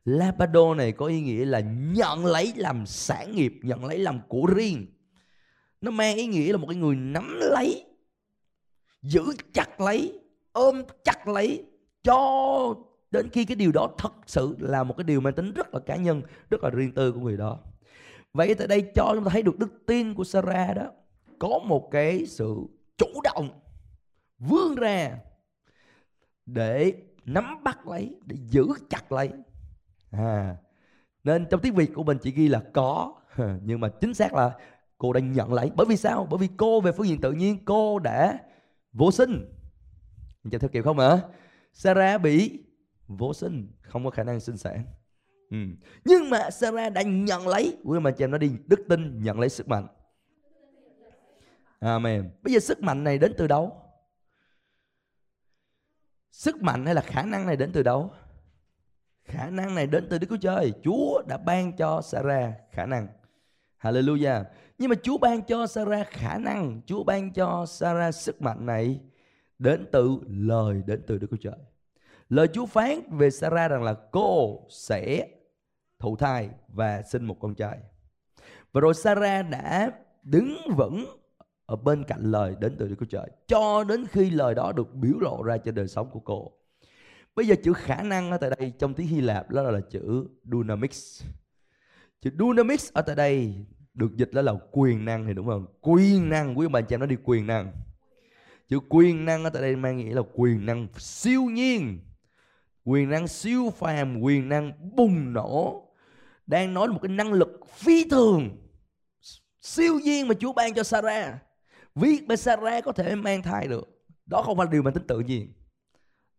Labado 0.05 0.73
này 0.73 0.91
có 0.91 1.05
ý 1.05 1.21
nghĩa 1.21 1.45
là 1.45 1.59
nhận 1.93 2.25
lấy 2.25 2.53
làm 2.55 2.85
sản 2.85 3.35
nghiệp, 3.35 3.53
nhận 3.61 3.85
lấy 3.85 3.99
làm 3.99 4.19
của 4.27 4.45
riêng. 4.55 4.85
Nó 5.81 5.91
mang 5.91 6.15
ý 6.15 6.27
nghĩa 6.27 6.51
là 6.51 6.57
một 6.57 6.67
cái 6.69 6.75
người 6.75 6.95
nắm 6.95 7.39
lấy, 7.41 7.85
giữ 9.01 9.23
chặt 9.53 9.81
lấy, 9.81 10.19
ôm 10.51 10.81
chặt 11.03 11.27
lấy 11.27 11.65
cho 12.03 12.75
đến 13.11 13.29
khi 13.29 13.45
cái 13.45 13.55
điều 13.55 13.71
đó 13.71 13.89
thật 13.97 14.13
sự 14.25 14.55
là 14.59 14.83
một 14.83 14.97
cái 14.97 15.03
điều 15.03 15.21
mang 15.21 15.33
tính 15.33 15.53
rất 15.53 15.73
là 15.73 15.79
cá 15.79 15.95
nhân, 15.95 16.21
rất 16.49 16.63
là 16.63 16.69
riêng 16.69 16.91
tư 16.91 17.11
của 17.11 17.19
người 17.19 17.37
đó. 17.37 17.59
Vậy 18.33 18.55
tại 18.55 18.67
đây 18.67 18.91
cho 18.95 19.11
chúng 19.15 19.23
ta 19.23 19.29
thấy 19.29 19.41
được 19.41 19.59
đức 19.59 19.85
tin 19.87 20.13
của 20.13 20.23
Sarah 20.23 20.75
đó 20.75 20.91
có 21.39 21.59
một 21.65 21.89
cái 21.91 22.25
sự 22.25 22.55
chủ 22.97 23.07
động 23.23 23.49
vươn 24.37 24.75
ra 24.75 25.17
để 26.45 26.93
nắm 27.25 27.63
bắt 27.63 27.87
lấy 27.87 28.15
để 28.25 28.35
giữ 28.49 28.65
chặt 28.89 29.11
lấy. 29.11 29.29
À, 30.11 30.57
nên 31.23 31.45
trong 31.49 31.61
tiếng 31.61 31.75
việt 31.75 31.91
của 31.93 32.03
mình 32.03 32.17
chỉ 32.21 32.31
ghi 32.31 32.47
là 32.47 32.63
có. 32.73 33.13
Nhưng 33.61 33.79
mà 33.79 33.89
chính 34.01 34.13
xác 34.13 34.33
là 34.33 34.57
cô 34.97 35.13
đang 35.13 35.31
nhận 35.31 35.53
lấy. 35.53 35.71
Bởi 35.75 35.85
vì 35.89 35.97
sao? 35.97 36.27
Bởi 36.29 36.37
vì 36.37 36.49
cô 36.57 36.81
về 36.81 36.91
phương 36.91 37.07
diện 37.07 37.21
tự 37.21 37.31
nhiên 37.31 37.65
cô 37.65 37.99
đã 37.99 38.39
vô 38.93 39.11
sinh. 39.11 39.51
Cho 40.51 40.59
theo 40.59 40.69
kiểu 40.69 40.83
không 40.83 40.99
ạ? 40.99 41.21
Sarah 41.73 42.21
bị 42.21 42.59
vô 43.07 43.33
sinh 43.33 43.71
không 43.81 44.03
có 44.03 44.09
khả 44.09 44.23
năng 44.23 44.39
sinh 44.39 44.57
sản. 44.57 44.83
Ừ. 45.49 45.57
nhưng 46.05 46.29
mà 46.29 46.49
Sarah 46.49 46.93
đã 46.93 47.01
nhận 47.01 47.47
lấy. 47.47 47.77
Quý 47.83 47.99
mà 47.99 48.11
cho 48.11 48.23
em 48.25 48.31
nó 48.31 48.37
đi 48.37 48.51
đức 48.65 48.79
tin 48.89 49.23
nhận 49.23 49.39
lấy 49.39 49.49
sức 49.49 49.67
mạnh. 49.67 49.87
Amen. 51.79 52.29
Bây 52.41 52.53
giờ 52.53 52.59
sức 52.59 52.83
mạnh 52.83 53.03
này 53.03 53.17
đến 53.17 53.33
từ 53.37 53.47
đâu? 53.47 53.82
Sức 56.33 56.61
mạnh 56.61 56.85
hay 56.85 56.95
là 56.95 57.01
khả 57.01 57.23
năng 57.23 57.45
này 57.47 57.55
đến 57.55 57.71
từ 57.73 57.83
đâu? 57.83 58.11
Khả 59.25 59.49
năng 59.49 59.75
này 59.75 59.87
đến 59.87 60.07
từ 60.09 60.17
Đức 60.17 60.27
Chúa 60.29 60.37
Trời. 60.37 60.73
Chúa 60.83 61.21
đã 61.27 61.37
ban 61.37 61.75
cho 61.75 62.01
Sarah 62.01 62.53
khả 62.71 62.85
năng. 62.85 63.07
Hallelujah. 63.81 64.43
Nhưng 64.77 64.89
mà 64.89 64.95
Chúa 65.03 65.17
ban 65.17 65.41
cho 65.41 65.67
Sarah 65.67 66.07
khả 66.09 66.37
năng, 66.37 66.81
Chúa 66.85 67.03
ban 67.03 67.33
cho 67.33 67.65
Sarah 67.65 68.15
sức 68.15 68.41
mạnh 68.41 68.65
này 68.65 68.99
đến 69.59 69.85
từ 69.91 70.19
lời 70.27 70.83
đến 70.85 71.03
từ 71.07 71.17
Đức 71.17 71.27
Chúa 71.31 71.37
Trời. 71.37 71.59
Lời 72.29 72.47
Chúa 72.53 72.65
phán 72.65 73.17
về 73.17 73.29
Sarah 73.29 73.71
rằng 73.71 73.83
là 73.83 73.95
cô 74.11 74.59
sẽ 74.69 75.27
thụ 75.99 76.15
thai 76.15 76.49
và 76.67 77.01
sinh 77.01 77.25
một 77.25 77.37
con 77.39 77.55
trai. 77.55 77.77
Và 78.71 78.81
rồi 78.81 78.93
Sarah 78.93 79.49
đã 79.49 79.91
đứng 80.23 80.57
vững 80.77 81.22
ở 81.65 81.75
bên 81.75 82.03
cạnh 82.03 82.31
lời 82.31 82.55
đến 82.59 82.75
từ 82.79 82.87
Đức 82.87 82.95
Chúa 82.99 83.05
Trời 83.05 83.29
cho 83.47 83.83
đến 83.83 84.05
khi 84.11 84.29
lời 84.29 84.55
đó 84.55 84.71
được 84.71 84.93
biểu 84.93 85.19
lộ 85.19 85.43
ra 85.43 85.57
trên 85.57 85.75
đời 85.75 85.87
sống 85.87 86.09
của 86.11 86.19
cô. 86.19 86.51
Bây 87.35 87.47
giờ 87.47 87.55
chữ 87.63 87.73
khả 87.73 88.03
năng 88.03 88.31
ở 88.31 88.37
tại 88.37 88.49
đây 88.59 88.73
trong 88.79 88.93
tiếng 88.93 89.07
Hy 89.07 89.21
Lạp 89.21 89.51
đó 89.51 89.61
là 89.61 89.79
chữ 89.89 90.27
dynamics. 90.43 91.23
Chữ 92.21 92.29
dynamics 92.39 92.93
ở 92.93 93.01
tại 93.01 93.15
đây 93.15 93.53
được 93.93 94.15
dịch 94.15 94.31
đó 94.33 94.41
là 94.41 94.53
quyền 94.71 95.05
năng 95.05 95.25
thì 95.25 95.33
đúng 95.33 95.47
không? 95.47 95.65
Quyền 95.81 96.29
năng, 96.29 96.57
quý 96.57 96.67
bạn 96.67 96.85
chị 96.85 96.93
em 96.93 96.99
nó 96.99 97.05
đi 97.05 97.15
quyền 97.23 97.47
năng. 97.47 97.71
Chữ 98.69 98.79
quyền 98.89 99.25
năng 99.25 99.43
ở 99.43 99.49
tại 99.49 99.61
đây 99.61 99.75
mang 99.75 99.97
nghĩa 99.97 100.13
là 100.13 100.21
quyền 100.33 100.65
năng 100.65 100.87
siêu 100.97 101.43
nhiên, 101.43 101.99
quyền 102.83 103.09
năng 103.09 103.27
siêu 103.27 103.73
phàm, 103.77 104.19
quyền 104.19 104.49
năng 104.49 104.95
bùng 104.95 105.33
nổ. 105.33 105.87
Đang 106.47 106.73
nói 106.73 106.87
một 106.87 106.99
cái 107.01 107.09
năng 107.09 107.33
lực 107.33 107.67
phi 107.67 108.09
thường, 108.09 108.49
siêu 109.61 109.99
nhiên 109.99 110.27
mà 110.27 110.33
Chúa 110.39 110.53
ban 110.53 110.73
cho 110.73 110.83
Sarah 110.83 111.35
viết 111.95 112.27
bên 112.27 112.37
Sarah 112.37 112.83
có 112.83 112.91
thể 112.91 113.15
mang 113.15 113.41
thai 113.41 113.67
được. 113.67 114.05
Đó 114.25 114.41
không 114.41 114.57
phải 114.57 114.65
là 114.65 114.71
điều 114.71 114.83
mang 114.83 114.93
tính 114.93 115.07
tự 115.07 115.19
nhiên. 115.19 115.53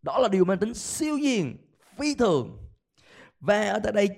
Đó 0.01 0.19
là 0.19 0.27
điều 0.27 0.45
mang 0.45 0.57
tính 0.57 0.73
siêu 0.73 1.17
nhiên, 1.17 1.57
phi 1.97 2.15
thường. 2.15 2.57
Và 3.39 3.69
ở 3.69 3.79
tại 3.83 3.93
đây 3.93 4.09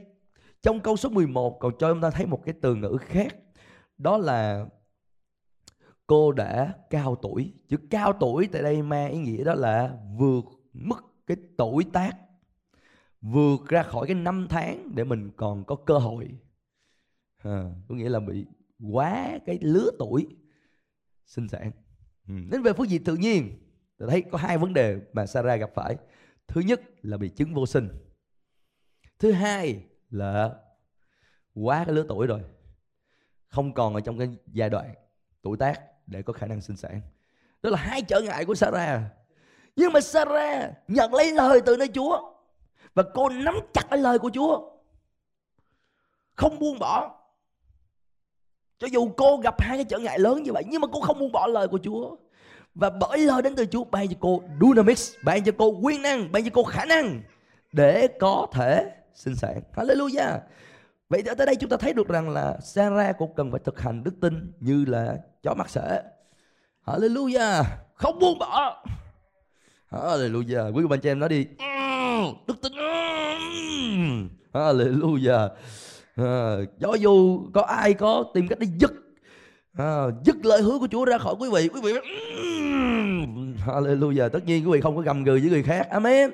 trong 0.62 0.80
câu 0.80 0.98
số 0.98 1.10
11 1.10 1.58
còn 1.60 1.74
cho 1.80 1.94
chúng 1.94 2.02
ta 2.02 2.10
thấy 2.10 2.26
một 2.26 2.42
cái 2.46 2.56
từ 2.62 2.76
ngữ 2.76 2.98
khác. 3.02 3.36
Đó 3.98 4.18
là 4.18 4.66
cô 6.08 6.32
đã 6.32 6.74
cao 6.90 7.16
tuổi. 7.16 7.54
Chữ 7.68 7.78
cao 7.90 8.14
tuổi 8.20 8.50
tại 8.52 8.62
đây 8.62 8.82
mang 8.82 9.12
ý 9.12 9.18
nghĩa 9.18 9.44
đó 9.44 9.54
là 9.54 9.98
vượt 10.18 10.46
mức 10.74 11.06
cái 11.28 11.38
tuổi 11.58 11.86
tác. 11.94 12.12
Vượt 13.22 13.66
ra 13.68 13.84
khỏi 13.84 14.08
cái 14.08 14.16
năm 14.16 14.48
tháng 14.50 14.96
để 14.96 15.04
mình 15.04 15.32
còn 15.38 15.64
có 15.64 15.76
cơ 15.76 15.98
hội. 15.98 16.30
À, 17.38 17.64
có 17.90 17.96
nghĩa 17.96 18.10
là 18.10 18.20
bị 18.20 18.46
quá 18.92 19.40
cái 19.46 19.58
lứa 19.62 19.90
tuổi 20.00 20.28
sinh 21.28 21.48
sản. 21.50 21.72
Ừ. 22.28 22.34
Đến 22.52 22.62
về 22.62 22.74
phương 22.74 22.90
diện 22.90 23.04
tự 23.04 23.16
nhiên 23.16 23.60
tôi 23.98 24.10
thấy 24.10 24.22
có 24.22 24.38
hai 24.38 24.58
vấn 24.58 24.74
đề 24.74 25.00
mà 25.14 25.26
Sarah 25.26 25.60
gặp 25.60 25.70
phải. 25.76 25.96
Thứ 26.48 26.62
nhất 26.62 26.82
là 27.02 27.18
bị 27.18 27.30
chứng 27.30 27.54
vô 27.54 27.66
sinh. 27.66 27.90
Thứ 29.20 29.32
hai 29.32 29.84
là 30.10 30.56
quá 31.54 31.84
cái 31.86 31.96
lứa 31.96 32.06
tuổi 32.10 32.28
rồi 32.28 32.42
không 33.48 33.74
còn 33.74 33.94
ở 33.94 34.02
trong 34.02 34.20
cái 34.20 34.30
giai 34.48 34.70
đoạn 34.70 34.94
tuổi 35.42 35.58
tác 35.58 35.82
để 36.08 36.22
có 36.22 36.34
khả 36.34 36.48
năng 36.48 36.62
sinh 36.62 36.78
sản. 36.78 37.02
Đó 37.64 37.70
là 37.70 37.78
hai 37.78 38.02
trở 38.02 38.22
ngại 38.22 38.46
của 38.46 38.56
Sarah 38.56 39.02
nhưng 39.78 39.94
mà 39.94 40.02
Sarah 40.02 40.74
nhận 40.88 41.14
lấy 41.14 41.34
lời 41.34 41.62
từ 41.66 41.78
nơi 41.78 41.88
Chúa 41.88 42.34
và 42.94 43.04
cô 43.14 43.30
nắm 43.30 43.56
chặt 43.74 43.92
lấy 43.92 44.00
lời 44.00 44.20
của 44.20 44.30
Chúa 44.34 44.70
không 46.36 46.60
buông 46.60 46.80
bỏ 46.80 47.17
cho 48.80 48.88
dù 48.88 49.10
cô 49.18 49.38
gặp 49.38 49.62
hai 49.62 49.78
cái 49.78 49.84
trở 49.84 50.00
ngại 50.00 50.20
lớn 50.20 50.44
như 50.44 50.54
vậy 50.54 50.64
nhưng 50.68 50.82
mà 50.82 50.88
cô 50.92 51.02
không 51.02 51.20
buông 51.20 51.32
bỏ 51.32 51.48
lời 51.48 51.68
của 51.68 51.80
Chúa 51.84 52.16
và 52.76 52.90
bởi 52.90 53.18
lời 53.18 53.42
đến 53.42 53.56
từ 53.56 53.66
Chúa 53.66 53.84
ban 53.84 54.08
cho 54.08 54.16
cô 54.20 54.42
dynamics, 54.62 55.14
ban 55.24 55.44
cho 55.44 55.52
cô 55.58 55.80
quyền 55.82 56.02
năng, 56.02 56.32
ban 56.32 56.44
cho 56.44 56.50
cô 56.54 56.64
khả 56.64 56.86
năng 56.86 57.22
để 57.72 58.08
có 58.20 58.48
thể 58.52 58.92
sinh 59.14 59.36
sản. 59.36 59.62
Hallelujah. 59.76 60.40
Vậy 61.10 61.22
thì 61.24 61.30
ở 61.38 61.46
đây 61.46 61.56
chúng 61.56 61.70
ta 61.70 61.78
thấy 61.78 61.94
được 61.94 62.08
rằng 62.08 62.30
là 62.30 62.58
Sarah 62.62 63.18
cũng 63.18 63.36
cần 63.36 63.52
phải 63.52 63.60
thực 63.66 63.80
hành 63.80 64.04
đức 64.04 64.14
tin 64.22 64.54
như 64.60 64.86
là 64.86 65.18
chó 65.44 65.54
mắc 65.54 65.70
sể. 65.70 66.02
Hallelujah. 66.86 67.64
Không 67.94 68.20
buông 68.20 68.40
bỏ. 68.40 68.84
Hallelujah. 69.92 70.74
Quý 70.74 70.88
bạn 70.88 71.00
chị 71.00 71.10
em 71.10 71.20
nói 71.20 71.30
đi. 71.30 71.46
Đức 72.48 72.56
tin. 72.62 72.74
Hallelujah. 74.54 75.50
À, 76.18 76.58
cho 76.80 76.94
dù 76.94 77.42
có 77.54 77.62
ai 77.62 77.94
có 77.94 78.26
tìm 78.34 78.48
cách 78.48 78.60
để 78.60 78.68
giật 78.80 78.92
ờ, 79.78 80.08
à, 80.08 80.12
dứt 80.26 80.46
lời 80.46 80.62
hứa 80.62 80.80
của 80.80 80.88
Chúa 80.92 81.06
ra 81.06 81.18
khỏi 81.18 81.36
quý 81.40 81.50
vị 81.54 81.70
quý 81.74 81.82
vị 81.84 81.94
Hallelujah. 83.66 84.30
Tất 84.30 84.46
nhiên 84.46 84.66
quý 84.66 84.72
vị 84.72 84.82
không 84.82 84.96
có 84.96 85.02
gầm 85.02 85.24
gừ 85.24 85.32
với 85.32 85.50
người 85.50 85.64
khác. 85.64 85.90
Amen. 85.90 86.32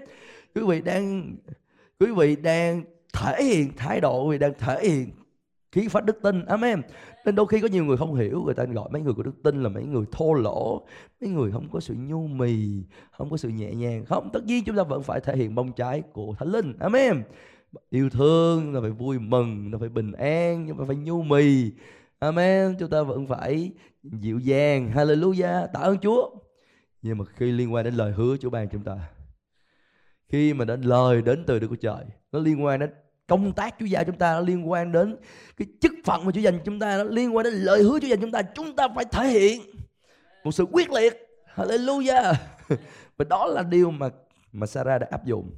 Quý 0.55 0.61
vị 0.67 0.81
đang 0.81 1.35
quý 1.99 2.07
vị 2.11 2.35
đang 2.35 2.83
thể 3.13 3.43
hiện 3.43 3.71
thái 3.77 4.01
độ 4.01 4.25
quý 4.25 4.31
vị 4.31 4.37
đang 4.37 4.53
thể 4.59 4.79
hiện 4.83 5.09
khí 5.71 5.87
phách 5.87 6.05
đức 6.05 6.19
tin. 6.21 6.45
Amen. 6.45 6.81
Nên 7.25 7.35
đôi 7.35 7.45
khi 7.47 7.61
có 7.61 7.67
nhiều 7.67 7.85
người 7.85 7.97
không 7.97 8.15
hiểu 8.15 8.41
người 8.45 8.53
ta 8.53 8.63
gọi 8.63 8.89
mấy 8.91 9.01
người 9.01 9.13
của 9.13 9.23
đức 9.23 9.43
tin 9.43 9.63
là 9.63 9.69
mấy 9.69 9.83
người 9.83 10.05
thô 10.11 10.33
lỗ 10.33 10.81
mấy 11.21 11.29
người 11.29 11.51
không 11.51 11.67
có 11.71 11.79
sự 11.79 11.95
nhu 11.97 12.27
mì 12.27 12.83
không 13.11 13.29
có 13.29 13.37
sự 13.37 13.49
nhẹ 13.49 13.73
nhàng. 13.73 14.05
Không 14.05 14.29
tất 14.33 14.45
nhiên 14.45 14.63
chúng 14.65 14.75
ta 14.75 14.83
vẫn 14.83 15.03
phải 15.03 15.19
thể 15.19 15.35
hiện 15.35 15.55
bông 15.55 15.71
trái 15.71 16.01
của 16.13 16.35
thánh 16.39 16.51
linh. 16.51 16.73
Amen 16.79 17.23
yêu 17.89 18.09
thương 18.09 18.73
là 18.73 18.81
phải 18.81 18.89
vui 18.89 19.19
mừng, 19.19 19.71
là 19.71 19.77
phải 19.77 19.89
bình 19.89 20.11
an, 20.11 20.65
nhưng 20.65 20.77
mà 20.77 20.85
phải 20.87 20.95
nhu 20.95 21.21
mì 21.21 21.71
Amen. 22.23 22.75
Chúng 22.79 22.89
ta 22.89 23.03
vẫn 23.03 23.27
phải 23.27 23.71
dịu 24.03 24.39
dàng. 24.39 24.91
Hallelujah. 24.95 25.67
Tạ 25.73 25.79
ơn 25.79 25.97
Chúa. 25.99 26.29
Nhưng 27.01 27.17
mà 27.17 27.25
khi 27.35 27.51
liên 27.51 27.73
quan 27.73 27.85
đến 27.85 27.93
lời 27.93 28.11
hứa 28.11 28.37
Chúa 28.37 28.49
ban 28.49 28.69
chúng 28.69 28.83
ta. 28.83 28.97
Khi 30.27 30.53
mà 30.53 30.65
đến 30.65 30.81
lời 30.81 31.21
đến 31.21 31.43
từ 31.47 31.59
Đức 31.59 31.67
của 31.67 31.75
Trời. 31.75 32.05
Nó 32.31 32.39
liên 32.39 32.63
quan 32.63 32.79
đến 32.79 32.89
công 33.27 33.53
tác 33.53 33.75
Chúa 33.79 33.85
giao 33.85 34.03
chúng 34.03 34.17
ta. 34.17 34.33
Nó 34.33 34.39
liên 34.39 34.69
quan 34.69 34.91
đến 34.91 35.17
cái 35.57 35.67
chức 35.81 35.91
phận 36.05 36.25
mà 36.25 36.31
Chúa 36.31 36.41
dành 36.41 36.59
chúng 36.65 36.79
ta. 36.79 36.97
Nó 36.97 37.03
liên 37.03 37.35
quan 37.35 37.43
đến 37.43 37.53
lời 37.53 37.83
hứa 37.83 37.99
Chúa 37.99 38.07
dành 38.07 38.21
chúng 38.21 38.31
ta. 38.31 38.41
Chúng 38.41 38.75
ta 38.75 38.87
phải 38.95 39.05
thể 39.11 39.27
hiện 39.27 39.61
một 40.43 40.51
sự 40.51 40.65
quyết 40.71 40.91
liệt. 40.91 41.27
Hallelujah. 41.55 42.33
Và 43.17 43.25
đó 43.29 43.45
là 43.45 43.63
điều 43.63 43.91
mà 43.91 44.09
mà 44.51 44.67
Sarah 44.67 45.01
đã 45.01 45.07
áp 45.11 45.25
dụng. 45.25 45.51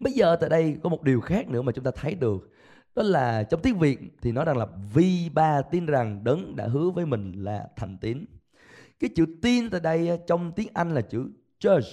Bây 0.00 0.12
giờ 0.12 0.36
tại 0.40 0.50
đây 0.50 0.76
có 0.82 0.88
một 0.88 1.02
điều 1.02 1.20
khác 1.20 1.48
nữa 1.48 1.62
mà 1.62 1.72
chúng 1.72 1.84
ta 1.84 1.90
thấy 1.94 2.14
được. 2.14 2.50
Đó 2.94 3.02
là 3.02 3.42
trong 3.42 3.60
tiếng 3.62 3.78
Việt 3.78 3.98
thì 4.22 4.32
nói 4.32 4.44
rằng 4.44 4.56
là 4.56 4.66
vì 4.94 5.28
ba 5.34 5.62
tin 5.62 5.86
rằng 5.86 6.24
đấng 6.24 6.56
đã 6.56 6.66
hứa 6.66 6.90
với 6.90 7.06
mình 7.06 7.32
là 7.32 7.68
thành 7.76 7.98
tín 8.00 8.24
cái 9.00 9.10
chữ 9.14 9.26
tin 9.42 9.70
tại 9.70 9.80
đây 9.80 10.08
ờ, 10.08 10.18
trong 10.26 10.52
tiếng 10.52 10.68
Anh 10.74 10.94
là 10.94 11.00
chữ 11.00 11.30
church 11.58 11.86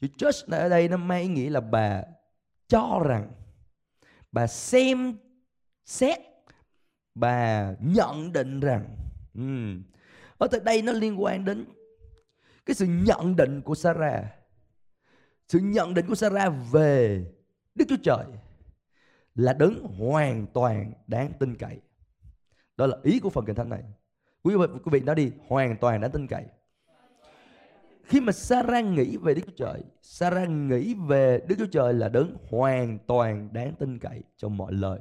chữ 0.00 0.08
church 0.16 0.50
ở 0.50 0.68
đây 0.68 0.88
nó 0.88 0.96
mang 0.96 1.22
ý 1.22 1.28
nghĩa 1.28 1.50
là 1.50 1.60
bà 1.60 2.02
cho 2.68 3.00
rằng 3.04 3.30
bà 4.32 4.46
xem 4.46 5.16
xét 5.84 6.18
bà 7.14 7.72
nhận 7.80 8.32
định 8.32 8.60
rằng. 8.60 8.96
Um, 9.34 9.82
ở 10.38 10.46
tại 10.50 10.60
đây 10.64 10.82
nó 10.82 10.92
liên 10.92 11.22
quan 11.22 11.44
đến 11.44 11.64
cái 12.66 12.74
sự 12.74 12.86
nhận 12.86 13.36
định 13.36 13.62
của 13.62 13.74
Sarah 13.74 14.24
sự 15.48 15.58
nhận 15.58 15.94
định 15.94 16.06
của 16.06 16.14
Sarah 16.14 16.52
về 16.72 17.24
Đức 17.74 17.84
Chúa 17.88 17.96
Trời 18.02 18.24
là 19.34 19.52
đấng 19.52 19.82
hoàn 19.82 20.46
toàn 20.46 20.92
đáng 21.06 21.32
tin 21.38 21.56
cậy. 21.56 21.80
Đó 22.76 22.86
là 22.86 22.96
ý 23.02 23.20
của 23.20 23.30
phần 23.30 23.44
kinh 23.44 23.54
thánh 23.54 23.68
này. 23.68 23.82
Quý 24.42 24.56
vị, 24.56 24.66
quý 24.84 24.90
vị 24.92 25.00
nói 25.00 25.14
đi, 25.14 25.32
hoàn 25.48 25.76
toàn 25.76 26.00
đáng 26.00 26.10
tin 26.10 26.26
cậy. 26.26 26.44
Khi 28.04 28.20
mà 28.20 28.32
Sarah 28.32 28.84
nghĩ 28.84 29.16
về 29.16 29.34
Đức 29.34 29.40
Chúa 29.46 29.52
Trời, 29.56 29.82
Sarah 30.02 30.48
nghĩ 30.48 30.94
về 30.94 31.40
Đức 31.48 31.54
Chúa 31.58 31.66
Trời 31.66 31.94
là 31.94 32.08
đấng 32.08 32.36
hoàn 32.50 32.98
toàn 33.06 33.48
đáng 33.52 33.74
tin 33.78 33.98
cậy 33.98 34.22
trong 34.36 34.56
mọi 34.56 34.72
lời 34.72 35.00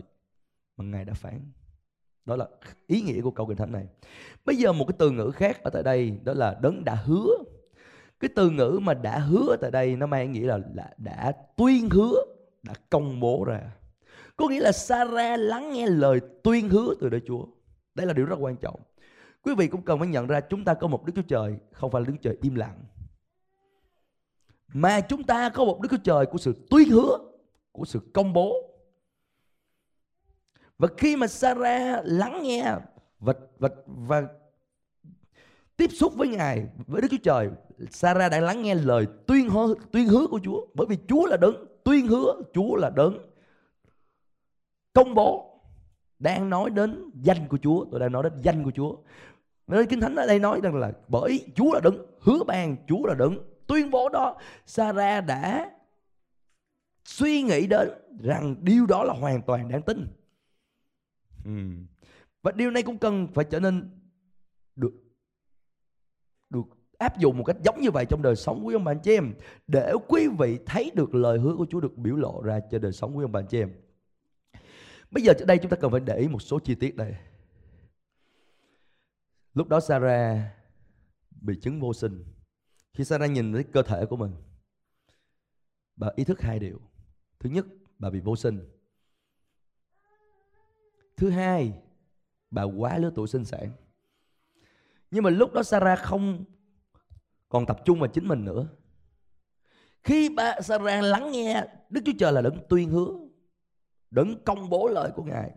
mà 0.77 0.85
Ngài 0.85 1.05
đã 1.05 1.13
phán. 1.13 1.51
Đó 2.25 2.35
là 2.35 2.47
ý 2.87 3.01
nghĩa 3.01 3.21
của 3.21 3.31
câu 3.31 3.47
kinh 3.47 3.57
thánh 3.57 3.71
này. 3.71 3.87
Bây 4.45 4.55
giờ 4.55 4.73
một 4.73 4.85
cái 4.87 4.95
từ 4.99 5.11
ngữ 5.11 5.31
khác 5.31 5.63
ở 5.63 5.69
tại 5.69 5.83
đây 5.83 6.19
đó 6.23 6.33
là 6.33 6.57
đấng 6.61 6.85
đã 6.85 6.95
hứa. 6.95 7.27
Cái 8.19 8.29
từ 8.35 8.49
ngữ 8.49 8.79
mà 8.81 8.93
đã 8.93 9.19
hứa 9.19 9.57
tại 9.61 9.71
đây 9.71 9.95
nó 9.95 10.07
mang 10.07 10.31
nghĩa 10.31 10.47
là, 10.47 10.59
là 10.73 10.93
đã 10.97 11.31
tuyên 11.57 11.89
hứa, 11.89 12.25
đã 12.63 12.73
công 12.89 13.19
bố 13.19 13.43
ra. 13.47 13.61
Có 14.35 14.47
nghĩa 14.47 14.59
là 14.59 14.71
Sarah 14.71 15.39
lắng 15.39 15.73
nghe 15.73 15.87
lời 15.87 16.19
tuyên 16.43 16.69
hứa 16.69 16.93
từ 16.99 17.09
Đức 17.09 17.19
Chúa. 17.27 17.45
Đây 17.95 18.07
là 18.07 18.13
điều 18.13 18.25
rất 18.25 18.35
quan 18.39 18.55
trọng. 18.57 18.79
Quý 19.41 19.55
vị 19.55 19.67
cũng 19.67 19.81
cần 19.81 19.99
phải 19.99 20.07
nhận 20.07 20.27
ra 20.27 20.41
chúng 20.41 20.63
ta 20.63 20.73
có 20.73 20.87
một 20.87 21.05
Đức 21.05 21.13
Chúa 21.15 21.21
Trời 21.21 21.57
không 21.71 21.91
phải 21.91 22.01
là 22.01 22.07
Đức 22.07 22.13
Chúa 22.13 22.29
Trời 22.29 22.37
im 22.41 22.55
lặng. 22.55 22.83
Mà 24.73 25.01
chúng 25.01 25.23
ta 25.23 25.49
có 25.49 25.65
một 25.65 25.81
Đức 25.81 25.89
Chúa 25.91 26.03
Trời 26.03 26.25
của 26.25 26.37
sự 26.37 26.55
tuyên 26.69 26.89
hứa, 26.89 27.17
của 27.71 27.85
sự 27.85 27.99
công 28.13 28.33
bố. 28.33 28.55
Và 30.77 30.87
khi 30.97 31.15
mà 31.15 31.27
Sarah 31.27 32.01
lắng 32.05 32.43
nghe 32.43 32.75
và, 33.19 33.33
và, 33.59 33.69
và 33.85 34.23
tiếp 35.77 35.87
xúc 35.93 36.13
với 36.15 36.27
Ngài, 36.27 36.65
với 36.87 37.01
Đức 37.01 37.07
Chúa 37.11 37.17
Trời, 37.23 37.49
Sarah 37.91 38.31
đã 38.31 38.39
lắng 38.39 38.61
nghe 38.61 38.75
lời 38.75 39.07
tuyên 39.27 39.49
hứa, 39.49 39.73
tuyên 39.91 40.07
hứa 40.07 40.27
của 40.27 40.39
Chúa. 40.43 40.67
Bởi 40.73 40.87
vì 40.89 40.97
Chúa 41.07 41.25
là 41.25 41.37
đấng 41.37 41.65
tuyên 41.83 42.07
hứa, 42.07 42.41
Chúa 42.53 42.75
là 42.75 42.89
đấng 42.89 43.17
công 44.97 45.13
bố 45.13 45.59
đang 46.19 46.49
nói 46.49 46.69
đến 46.69 47.11
danh 47.21 47.47
của 47.47 47.57
Chúa 47.57 47.85
tôi 47.91 47.99
đang 47.99 48.11
nói 48.11 48.23
đến 48.23 48.33
danh 48.41 48.63
của 48.63 48.71
Chúa 48.71 48.97
nên 49.67 49.87
kinh 49.87 49.99
thánh 49.99 50.15
ở 50.15 50.27
đây 50.27 50.39
nói 50.39 50.59
rằng 50.63 50.75
là 50.75 50.91
bởi 51.07 51.45
Chúa 51.55 51.73
là 51.73 51.79
đứng 51.79 52.05
hứa 52.21 52.43
ban 52.47 52.75
Chúa 52.87 53.07
là 53.07 53.13
đứng 53.13 53.39
tuyên 53.67 53.91
bố 53.91 54.09
đó 54.09 54.37
Sarah 54.65 55.25
đã 55.25 55.71
suy 57.05 57.41
nghĩ 57.41 57.67
đến 57.67 57.89
rằng 58.19 58.55
điều 58.61 58.85
đó 58.85 59.03
là 59.03 59.13
hoàn 59.13 59.41
toàn 59.41 59.69
đáng 59.69 59.81
tin 59.81 60.07
hmm. 61.43 61.85
và 62.41 62.51
điều 62.51 62.71
này 62.71 62.83
cũng 62.83 62.97
cần 62.97 63.27
phải 63.33 63.45
trở 63.45 63.59
nên 63.59 63.89
được 64.75 64.93
áp 66.97 67.19
dụng 67.19 67.37
một 67.37 67.43
cách 67.43 67.57
giống 67.63 67.81
như 67.81 67.91
vậy 67.91 68.05
trong 68.05 68.21
đời 68.21 68.35
sống, 68.35 68.65
quý 68.65 68.75
ông 68.75 68.83
bà 68.83 68.91
anh 68.91 68.99
chị 68.99 69.11
em, 69.11 69.33
để 69.67 69.93
quý 70.07 70.27
vị 70.39 70.59
thấy 70.65 70.91
được 70.95 71.15
lời 71.15 71.39
hứa 71.39 71.55
của 71.55 71.65
Chúa 71.69 71.79
được 71.79 71.97
biểu 71.97 72.15
lộ 72.15 72.41
ra 72.41 72.59
cho 72.71 72.79
đời 72.79 72.91
sống, 72.91 73.17
quý 73.17 73.23
ông 73.23 73.31
bà 73.31 73.39
anh 73.39 73.47
chị 73.47 73.59
em. 73.59 73.73
Bây 75.11 75.23
giờ 75.23 75.33
ở 75.39 75.45
đây 75.45 75.57
chúng 75.57 75.69
ta 75.69 75.77
cần 75.77 75.91
phải 75.91 75.99
để 75.99 76.17
ý 76.17 76.27
một 76.27 76.41
số 76.41 76.59
chi 76.59 76.75
tiết 76.75 76.95
đây. 76.95 77.15
lúc 79.53 79.67
đó 79.67 79.79
Sarah 79.79 80.39
bị 81.41 81.55
chứng 81.61 81.79
vô 81.79 81.93
sinh. 81.93 82.23
Khi 82.93 83.03
Sarah 83.03 83.31
nhìn 83.31 83.53
thấy 83.53 83.63
cơ 83.63 83.81
thể 83.81 84.05
của 84.05 84.15
mình, 84.15 84.31
bà 85.95 86.09
ý 86.15 86.23
thức 86.23 86.41
hai 86.41 86.59
điều. 86.59 86.79
Thứ 87.39 87.49
nhất, 87.49 87.65
bà 87.99 88.09
bị 88.09 88.19
vô 88.19 88.35
sinh. 88.35 88.69
Thứ 91.17 91.29
hai, 91.29 91.73
bà 92.51 92.63
quá 92.63 92.97
lứa 92.97 93.11
tuổi 93.15 93.27
sinh 93.27 93.45
sản. 93.45 93.71
Nhưng 95.11 95.23
mà 95.23 95.29
lúc 95.29 95.53
đó 95.53 95.63
Sarah 95.63 95.99
không 95.99 96.45
còn 97.49 97.65
tập 97.65 97.79
trung 97.85 97.99
vào 97.99 98.07
chính 98.07 98.27
mình 98.27 98.45
nữa. 98.45 98.67
Khi 100.03 100.29
bà 100.29 100.61
Sarah 100.61 101.03
lắng 101.03 101.31
nghe 101.31 101.63
Đức 101.89 102.01
Chúa 102.05 102.13
Trời 102.19 102.33
là 102.33 102.41
đấng 102.41 102.57
tuyên 102.69 102.89
hứa 102.89 103.11
đấng 104.11 104.43
công 104.43 104.69
bố 104.69 104.87
lời 104.87 105.11
của 105.15 105.23
Ngài. 105.23 105.51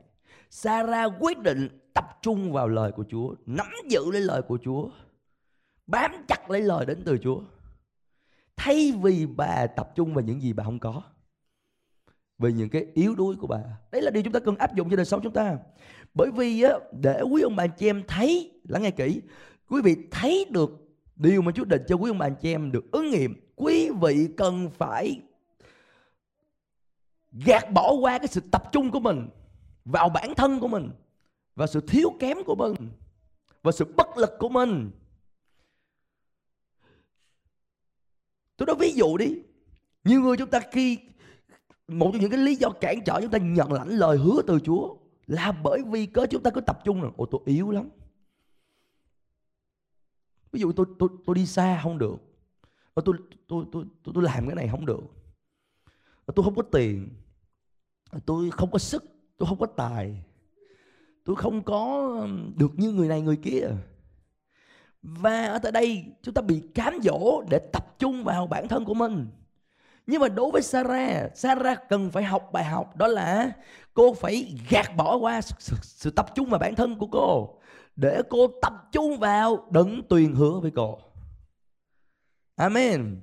Sarah 0.51 1.13
quyết 1.21 1.39
định 1.39 1.69
tập 1.95 2.19
trung 2.23 2.53
vào 2.53 2.69
lời 2.69 2.93
của 2.93 3.05
Chúa 3.11 3.35
nắm 3.47 3.67
giữ 3.89 4.11
lấy 4.13 4.21
lời 4.21 4.43
của 4.43 4.59
Chúa 4.65 4.89
bám 5.87 6.25
chặt 6.29 6.51
lấy 6.51 6.61
lời 6.61 6.87
đến 6.87 7.03
từ 7.05 7.19
Chúa. 7.23 7.41
Thay 8.57 8.93
vì 9.03 9.27
bà 9.27 9.67
tập 9.67 9.93
trung 9.95 10.15
vào 10.15 10.25
những 10.25 10.41
gì 10.41 10.53
bà 10.53 10.65
không 10.65 10.79
có 10.79 11.03
về 12.39 12.53
những 12.53 12.69
cái 12.69 12.87
yếu 12.95 13.15
đuối 13.15 13.37
của 13.37 13.47
bà. 13.47 13.63
Đấy 13.93 14.03
là 14.03 14.11
điều 14.11 14.23
chúng 14.23 14.33
ta 14.33 14.41
cần 14.41 14.57
áp 14.57 14.75
dụng 14.75 14.91
cho 14.91 14.97
đời 14.97 15.07
sống 15.07 15.21
chúng 15.23 15.33
ta. 15.33 15.59
Bởi 16.15 16.31
vì 16.31 16.63
á, 16.63 16.73
để 16.93 17.23
quý 17.33 17.43
ông 17.43 17.57
bà 17.57 17.67
chị 17.67 17.89
em 17.89 18.03
thấy 18.09 18.61
lắng 18.69 18.83
nghe 18.83 18.91
kỹ 18.91 19.21
quý 19.69 19.81
vị 19.85 19.97
thấy 20.11 20.47
được 20.51 20.90
điều 21.21 21.43
mà 21.43 21.53
Chúa 21.53 21.65
định 21.65 21.83
cho 21.89 21.97
quý 21.97 22.11
ông 22.11 22.19
bà 22.19 22.27
anh 22.27 22.35
chị 22.41 22.53
em 22.53 22.73
được 22.73 22.93
ứng 22.93 23.11
nghiệm 23.11 23.35
quý 23.57 23.91
vị 24.01 24.29
cần 24.37 24.71
phải 24.71 25.21
gạt 27.33 27.73
bỏ 27.73 27.93
qua 27.93 28.19
cái 28.19 28.29
sự 28.29 28.41
tập 28.53 28.63
trung 28.73 28.91
của 28.91 29.01
mình 29.01 29.29
vào 29.85 30.09
bản 30.09 30.35
thân 30.35 30.61
của 30.61 30.69
mình 30.69 30.91
và 31.55 31.67
sự 31.67 31.81
thiếu 31.81 32.13
kém 32.21 32.39
của 32.47 32.55
mình 32.55 32.75
và 33.63 33.73
sự 33.73 33.85
bất 33.97 34.07
lực 34.17 34.31
của 34.39 34.49
mình. 34.49 34.91
Tôi 38.57 38.67
nói 38.67 38.77
ví 38.79 38.93
dụ 38.93 39.17
đi 39.17 39.35
nhiều 40.05 40.21
người 40.21 40.37
chúng 40.37 40.51
ta 40.51 40.61
khi 40.73 40.99
một 41.89 42.11
trong 42.13 42.21
những 42.21 42.31
cái 42.31 42.41
lý 42.41 42.55
do 42.55 42.71
cản 42.71 43.05
trở 43.05 43.21
chúng 43.21 43.31
ta 43.31 43.39
nhận 43.39 43.73
lãnh 43.73 43.89
lời 43.89 44.17
hứa 44.17 44.43
từ 44.47 44.61
Chúa 44.65 44.97
là 45.27 45.53
bởi 45.53 45.83
vì 45.87 46.07
cớ 46.07 46.27
chúng 46.31 46.43
ta 46.43 46.51
cứ 46.51 46.61
tập 46.61 46.79
trung 46.85 47.03
là, 47.03 47.11
ồ 47.17 47.27
tôi 47.27 47.41
yếu 47.45 47.71
lắm 47.71 47.89
ví 50.53 50.61
dụ 50.61 50.73
tôi 50.73 50.87
tôi 50.99 51.09
tôi 51.27 51.35
đi 51.35 51.47
xa 51.47 51.81
không 51.83 51.99
được. 51.99 52.17
Tôi 52.95 53.03
tôi 53.07 53.17
tôi 53.49 53.65
tôi 53.73 53.85
tôi, 54.05 54.13
tôi 54.15 54.25
làm 54.25 54.47
cái 54.47 54.55
này 54.55 54.69
không 54.69 54.87
được. 54.87 55.01
Tôi 56.35 56.45
không 56.45 56.55
có 56.55 56.63
tiền. 56.63 57.09
Tôi 58.27 58.51
không 58.51 58.71
có 58.71 58.79
sức. 58.79 59.05
Tôi 59.39 59.49
không 59.49 59.59
có 59.59 59.67
tài. 59.67 60.25
Tôi 61.25 61.37
không 61.37 61.63
có 61.63 62.13
được 62.57 62.71
như 62.77 62.93
người 62.93 63.09
này 63.09 63.21
người 63.21 63.37
kia. 63.37 63.69
Và 65.03 65.47
ở 65.47 65.59
tại 65.59 65.73
đây 65.73 66.05
chúng 66.23 66.35
ta 66.35 66.43
bị 66.43 66.63
cám 66.75 66.99
dỗ 67.03 67.43
để 67.51 67.59
tập 67.73 67.99
trung 67.99 68.25
vào 68.25 68.47
bản 68.47 68.69
thân 68.69 68.85
của 68.85 68.95
mình. 68.95 69.27
Nhưng 70.07 70.21
mà 70.21 70.29
đối 70.29 70.51
với 70.51 70.63
Sarah 70.63 71.37
Sarah 71.37 71.89
cần 71.89 72.11
phải 72.11 72.25
học 72.25 72.49
bài 72.53 72.65
học 72.65 72.97
đó 72.97 73.07
là 73.07 73.53
cô 73.95 74.15
phải 74.15 74.57
gạt 74.69 74.97
bỏ 74.97 75.17
qua 75.17 75.41
sự, 75.41 75.55
sự, 75.59 75.77
sự 75.83 76.11
tập 76.11 76.27
trung 76.35 76.51
vào 76.51 76.59
bản 76.59 76.75
thân 76.75 76.99
của 76.99 77.07
cô 77.07 77.60
để 78.01 78.23
cô 78.31 78.47
tập 78.63 78.73
trung 78.93 79.19
vào 79.19 79.69
đấng 79.71 80.03
tuyên 80.09 80.35
hứa 80.35 80.61
với 80.61 80.71
cô 80.75 80.99
Amen 82.57 83.21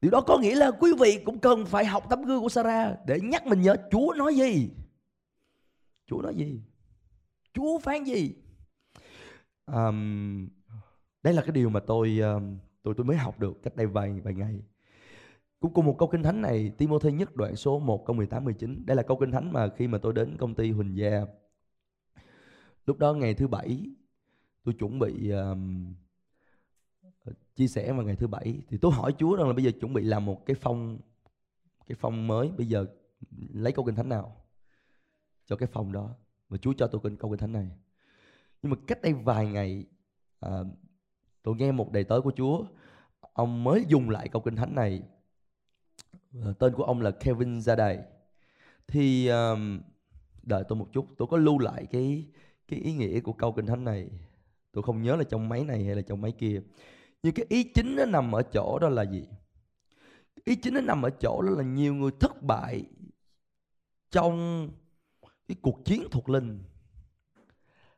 Điều 0.00 0.10
đó 0.10 0.20
có 0.20 0.38
nghĩa 0.38 0.54
là 0.54 0.70
quý 0.70 0.90
vị 1.00 1.22
cũng 1.24 1.38
cần 1.38 1.66
phải 1.66 1.84
học 1.84 2.04
tấm 2.10 2.22
gương 2.22 2.40
của 2.40 2.48
Sarah 2.48 2.98
để 3.06 3.20
nhắc 3.20 3.46
mình 3.46 3.62
nhớ 3.62 3.76
Chúa 3.90 4.14
nói 4.16 4.34
gì. 4.34 4.70
Chúa 6.06 6.22
nói 6.22 6.34
gì? 6.34 6.60
Chúa 7.52 7.78
phán 7.78 8.04
gì? 8.04 8.34
Um, 9.66 10.48
đây 11.22 11.34
là 11.34 11.42
cái 11.42 11.52
điều 11.52 11.70
mà 11.70 11.80
tôi 11.80 12.18
um, 12.18 12.58
tôi 12.82 12.94
tôi 12.96 13.06
mới 13.06 13.16
học 13.16 13.40
được 13.40 13.62
cách 13.62 13.76
đây 13.76 13.86
vài 13.86 14.20
vài 14.20 14.34
ngày. 14.34 14.62
Cũng 15.60 15.72
cùng 15.74 15.86
một 15.86 15.96
câu 15.98 16.08
kinh 16.08 16.22
thánh 16.22 16.42
này, 16.42 16.72
Timothy 16.78 17.12
nhất 17.12 17.36
đoạn 17.36 17.56
số 17.56 17.78
1 17.78 18.06
câu 18.06 18.16
18 18.16 18.44
19. 18.44 18.86
Đây 18.86 18.96
là 18.96 19.02
câu 19.02 19.16
kinh 19.20 19.30
thánh 19.30 19.52
mà 19.52 19.68
khi 19.76 19.88
mà 19.88 19.98
tôi 19.98 20.12
đến 20.12 20.36
công 20.38 20.54
ty 20.54 20.70
Huỳnh 20.70 20.96
Gia. 20.96 21.24
Lúc 22.86 22.98
đó 22.98 23.14
ngày 23.14 23.34
thứ 23.34 23.48
bảy 23.48 23.86
tôi 24.64 24.74
chuẩn 24.74 24.98
bị 24.98 25.30
um, 25.30 25.94
chia 27.54 27.68
sẻ 27.68 27.92
vào 27.92 28.02
ngày 28.02 28.16
thứ 28.16 28.26
bảy. 28.26 28.62
Thì 28.68 28.78
tôi 28.78 28.92
hỏi 28.92 29.14
Chúa 29.18 29.36
rằng 29.36 29.48
là 29.48 29.52
bây 29.52 29.64
giờ 29.64 29.70
chuẩn 29.80 29.92
bị 29.92 30.04
làm 30.04 30.24
một 30.24 30.46
cái 30.46 30.56
phong 30.60 30.98
cái 31.86 31.96
phong 32.00 32.26
mới. 32.26 32.48
Bây 32.48 32.66
giờ 32.66 32.86
lấy 33.52 33.72
câu 33.72 33.84
kinh 33.84 33.94
thánh 33.94 34.08
nào 34.08 34.36
cho 35.46 35.56
cái 35.56 35.68
phong 35.72 35.92
đó? 35.92 36.14
Và 36.48 36.58
Chúa 36.58 36.72
cho 36.72 36.86
tôi 36.86 37.00
kinh 37.04 37.16
câu 37.16 37.30
kinh 37.30 37.38
thánh 37.38 37.52
này. 37.52 37.70
Nhưng 38.62 38.70
mà 38.70 38.76
cách 38.86 39.02
đây 39.02 39.12
vài 39.12 39.46
ngày 39.46 39.86
à, 40.40 40.50
tôi 41.42 41.56
nghe 41.56 41.72
một 41.72 41.92
đầy 41.92 42.04
tớ 42.04 42.20
của 42.20 42.32
Chúa 42.36 42.64
ông 43.32 43.64
mới 43.64 43.84
dùng 43.88 44.10
lại 44.10 44.28
câu 44.28 44.42
kinh 44.42 44.56
thánh 44.56 44.74
này. 44.74 45.02
À, 46.44 46.52
tên 46.58 46.74
của 46.74 46.84
ông 46.84 47.00
là 47.00 47.10
Kevin 47.10 47.60
gia 47.60 47.76
đầy 47.76 47.98
thì 48.86 49.28
um, 49.28 49.80
đợi 50.42 50.64
tôi 50.68 50.78
một 50.78 50.88
chút 50.92 51.06
tôi 51.18 51.28
có 51.30 51.36
lưu 51.36 51.58
lại 51.58 51.86
cái 51.86 52.26
cái 52.70 52.80
ý 52.80 52.92
nghĩa 52.92 53.20
của 53.20 53.32
câu 53.32 53.52
kinh 53.52 53.66
thánh 53.66 53.84
này, 53.84 54.10
tôi 54.72 54.82
không 54.82 55.02
nhớ 55.02 55.16
là 55.16 55.24
trong 55.24 55.48
máy 55.48 55.64
này 55.64 55.84
hay 55.84 55.94
là 55.94 56.02
trong 56.02 56.20
máy 56.20 56.32
kia. 56.32 56.62
Nhưng 57.22 57.34
cái 57.34 57.46
ý 57.48 57.64
chính 57.64 57.96
nó 57.96 58.04
nằm 58.04 58.32
ở 58.32 58.42
chỗ 58.42 58.78
đó 58.78 58.88
là 58.88 59.02
gì? 59.02 59.24
Ý 60.44 60.54
chính 60.56 60.74
nó 60.74 60.80
nằm 60.80 61.02
ở 61.02 61.10
chỗ 61.10 61.42
đó 61.42 61.50
là 61.50 61.62
nhiều 61.62 61.94
người 61.94 62.10
thất 62.20 62.42
bại 62.42 62.84
trong 64.10 64.68
cái 65.48 65.56
cuộc 65.62 65.84
chiến 65.84 66.04
thuộc 66.10 66.28
linh 66.28 66.62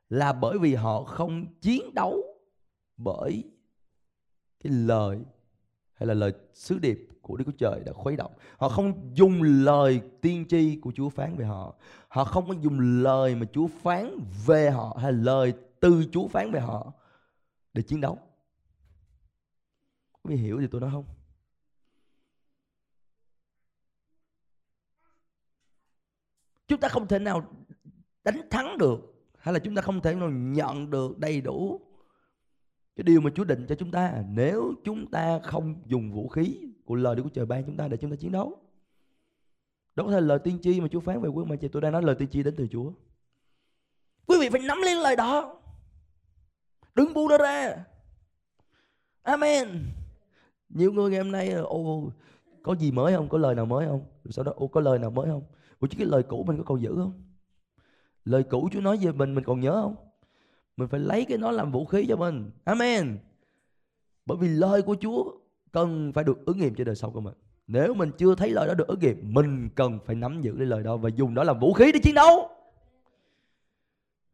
là 0.09 0.33
bởi 0.33 0.59
vì 0.59 0.75
họ 0.75 1.05
không 1.05 1.47
chiến 1.61 1.95
đấu 1.95 2.23
bởi 2.97 3.45
cái 4.61 4.73
lời 4.73 5.19
hay 5.95 6.07
là 6.07 6.15
lời 6.15 6.33
sứ 6.55 6.79
điệp 6.79 7.09
của 7.23 7.37
Đức 7.37 7.45
Chúa 7.47 7.53
Trời 7.59 7.83
đã 7.87 7.93
khuấy 7.93 8.17
động. 8.17 8.33
Họ 8.57 8.69
không 8.69 9.11
dùng 9.15 9.43
lời 9.43 10.01
tiên 10.21 10.45
tri 10.49 10.77
của 10.77 10.93
Chúa 10.95 11.09
phán 11.09 11.37
về 11.37 11.45
họ. 11.45 11.75
Họ 12.09 12.25
không 12.25 12.49
có 12.49 12.55
dùng 12.61 13.03
lời 13.03 13.35
mà 13.35 13.47
Chúa 13.53 13.67
phán 13.67 14.19
về 14.47 14.71
họ 14.71 14.99
hay 15.01 15.13
lời 15.13 15.53
từ 15.81 16.05
Chúa 16.13 16.29
phán 16.29 16.53
về 16.53 16.61
họ 16.61 16.93
để 17.73 17.83
chiến 17.83 18.01
đấu. 18.01 18.19
Quý 20.23 20.37
vị 20.37 20.43
hiểu 20.43 20.61
gì 20.61 20.67
tôi 20.71 20.81
nói 20.81 20.91
không? 20.91 21.05
Chúng 26.69 26.81
ta 26.81 26.89
không 26.89 27.09
thể 27.09 27.19
nào 27.19 27.47
đánh 28.25 28.41
thắng 28.51 28.79
được 28.79 28.99
hay 29.39 29.55
là 29.55 29.59
chúng 29.59 29.75
ta 29.75 29.83
không 29.83 30.01
thể 30.01 30.15
nào 30.15 30.31
nhận 30.31 30.91
được 30.91 31.19
đầy 31.19 31.41
đủ 31.41 31.81
cái 32.97 33.05
điều 33.05 33.21
mà 33.21 33.31
Chúa 33.35 33.45
định 33.45 33.67
cho 33.69 33.75
chúng 33.75 33.91
ta, 33.91 34.25
nếu 34.29 34.75
chúng 34.85 35.11
ta 35.11 35.39
không 35.39 35.75
dùng 35.87 36.13
vũ 36.13 36.29
khí 36.29 36.61
của 36.85 36.95
lời 36.95 37.17
Đức 37.17 37.23
Chúa 37.23 37.31
Trời 37.31 37.47
ban 37.47 37.65
chúng 37.65 37.77
ta 37.77 37.89
để 37.89 37.97
chúng 37.97 38.11
ta 38.11 38.17
chiến 38.17 38.33
đấu. 38.33 38.59
Đó 39.95 40.05
có 40.05 40.11
thể 40.11 40.21
là 40.21 40.27
lời 40.27 40.39
tiên 40.39 40.59
tri 40.63 40.81
mà 40.81 40.89
Chúa 40.89 41.01
phán 41.01 41.21
về 41.21 41.29
quý 41.29 41.45
mà 41.45 41.57
chị 41.57 41.69
tôi 41.69 41.83
đang 41.83 41.93
nói, 41.93 42.03
lời 42.03 42.15
tiên 42.19 42.29
tri 42.29 42.43
đến 42.43 42.55
từ 42.57 42.67
Chúa. 42.71 42.93
Quý 44.27 44.37
vị 44.41 44.49
phải 44.49 44.61
nắm 44.61 44.79
lấy 44.83 44.95
lời 44.95 45.17
đó. 45.17 45.61
Đừng 46.95 47.15
buông 47.15 47.29
nó 47.29 47.39
ra. 47.39 47.85
Amen 49.23 49.93
nhiều 50.75 50.93
người 50.93 51.11
ngày 51.11 51.21
hôm 51.21 51.33
nay 51.33 51.51
ô, 51.53 52.11
có 52.63 52.75
gì 52.75 52.93
mới 52.93 53.17
không 53.17 53.29
có 53.29 53.39
lời 53.39 53.55
nào 53.55 53.67
mới 53.67 53.87
không 53.87 54.01
rồi 54.25 54.33
sau 54.33 54.45
đó, 54.45 54.53
ô, 54.57 54.67
có 54.67 54.81
lời 54.81 54.99
nào 54.99 55.11
mới 55.11 55.27
không 55.31 55.43
ủa 55.81 55.87
chứ 55.87 55.97
cái 55.99 56.07
lời 56.07 56.23
cũ 56.23 56.45
mình 56.47 56.57
có 56.57 56.63
còn 56.67 56.83
giữ 56.83 56.95
không 56.97 57.23
lời 58.25 58.43
cũ 58.43 58.69
Chúa 58.73 58.81
nói 58.81 58.99
về 59.03 59.13
mình 59.13 59.35
mình 59.35 59.45
còn 59.45 59.61
nhớ 59.61 59.81
không 59.83 59.97
mình 60.77 60.89
phải 60.89 61.01
lấy 61.01 61.25
cái 61.25 61.39
nó 61.39 61.51
làm 61.51 61.73
vũ 61.73 61.85
khí 61.85 62.07
cho 62.09 62.17
mình. 62.17 62.51
Amen. 62.65 63.19
Bởi 64.27 64.39
vì 64.39 64.49
lời 64.49 64.83
của 64.83 64.97
Chúa 65.01 65.33
cần 65.73 66.13
phải 66.13 66.25
được 66.25 66.47
ứng 66.47 66.59
nghiệm 66.59 66.75
trên 66.75 66.87
đời 66.87 66.97
sống 66.97 67.13
của 67.13 67.21
mình. 67.21 67.35
Nếu 67.67 67.95
mình 67.95 68.11
chưa 68.19 68.35
thấy 68.35 68.51
lời 68.51 68.67
đó 68.69 68.75
được 68.75 68.87
ứng 68.87 69.01
nghiệm, 69.01 69.35
mình 69.35 69.69
cần 69.75 69.99
phải 70.07 70.17
nắm 70.17 70.43
giữ 70.43 70.55
cái 70.59 70.67
lời 70.67 70.83
đó 70.83 70.97
và 70.97 71.09
dùng 71.09 71.35
đó 71.35 71.45
làm 71.45 71.61
vũ 71.61 71.73
khí 71.73 71.93
để 71.93 72.01
chiến 72.03 72.15
đấu. 72.15 72.49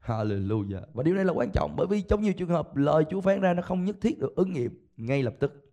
Hallelujah. 0.05 0.83
Và 0.93 1.03
điều 1.03 1.15
này 1.15 1.25
là 1.25 1.33
quan 1.33 1.51
trọng, 1.55 1.75
bởi 1.77 1.87
vì 1.87 2.03
trong 2.03 2.23
nhiều 2.23 2.33
trường 2.33 2.49
hợp, 2.49 2.77
lời 2.77 3.05
Chúa 3.11 3.21
phán 3.21 3.41
ra 3.41 3.55
nó 3.55 3.63
không 3.63 3.85
nhất 3.85 3.97
thiết 4.01 4.19
được 4.19 4.37
ứng 4.37 4.53
nghiệm 4.53 4.87
ngay 4.97 5.23
lập 5.23 5.35
tức. 5.41 5.73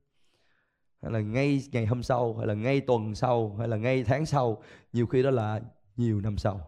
Hay 1.01 1.11
là 1.11 1.19
ngay 1.19 1.61
ngày 1.71 1.85
hôm 1.85 2.03
sau, 2.03 2.35
hay 2.37 2.47
là 2.47 2.53
ngay 2.53 2.81
tuần 2.81 3.15
sau, 3.15 3.55
hay 3.59 3.67
là 3.67 3.77
ngay 3.77 4.03
tháng 4.03 4.25
sau. 4.25 4.63
Nhiều 4.93 5.07
khi 5.07 5.23
đó 5.23 5.29
là 5.29 5.61
nhiều 5.95 6.21
năm 6.21 6.37
sau. 6.37 6.67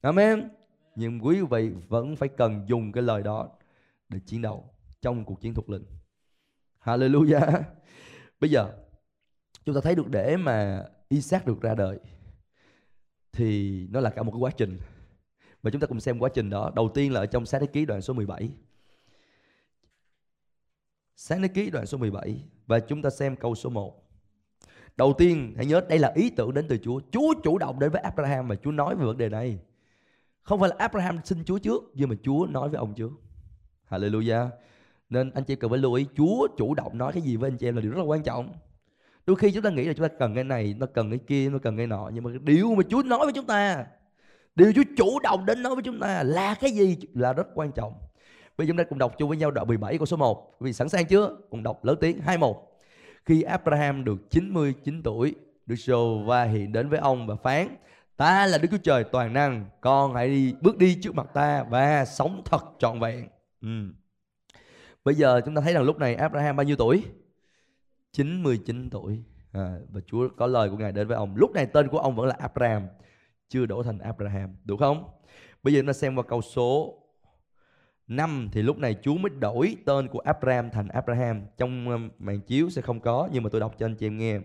Amen 0.00 0.48
nhưng 0.94 1.24
quý 1.24 1.40
vị 1.50 1.70
vẫn 1.88 2.16
phải 2.16 2.28
cần 2.28 2.64
dùng 2.66 2.92
cái 2.92 3.02
lời 3.02 3.22
đó 3.22 3.48
để 4.08 4.18
chiến 4.26 4.42
đấu 4.42 4.70
trong 5.02 5.24
cuộc 5.24 5.40
chiến 5.40 5.54
thuộc 5.54 5.70
linh 5.70 5.84
hallelujah 6.84 7.62
bây 8.40 8.50
giờ, 8.50 8.72
chúng 9.64 9.74
ta 9.74 9.80
thấy 9.80 9.94
được 9.94 10.08
để 10.08 10.36
mà 10.36 10.84
Isaac 11.08 11.46
được 11.46 11.60
ra 11.60 11.74
đời 11.74 11.98
thì 13.32 13.80
nó 13.90 14.00
là 14.00 14.10
cả 14.10 14.22
một 14.22 14.32
cái 14.32 14.40
quá 14.40 14.50
trình 14.56 14.78
và 15.62 15.70
chúng 15.70 15.80
ta 15.80 15.86
cùng 15.86 16.00
xem 16.00 16.18
quá 16.18 16.30
trình 16.34 16.50
đó 16.50 16.70
đầu 16.74 16.90
tiên 16.94 17.12
là 17.12 17.20
ở 17.20 17.26
trong 17.26 17.46
Sáng 17.46 17.60
thế 17.60 17.66
ký 17.66 17.86
đoạn 17.86 18.02
số 18.02 18.14
17 18.14 18.50
Sáng 21.16 21.42
thế 21.42 21.48
ký 21.48 21.70
đoạn 21.70 21.86
số 21.86 21.98
17 21.98 22.44
và 22.66 22.80
chúng 22.80 23.02
ta 23.02 23.10
xem 23.10 23.36
câu 23.36 23.54
số 23.54 23.70
1. 23.70 24.02
Đầu 24.96 25.14
tiên, 25.18 25.52
hãy 25.56 25.66
nhớ 25.66 25.80
đây 25.88 25.98
là 25.98 26.12
ý 26.14 26.30
tưởng 26.30 26.54
đến 26.54 26.66
từ 26.68 26.78
Chúa. 26.78 27.00
Chúa 27.12 27.34
chủ 27.42 27.58
động 27.58 27.78
đến 27.78 27.90
với 27.90 28.02
Abraham 28.02 28.48
và 28.48 28.56
Chúa 28.56 28.70
nói 28.70 28.96
về 28.96 29.04
vấn 29.04 29.18
đề 29.18 29.28
này. 29.28 29.58
Không 30.42 30.60
phải 30.60 30.68
là 30.68 30.76
Abraham 30.78 31.18
xin 31.24 31.44
Chúa 31.44 31.58
trước, 31.58 31.90
nhưng 31.94 32.08
mà 32.08 32.14
Chúa 32.22 32.46
nói 32.50 32.68
với 32.68 32.78
ông 32.78 32.94
trước. 32.94 33.10
Hallelujah. 33.90 34.48
Nên 35.10 35.30
anh 35.30 35.44
chị 35.44 35.56
cần 35.56 35.70
phải 35.70 35.78
lưu 35.78 35.92
ý 35.92 36.06
Chúa 36.16 36.48
chủ 36.56 36.74
động 36.74 36.98
nói 36.98 37.12
cái 37.12 37.22
gì 37.22 37.36
với 37.36 37.50
anh 37.50 37.56
chị 37.56 37.68
em 37.68 37.76
là 37.76 37.82
điều 37.82 37.90
rất 37.90 37.98
là 37.98 38.04
quan 38.04 38.22
trọng. 38.22 38.52
Đôi 39.26 39.36
khi 39.36 39.52
chúng 39.52 39.62
ta 39.62 39.70
nghĩ 39.70 39.84
là 39.84 39.92
chúng 39.92 40.08
ta 40.08 40.14
cần 40.18 40.34
cái 40.34 40.44
này, 40.44 40.74
nó 40.78 40.86
cần 40.86 41.10
cái 41.10 41.18
kia, 41.18 41.50
nó 41.50 41.58
cần 41.58 41.76
cái 41.76 41.86
nọ, 41.86 42.10
nhưng 42.14 42.24
mà 42.24 42.30
điều 42.42 42.74
mà 42.74 42.82
Chúa 42.88 43.02
nói 43.02 43.18
với 43.18 43.32
chúng 43.32 43.46
ta, 43.46 43.86
điều 44.54 44.72
Chúa 44.72 44.82
chủ 44.96 45.18
động 45.20 45.46
đến 45.46 45.62
nói 45.62 45.74
với 45.74 45.82
chúng 45.82 46.00
ta 46.00 46.22
là 46.22 46.54
cái 46.54 46.70
gì 46.70 46.96
là 47.14 47.32
rất 47.32 47.46
quan 47.54 47.72
trọng. 47.72 47.92
Bây 48.58 48.66
giờ 48.66 48.70
chúng 48.70 48.76
ta 48.76 48.84
cùng 48.84 48.98
đọc 48.98 49.14
chung 49.18 49.28
với 49.28 49.38
nhau 49.38 49.50
đoạn 49.50 49.66
17 49.66 49.98
câu 49.98 50.06
số 50.06 50.16
1. 50.16 50.56
Vì 50.60 50.72
sẵn 50.72 50.88
sàng 50.88 51.06
chưa? 51.06 51.36
Cùng 51.50 51.62
đọc 51.62 51.84
lớn 51.84 51.96
tiếng 52.00 52.20
21. 52.20 52.56
Khi 53.24 53.42
Abraham 53.42 54.04
được 54.04 54.30
99 54.30 55.02
tuổi, 55.02 55.34
Đức 55.66 55.76
giê 55.76 55.94
va 56.26 56.44
hiện 56.44 56.72
đến 56.72 56.88
với 56.88 56.98
ông 56.98 57.26
và 57.26 57.36
phán: 57.36 57.76
Ta 58.16 58.46
là 58.46 58.58
Đức 58.58 58.68
Chúa 58.70 58.78
Trời 58.78 59.04
toàn 59.04 59.32
năng, 59.32 59.66
con 59.80 60.14
hãy 60.14 60.28
đi 60.28 60.54
bước 60.60 60.78
đi 60.78 60.98
trước 61.02 61.14
mặt 61.14 61.26
ta 61.34 61.62
và 61.62 62.04
sống 62.04 62.42
thật 62.44 62.64
trọn 62.78 63.00
vẹn. 63.00 63.28
Ừ. 63.60 63.68
Bây 65.04 65.14
giờ 65.14 65.40
chúng 65.44 65.54
ta 65.54 65.60
thấy 65.60 65.74
rằng 65.74 65.82
lúc 65.82 65.98
này 65.98 66.14
Abraham 66.14 66.56
bao 66.56 66.64
nhiêu 66.64 66.76
tuổi? 66.76 67.04
99 68.12 68.90
tuổi. 68.90 69.24
À, 69.52 69.76
và 69.90 70.00
Chúa 70.06 70.28
có 70.36 70.46
lời 70.46 70.70
của 70.70 70.76
Ngài 70.76 70.92
đến 70.92 71.08
với 71.08 71.16
ông. 71.16 71.36
Lúc 71.36 71.52
này 71.52 71.66
tên 71.66 71.88
của 71.88 71.98
ông 71.98 72.16
vẫn 72.16 72.26
là 72.26 72.34
Abraham, 72.38 72.86
chưa 73.48 73.66
đổi 73.66 73.84
thành 73.84 73.98
Abraham, 73.98 74.56
đúng 74.64 74.78
không? 74.78 75.04
Bây 75.62 75.74
giờ 75.74 75.80
chúng 75.80 75.86
ta 75.86 75.92
xem 75.92 76.16
qua 76.16 76.22
câu 76.28 76.42
số 76.42 76.98
5 78.08 78.48
thì 78.52 78.62
lúc 78.62 78.78
này 78.78 78.96
Chúa 79.02 79.14
mới 79.14 79.30
đổi 79.30 79.76
tên 79.86 80.08
của 80.08 80.18
Abraham 80.18 80.70
thành 80.70 80.88
Abraham. 80.88 81.42
Trong 81.56 81.88
um, 81.88 82.10
màn 82.18 82.40
chiếu 82.40 82.70
sẽ 82.70 82.82
không 82.82 83.00
có 83.00 83.28
nhưng 83.32 83.42
mà 83.42 83.50
tôi 83.52 83.60
đọc 83.60 83.74
cho 83.78 83.86
anh 83.86 83.94
chị 83.94 84.06
em 84.06 84.18
nghe. 84.18 84.38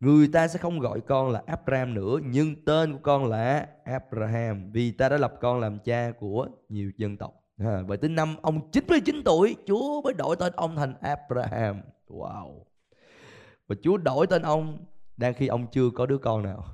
Người 0.00 0.28
ta 0.28 0.48
sẽ 0.48 0.58
không 0.58 0.78
gọi 0.78 1.00
con 1.00 1.30
là 1.30 1.42
Abraham 1.46 1.94
nữa 1.94 2.18
nhưng 2.24 2.64
tên 2.64 2.92
của 2.92 2.98
con 3.02 3.26
là 3.26 3.68
Abraham 3.84 4.72
vì 4.72 4.90
ta 4.90 5.08
đã 5.08 5.16
lập 5.16 5.34
con 5.40 5.60
làm 5.60 5.78
cha 5.78 6.12
của 6.18 6.48
nhiều 6.68 6.92
dân 6.96 7.16
tộc. 7.16 7.34
À, 7.58 7.82
vậy 7.86 7.98
tới 7.98 8.10
năm 8.10 8.36
ông 8.42 8.70
99 8.70 9.22
tuổi 9.24 9.56
Chúa 9.66 10.02
mới 10.02 10.14
đổi 10.14 10.36
tên 10.36 10.52
ông 10.56 10.76
thành 10.76 10.94
Abraham. 11.00 11.80
Wow. 12.08 12.60
Và 13.66 13.76
Chúa 13.82 13.96
đổi 13.96 14.26
tên 14.26 14.42
ông 14.42 14.84
đang 15.16 15.34
khi 15.34 15.46
ông 15.46 15.66
chưa 15.72 15.90
có 15.94 16.06
đứa 16.06 16.18
con 16.18 16.42
nào. 16.42 16.64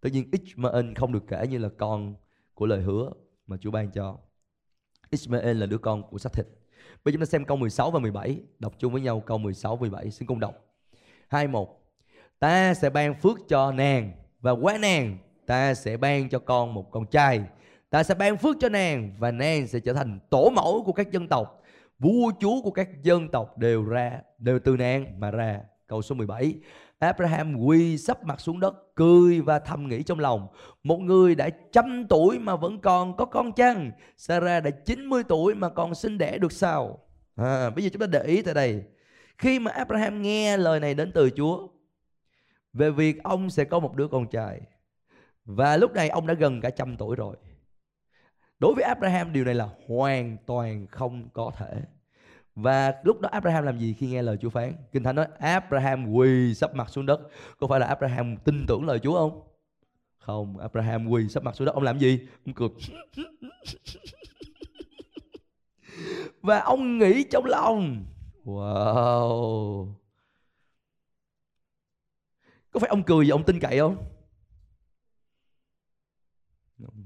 Tất 0.00 0.08
nhiên 0.12 0.30
Ishmael 0.32 0.94
không 0.96 1.12
được 1.12 1.24
kể 1.28 1.46
như 1.46 1.58
là 1.58 1.68
con 1.78 2.14
của 2.54 2.66
lời 2.66 2.82
hứa 2.82 3.10
mà 3.46 3.56
Chúa 3.60 3.70
ban 3.70 3.90
cho. 3.90 4.18
Ishmael 5.10 5.56
là 5.56 5.66
đứa 5.66 5.78
con 5.78 6.02
của 6.10 6.18
xác 6.18 6.32
thịt. 6.32 6.46
Bây 7.04 7.12
giờ 7.12 7.16
chúng 7.16 7.20
ta 7.20 7.26
xem 7.26 7.44
câu 7.44 7.56
16 7.56 7.90
và 7.90 7.98
17, 7.98 8.40
đọc 8.58 8.74
chung 8.78 8.92
với 8.92 9.02
nhau 9.02 9.20
câu 9.20 9.38
16 9.38 9.76
và 9.76 9.80
17, 9.80 10.10
xin 10.10 10.26
cùng 10.26 10.40
đọc. 10.40 10.54
21. 11.28 11.68
Ta 12.38 12.74
sẽ 12.74 12.90
ban 12.90 13.14
phước 13.14 13.38
cho 13.48 13.72
nàng 13.72 14.12
và 14.40 14.50
quá 14.50 14.78
nàng 14.78 15.18
ta 15.46 15.74
sẽ 15.74 15.96
ban 15.96 16.28
cho 16.28 16.38
con 16.38 16.74
một 16.74 16.90
con 16.90 17.06
trai. 17.06 17.42
Ta 17.90 18.02
sẽ 18.02 18.14
ban 18.14 18.36
phước 18.36 18.56
cho 18.60 18.68
nàng 18.68 19.16
và 19.18 19.30
nàng 19.30 19.66
sẽ 19.66 19.80
trở 19.80 19.92
thành 19.92 20.18
tổ 20.30 20.50
mẫu 20.50 20.82
của 20.86 20.92
các 20.92 21.10
dân 21.12 21.28
tộc. 21.28 21.62
Vua 21.98 22.32
chúa 22.40 22.62
của 22.62 22.70
các 22.70 23.02
dân 23.02 23.28
tộc 23.28 23.58
đều 23.58 23.84
ra 23.84 24.20
đều 24.38 24.58
từ 24.58 24.76
nàng 24.76 25.20
mà 25.20 25.30
ra. 25.30 25.60
Câu 25.86 26.02
số 26.02 26.14
17. 26.14 26.54
Abraham 26.98 27.56
quỳ 27.56 27.98
sắp 27.98 28.24
mặt 28.24 28.40
xuống 28.40 28.60
đất 28.60 28.94
cười 28.94 29.40
và 29.40 29.58
thầm 29.58 29.88
nghĩ 29.88 30.02
trong 30.02 30.18
lòng 30.18 30.46
một 30.82 30.98
người 30.98 31.34
đã 31.34 31.48
trăm 31.72 32.06
tuổi 32.08 32.38
mà 32.38 32.56
vẫn 32.56 32.80
còn 32.80 33.16
có 33.16 33.24
con 33.24 33.52
chăng 33.52 33.90
Sarah 34.16 34.64
đã 34.64 34.70
90 34.70 35.22
tuổi 35.28 35.54
mà 35.54 35.68
còn 35.68 35.94
sinh 35.94 36.18
đẻ 36.18 36.38
được 36.38 36.52
sao 36.52 36.98
à, 37.36 37.70
bây 37.70 37.84
giờ 37.84 37.90
chúng 37.92 38.00
ta 38.00 38.06
để 38.06 38.22
ý 38.22 38.42
tại 38.42 38.54
đây 38.54 38.82
khi 39.38 39.58
mà 39.58 39.70
Abraham 39.70 40.22
nghe 40.22 40.56
lời 40.56 40.80
này 40.80 40.94
đến 40.94 41.12
từ 41.12 41.30
Chúa 41.36 41.68
về 42.72 42.90
việc 42.90 43.22
ông 43.22 43.50
sẽ 43.50 43.64
có 43.64 43.78
một 43.78 43.96
đứa 43.96 44.08
con 44.08 44.26
trai 44.26 44.60
và 45.44 45.76
lúc 45.76 45.92
này 45.92 46.08
ông 46.08 46.26
đã 46.26 46.34
gần 46.34 46.60
cả 46.60 46.70
trăm 46.70 46.96
tuổi 46.96 47.16
rồi 47.16 47.36
đối 48.58 48.74
với 48.74 48.84
Abraham 48.84 49.32
điều 49.32 49.44
này 49.44 49.54
là 49.54 49.68
hoàn 49.86 50.36
toàn 50.46 50.86
không 50.86 51.28
có 51.32 51.52
thể 51.56 51.82
và 52.60 52.94
lúc 53.02 53.20
đó 53.20 53.28
Abraham 53.32 53.64
làm 53.64 53.78
gì 53.78 53.94
khi 53.94 54.06
nghe 54.06 54.22
lời 54.22 54.36
Chúa 54.40 54.50
phán? 54.50 54.72
Kinh 54.92 55.02
Thánh 55.02 55.16
nói 55.16 55.26
Abraham 55.38 56.12
quỳ 56.12 56.54
sắp 56.54 56.74
mặt 56.74 56.90
xuống 56.90 57.06
đất. 57.06 57.20
Có 57.58 57.66
phải 57.66 57.80
là 57.80 57.86
Abraham 57.86 58.36
tin 58.36 58.64
tưởng 58.68 58.86
lời 58.86 58.98
Chúa 58.98 59.14
không? 59.14 59.40
Không, 60.18 60.58
Abraham 60.58 61.08
quỳ 61.08 61.28
sắp 61.28 61.42
mặt 61.42 61.56
xuống 61.56 61.66
đất. 61.66 61.74
Ông 61.74 61.82
làm 61.82 61.98
gì? 61.98 62.20
Ông 62.46 62.54
cười. 62.54 62.68
Và 66.42 66.60
ông 66.60 66.98
nghĩ 66.98 67.24
trong 67.30 67.44
lòng. 67.44 68.04
Wow. 68.44 69.86
Có 72.78 72.80
phải 72.80 72.88
ông 72.88 73.02
cười 73.02 73.24
vì 73.24 73.30
ông 73.30 73.44
tin 73.44 73.60
cậy 73.60 73.78
không? 73.78 73.96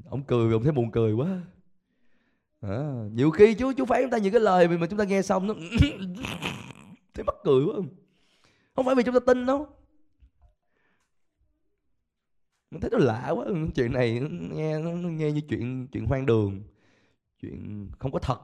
Ông 0.05 0.25
cười 0.27 0.47
vì 0.49 0.53
ông 0.53 0.63
thấy 0.63 0.73
buồn 0.73 0.91
cười 0.91 1.13
quá. 1.13 1.43
À, 2.61 3.09
nhiều 3.13 3.31
khi 3.31 3.55
chú 3.55 3.73
chú 3.73 3.85
phải 3.85 4.03
chúng 4.03 4.11
ta 4.11 4.19
những 4.19 4.33
cái 4.33 4.41
lời 4.41 4.69
mà 4.69 4.87
chúng 4.87 4.99
ta 4.99 5.05
nghe 5.05 5.23
xong 5.23 5.47
nó 5.47 5.55
thấy 7.15 7.25
mắc 7.25 7.35
cười 7.45 7.65
quá. 7.65 7.75
Không 8.75 8.87
phải 8.87 8.95
vì 8.95 9.03
chúng 9.03 9.15
ta 9.15 9.21
tin 9.27 9.47
đâu. 9.47 9.67
Mình 12.71 12.81
thấy 12.81 12.91
nó 12.91 12.99
lạ 12.99 13.31
quá. 13.31 13.47
Chuyện 13.75 13.93
này 13.93 14.21
nghe 14.55 14.79
nó 14.79 14.91
nghe 14.91 15.33
như 15.33 15.41
chuyện 15.49 15.89
chuyện 15.93 16.07
hoang 16.07 16.27
đường 16.27 16.63
chuyện 17.43 17.91
không 17.99 18.13
có 18.13 18.19
thật. 18.19 18.41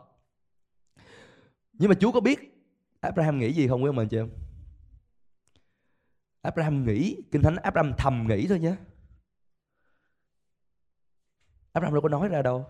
Nhưng 1.72 1.89
mà 1.89 1.95
Chúa 2.01 2.12
có 2.12 2.20
biết 2.20 2.64
Abraham 3.01 3.39
nghĩ 3.39 3.53
gì 3.53 3.68
không 3.68 3.83
quý 3.83 3.89
ông 3.89 3.99
anh 3.99 4.09
chị 4.09 4.16
em? 4.16 4.29
Abraham 6.43 6.84
nghĩ 6.84 7.16
kinh 7.32 7.43
thánh 7.43 7.57
Abraham 7.57 7.93
thầm 7.99 8.26
nghĩ 8.28 8.47
thôi 8.49 8.59
nhé 8.59 8.74
Abraham 11.72 11.95
đâu 11.95 12.03
có 12.03 12.09
nói 12.09 12.28
ra 12.28 12.43
đâu 12.43 12.66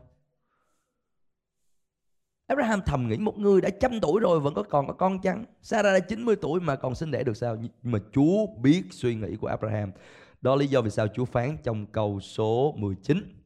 Abraham 2.48 2.80
thầm 2.86 3.08
nghĩ 3.08 3.16
một 3.16 3.38
người 3.38 3.60
đã 3.60 3.70
trăm 3.80 4.00
tuổi 4.00 4.20
rồi 4.20 4.40
vẫn 4.40 4.54
có 4.54 4.62
còn 4.62 4.86
có 4.86 4.92
con 4.92 5.20
chăng? 5.20 5.44
Sarah 5.62 6.00
đã 6.00 6.06
90 6.06 6.36
tuổi 6.36 6.60
mà 6.60 6.76
còn 6.76 6.94
sinh 6.94 7.10
đẻ 7.10 7.22
được 7.22 7.36
sao? 7.36 7.56
Nhưng 7.56 7.70
mà 7.82 7.98
Chúa 8.12 8.46
biết 8.46 8.82
suy 8.90 9.14
nghĩ 9.14 9.36
của 9.36 9.46
Abraham. 9.46 9.92
Đó 10.40 10.54
là 10.54 10.60
lý 10.60 10.66
do 10.66 10.82
vì 10.82 10.90
sao 10.90 11.08
Chúa 11.08 11.24
phán 11.24 11.56
trong 11.62 11.86
câu 11.86 12.20
số 12.20 12.74
19. 12.76 13.42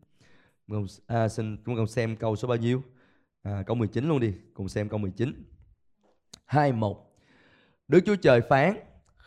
À, 1.07 1.29
xin 1.29 1.57
chúng 1.67 1.77
con 1.77 1.87
xem 1.87 2.17
câu 2.17 2.37
số 2.37 2.49
bao 2.49 2.57
nhiêu? 2.57 2.83
À, 3.43 3.63
câu 3.67 3.77
19 3.77 4.09
luôn 4.09 4.21
đi, 4.21 4.33
cùng 4.55 4.69
xem 4.69 4.89
câu 4.89 4.99
19. 4.99 5.45
21. 6.45 6.97
Đức 7.89 8.01
Chúa 8.07 8.17
Trời 8.17 8.41
phán, 8.41 8.75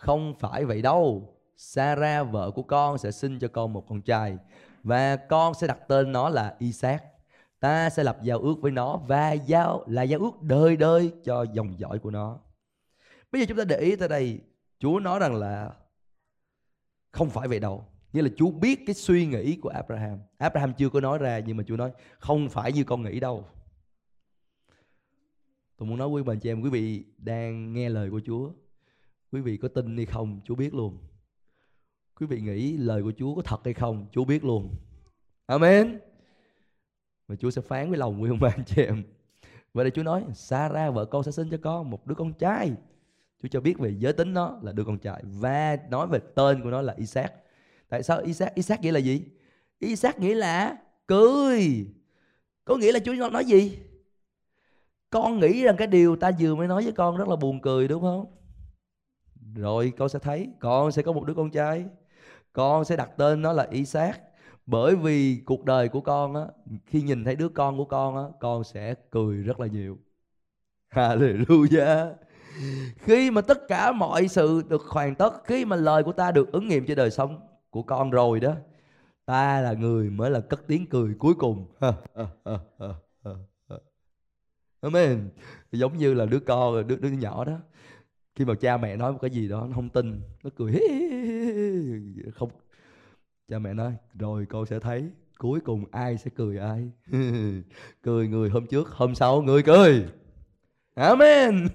không 0.06 0.34
phải 0.40 0.66
vậy 0.66 0.82
đâu. 0.82 1.36
Sarah 1.58 2.32
vợ 2.32 2.52
của 2.52 2.64
con 2.64 2.98
sẽ 2.98 3.12
sinh 3.12 3.40
cho 3.40 3.48
con 3.48 3.74
một 3.74 3.86
con 3.90 4.02
trai, 4.02 4.38
và 4.84 5.16
con 5.16 5.54
sẽ 5.54 5.68
đặt 5.68 5.80
tên 5.88 6.12
nó 6.12 6.30
là 6.30 6.56
Isaac 6.60 7.04
ta 7.60 7.90
sẽ 7.90 8.04
lập 8.04 8.18
giao 8.24 8.40
ước 8.40 8.56
với 8.62 8.72
nó 8.72 8.98
và 8.98 9.32
giao, 9.32 9.84
là 9.88 10.04
giao 10.04 10.20
ước 10.20 10.42
đời 10.42 10.78
đời 10.78 11.12
cho 11.24 11.46
dòng 11.54 11.80
dõi 11.80 12.00
của 12.00 12.12
nó. 12.12 12.40
Bây 13.32 13.42
giờ 13.42 13.46
chúng 13.50 13.58
ta 13.58 13.64
để 13.64 13.78
ý 13.78 13.96
tới 13.96 14.10
đây. 14.10 14.40
Chúa 14.80 15.00
nói 15.00 15.20
rằng 15.20 15.36
là 15.36 15.72
không 17.12 17.30
phải 17.30 17.48
vậy 17.48 17.60
đâu. 17.60 17.86
Nghĩa 18.14 18.22
là 18.22 18.30
chúa 18.38 18.52
biết 18.52 18.80
cái 18.86 18.94
suy 18.94 19.26
nghĩ 19.26 19.56
của 19.62 19.70
abraham. 19.70 20.20
Abraham 20.38 20.74
chưa 20.74 20.90
có 20.90 21.02
nói 21.02 21.18
ra, 21.18 21.40
nhưng 21.40 21.58
mà 21.58 21.64
chúa 21.68 21.78
nói, 21.78 21.92
không 22.20 22.50
phải 22.50 22.72
như 22.72 22.84
con 22.84 23.04
nghĩ 23.04 23.20
đâu. 23.20 23.46
Tôi 25.78 25.88
muốn 25.88 25.98
nói 25.98 26.10
với 26.10 26.24
bạn 26.24 26.40
chị 26.40 26.50
em, 26.52 26.62
quý 26.62 26.70
vị 26.70 27.06
đang 27.18 27.74
nghe 27.74 27.90
lời 27.90 28.12
của 28.12 28.22
chúa 28.26 28.50
quý 29.36 29.42
vị 29.42 29.58
có 29.58 29.68
tin 29.68 29.98
hay 29.98 30.06
không, 30.06 30.42
chúa 30.46 30.56
biết 30.56 30.74
luôn 30.74 30.98
quý 32.20 32.28
vị 32.28 32.42
nghĩ 32.42 32.78
lời 32.78 33.04
của 33.04 33.12
chúa 33.18 33.36
có 33.36 33.42
thật 33.42 33.60
hay 33.64 33.74
không, 33.74 34.08
chúa 34.12 34.26
biết 34.26 34.44
luôn 34.44 34.76
amen 35.46 36.00
và 37.28 37.36
Chúa 37.36 37.50
sẽ 37.50 37.62
phán 37.62 37.90
với 37.90 37.98
lòng 37.98 38.20
nguyên 38.20 38.40
bạn 38.40 38.64
chị 38.66 38.82
em 38.82 39.04
Vậy 39.74 39.86
đây 39.86 39.92
Chúa 39.92 40.04
nói 40.04 40.24
Sarah 40.34 40.94
vợ 40.94 41.06
con 41.06 41.24
sẽ 41.24 41.32
sinh 41.32 41.50
cho 41.50 41.58
con 41.62 41.90
một 41.90 42.08
đứa 42.08 42.16
con 42.16 42.34
trai 42.34 42.72
Chúa 43.44 43.48
cho 43.52 43.62
biết 43.62 43.80
về 43.80 43.96
giới 44.00 44.14
tính 44.14 44.34
nó 44.34 44.60
là 44.62 44.72
đứa 44.72 44.84
con 44.84 44.98
trai 44.98 45.24
Và 45.24 45.78
nói 45.90 46.08
về 46.08 46.20
tên 46.36 46.64
của 46.64 46.70
nó 46.70 46.82
là 46.82 46.94
Isaac 46.98 47.34
Tại 47.90 48.04
sao 48.04 48.22
Isaac? 48.22 48.56
Isaac 48.56 48.82
nghĩa 48.82 48.92
là 48.92 49.00
gì? 49.00 49.22
Isaac 49.80 50.20
nghĩa 50.20 50.36
là 50.36 50.78
cười 51.08 51.88
Có 52.66 52.78
nghĩa 52.78 52.92
là 52.92 53.00
Chúa 53.00 53.30
nói 53.30 53.46
gì? 53.46 53.80
Con 55.10 55.40
nghĩ 55.40 55.64
rằng 55.64 55.76
cái 55.78 55.88
điều 55.88 56.16
ta 56.16 56.32
vừa 56.40 56.56
mới 56.56 56.68
nói 56.68 56.84
với 56.84 56.92
con 56.92 57.18
rất 57.18 57.28
là 57.28 57.36
buồn 57.36 57.62
cười, 57.62 57.88
đúng 57.88 58.02
không? 58.02 58.26
Rồi 59.56 59.94
con 59.98 60.10
sẽ 60.10 60.20
thấy, 60.20 60.50
con 60.60 60.92
sẽ 60.92 61.02
có 61.02 61.14
một 61.14 61.26
đứa 61.26 61.34
con 61.34 61.52
trai. 61.52 61.86
Con 62.54 62.86
sẽ 62.86 62.96
đặt 62.96 63.10
tên 63.18 63.42
nó 63.42 63.54
là 63.54 63.68
Isaac. 63.72 64.22
Bởi 64.66 64.96
vì 64.96 65.42
cuộc 65.46 65.66
đời 65.66 65.90
của 65.90 66.02
con 66.02 66.36
á, 66.36 66.42
khi 66.86 67.02
nhìn 67.02 67.24
thấy 67.24 67.36
đứa 67.36 67.50
con 67.50 67.78
của 67.78 67.86
con 67.86 68.18
á, 68.18 68.24
con 68.40 68.64
sẽ 68.64 68.96
cười 69.12 69.38
rất 69.38 69.60
là 69.60 69.68
nhiều. 69.68 69.98
Hallelujah. 70.90 72.14
Khi 72.98 73.32
mà 73.32 73.42
tất 73.42 73.68
cả 73.68 73.92
mọi 73.92 74.28
sự 74.28 74.62
được 74.70 74.82
hoàn 74.82 75.16
tất, 75.16 75.34
khi 75.46 75.66
mà 75.66 75.76
lời 75.76 76.04
của 76.04 76.12
ta 76.12 76.32
được 76.32 76.52
ứng 76.52 76.68
nghiệm 76.68 76.86
trên 76.86 76.98
đời 76.98 77.12
sống 77.12 77.40
của 77.70 77.84
con 77.84 78.10
rồi 78.12 78.40
đó, 78.40 78.54
ta 79.26 79.62
là 79.62 79.74
người 79.74 80.10
mới 80.10 80.32
là 80.32 80.40
cất 80.40 80.68
tiếng 80.68 80.86
cười 80.90 81.16
cuối 81.20 81.34
cùng. 81.36 81.66
Amen. 84.82 85.30
Giống 85.72 85.98
như 85.98 86.14
là 86.14 86.26
đứa 86.26 86.40
con, 86.40 86.88
đứa 86.88 86.96
đứa 86.96 87.10
nhỏ 87.10 87.46
đó 87.46 87.58
khi 88.36 88.46
mà 88.46 88.56
cha 88.56 88.78
mẹ 88.78 88.96
nói 88.96 89.12
một 89.12 89.20
cái 89.22 89.32
gì 89.32 89.48
đó, 89.48 89.68
nó 89.70 89.76
không 89.76 89.90
tin, 89.90 90.22
nó 90.44 90.50
cười 90.56 90.80
không. 92.34 92.50
Cha 93.48 93.60
mẹ 93.60 93.74
nói, 93.74 93.94
rồi 94.14 94.46
con 94.46 94.66
sẽ 94.66 94.80
thấy, 94.80 95.10
cuối 95.38 95.60
cùng 95.60 95.86
ai 95.92 96.18
sẽ 96.18 96.32
cười 96.36 96.58
ai. 96.58 96.92
Cười 98.02 98.28
người 98.28 98.50
hôm 98.50 98.68
trước, 98.68 98.90
hôm 98.90 99.16
sau 99.16 99.42
người 99.42 99.64
cười. 99.64 100.06
Amen. 100.94 101.68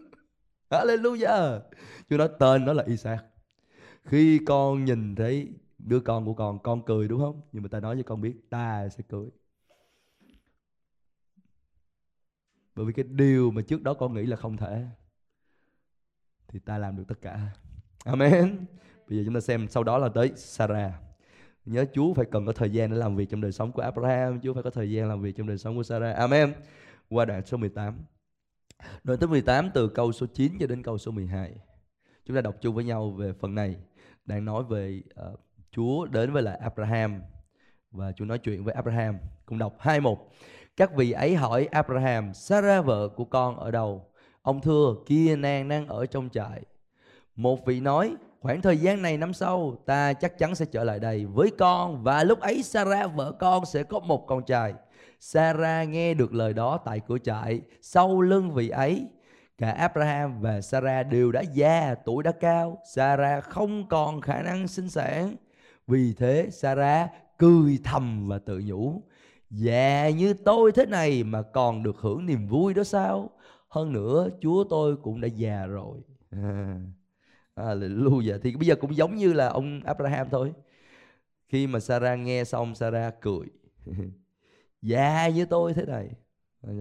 Hallelujah. 0.70 1.60
Chúa 2.10 2.16
nói, 2.16 2.28
tên 2.38 2.64
nó 2.64 2.72
là 2.72 2.84
isaac. 2.86 3.24
Khi 4.04 4.40
con 4.46 4.84
nhìn 4.84 5.14
thấy 5.14 5.48
đứa 5.78 6.00
con 6.00 6.26
của 6.26 6.34
con 6.34 6.58
con 6.58 6.82
cười 6.86 7.08
đúng 7.08 7.20
không? 7.20 7.40
Nhưng 7.52 7.62
mà 7.62 7.68
ta 7.68 7.80
nói 7.80 7.96
cho 7.96 8.02
con 8.02 8.20
biết, 8.20 8.50
ta 8.50 8.88
sẽ 8.88 9.04
cười. 9.08 9.28
Bởi 12.74 12.86
vì 12.86 12.92
cái 12.92 13.04
điều 13.08 13.50
mà 13.50 13.62
trước 13.62 13.82
đó 13.82 13.94
con 13.94 14.14
nghĩ 14.14 14.26
là 14.26 14.36
không 14.36 14.56
thể 14.56 14.86
thì 16.48 16.58
ta 16.58 16.78
làm 16.78 16.96
được 16.96 17.04
tất 17.08 17.18
cả. 17.22 17.50
Amen. 18.04 18.66
Bây 19.08 19.18
giờ 19.18 19.24
chúng 19.24 19.34
ta 19.34 19.40
xem 19.40 19.68
sau 19.68 19.84
đó 19.84 19.98
là 19.98 20.08
tới 20.08 20.32
sarah. 20.36 20.92
Nhớ 21.64 21.84
Chúa 21.92 22.14
phải 22.14 22.24
cần 22.30 22.46
có 22.46 22.52
thời 22.52 22.70
gian 22.70 22.90
để 22.90 22.96
làm 22.96 23.16
việc 23.16 23.30
trong 23.30 23.40
đời 23.40 23.52
sống 23.52 23.72
của 23.72 23.82
Abraham 23.82 24.40
Chúa 24.40 24.54
phải 24.54 24.62
có 24.62 24.70
thời 24.70 24.90
gian 24.90 25.08
làm 25.08 25.22
việc 25.22 25.36
trong 25.36 25.46
đời 25.46 25.58
sống 25.58 25.76
của 25.76 25.82
Sarah. 25.82 26.16
Amen. 26.16 26.52
Qua 27.08 27.24
đoạn 27.24 27.46
số 27.46 27.56
18 27.56 28.04
đoạn 29.04 29.18
tới 29.18 29.28
18 29.28 29.70
từ 29.74 29.88
câu 29.88 30.12
số 30.12 30.26
9 30.34 30.52
cho 30.60 30.66
đến 30.66 30.82
câu 30.82 30.98
số 30.98 31.10
12 31.10 31.54
chúng 32.24 32.36
ta 32.36 32.40
đọc 32.40 32.54
chung 32.60 32.74
với 32.74 32.84
nhau 32.84 33.10
về 33.10 33.32
phần 33.32 33.54
này. 33.54 33.76
Đang 34.24 34.44
nói 34.44 34.64
về 34.64 35.02
uh, 35.32 35.40
Chúa 35.70 36.06
đến 36.06 36.32
với 36.32 36.42
lại 36.42 36.58
Abraham 36.58 37.22
và 37.90 38.12
Chúa 38.12 38.24
nói 38.24 38.38
chuyện 38.38 38.64
với 38.64 38.74
Abraham. 38.74 39.18
Cùng 39.46 39.58
đọc 39.58 39.76
21 39.78 40.18
các 40.78 40.94
vị 40.94 41.12
ấy 41.12 41.34
hỏi 41.34 41.68
Abraham 41.70 42.34
Sarah 42.34 42.84
vợ 42.84 43.08
của 43.08 43.24
con 43.24 43.56
ở 43.56 43.70
đâu? 43.70 44.10
Ông 44.42 44.60
thưa 44.60 44.94
kia 45.06 45.36
nàng 45.36 45.68
đang 45.68 45.86
ở 45.86 46.06
trong 46.06 46.28
trại 46.32 46.62
một 47.36 47.66
vị 47.66 47.80
nói 47.80 48.16
khoảng 48.40 48.62
thời 48.62 48.78
gian 48.78 49.02
này 49.02 49.18
năm 49.18 49.32
sau 49.32 49.76
ta 49.86 50.12
chắc 50.12 50.38
chắn 50.38 50.54
sẽ 50.54 50.64
trở 50.64 50.84
lại 50.84 50.98
đây 50.98 51.26
với 51.26 51.50
con 51.58 52.02
và 52.02 52.24
lúc 52.24 52.40
ấy 52.40 52.62
Sarah 52.62 53.14
vợ 53.14 53.32
con 53.32 53.66
sẽ 53.66 53.82
có 53.82 53.98
một 54.00 54.26
con 54.26 54.42
trai. 54.42 54.74
Sarah 55.20 55.88
nghe 55.88 56.14
được 56.14 56.34
lời 56.34 56.52
đó 56.52 56.78
tại 56.84 57.00
cửa 57.08 57.18
trại 57.18 57.60
sau 57.80 58.20
lưng 58.20 58.50
vị 58.50 58.68
ấy. 58.68 59.06
Cả 59.58 59.70
Abraham 59.70 60.40
và 60.40 60.60
Sarah 60.60 61.06
đều 61.10 61.32
đã 61.32 61.42
già, 61.54 61.94
tuổi 62.04 62.22
đã 62.22 62.32
cao. 62.32 62.78
Sarah 62.94 63.44
không 63.44 63.88
còn 63.88 64.20
khả 64.20 64.42
năng 64.42 64.68
sinh 64.68 64.88
sản. 64.88 65.36
Vì 65.86 66.14
thế 66.18 66.48
Sarah 66.50 67.10
cười 67.38 67.78
thầm 67.84 68.28
và 68.28 68.38
tự 68.38 68.62
nhủ. 68.64 69.02
Già 69.50 70.08
như 70.08 70.34
tôi 70.34 70.72
thế 70.72 70.86
này 70.86 71.24
mà 71.24 71.42
còn 71.42 71.82
được 71.82 71.96
hưởng 71.98 72.26
niềm 72.26 72.48
vui 72.48 72.74
đó 72.74 72.84
sao? 72.84 73.30
Hơn 73.68 73.92
nữa 73.92 74.28
Chúa 74.40 74.64
tôi 74.64 74.96
cũng 74.96 75.20
đã 75.20 75.28
già 75.28 75.66
rồi. 75.66 75.98
Hallelujah. 77.56 78.38
Thì 78.42 78.56
bây 78.56 78.66
giờ 78.66 78.76
cũng 78.76 78.96
giống 78.96 79.16
như 79.16 79.32
là 79.32 79.48
ông 79.48 79.80
Abraham 79.84 80.28
thôi. 80.30 80.52
Khi 81.48 81.66
mà 81.66 81.80
Sarah 81.80 82.18
nghe 82.18 82.44
xong 82.44 82.74
Sarah 82.74 83.20
cười. 83.20 83.46
già 84.82 85.28
như 85.28 85.46
tôi 85.46 85.74
thế 85.74 85.84
này. 85.86 86.10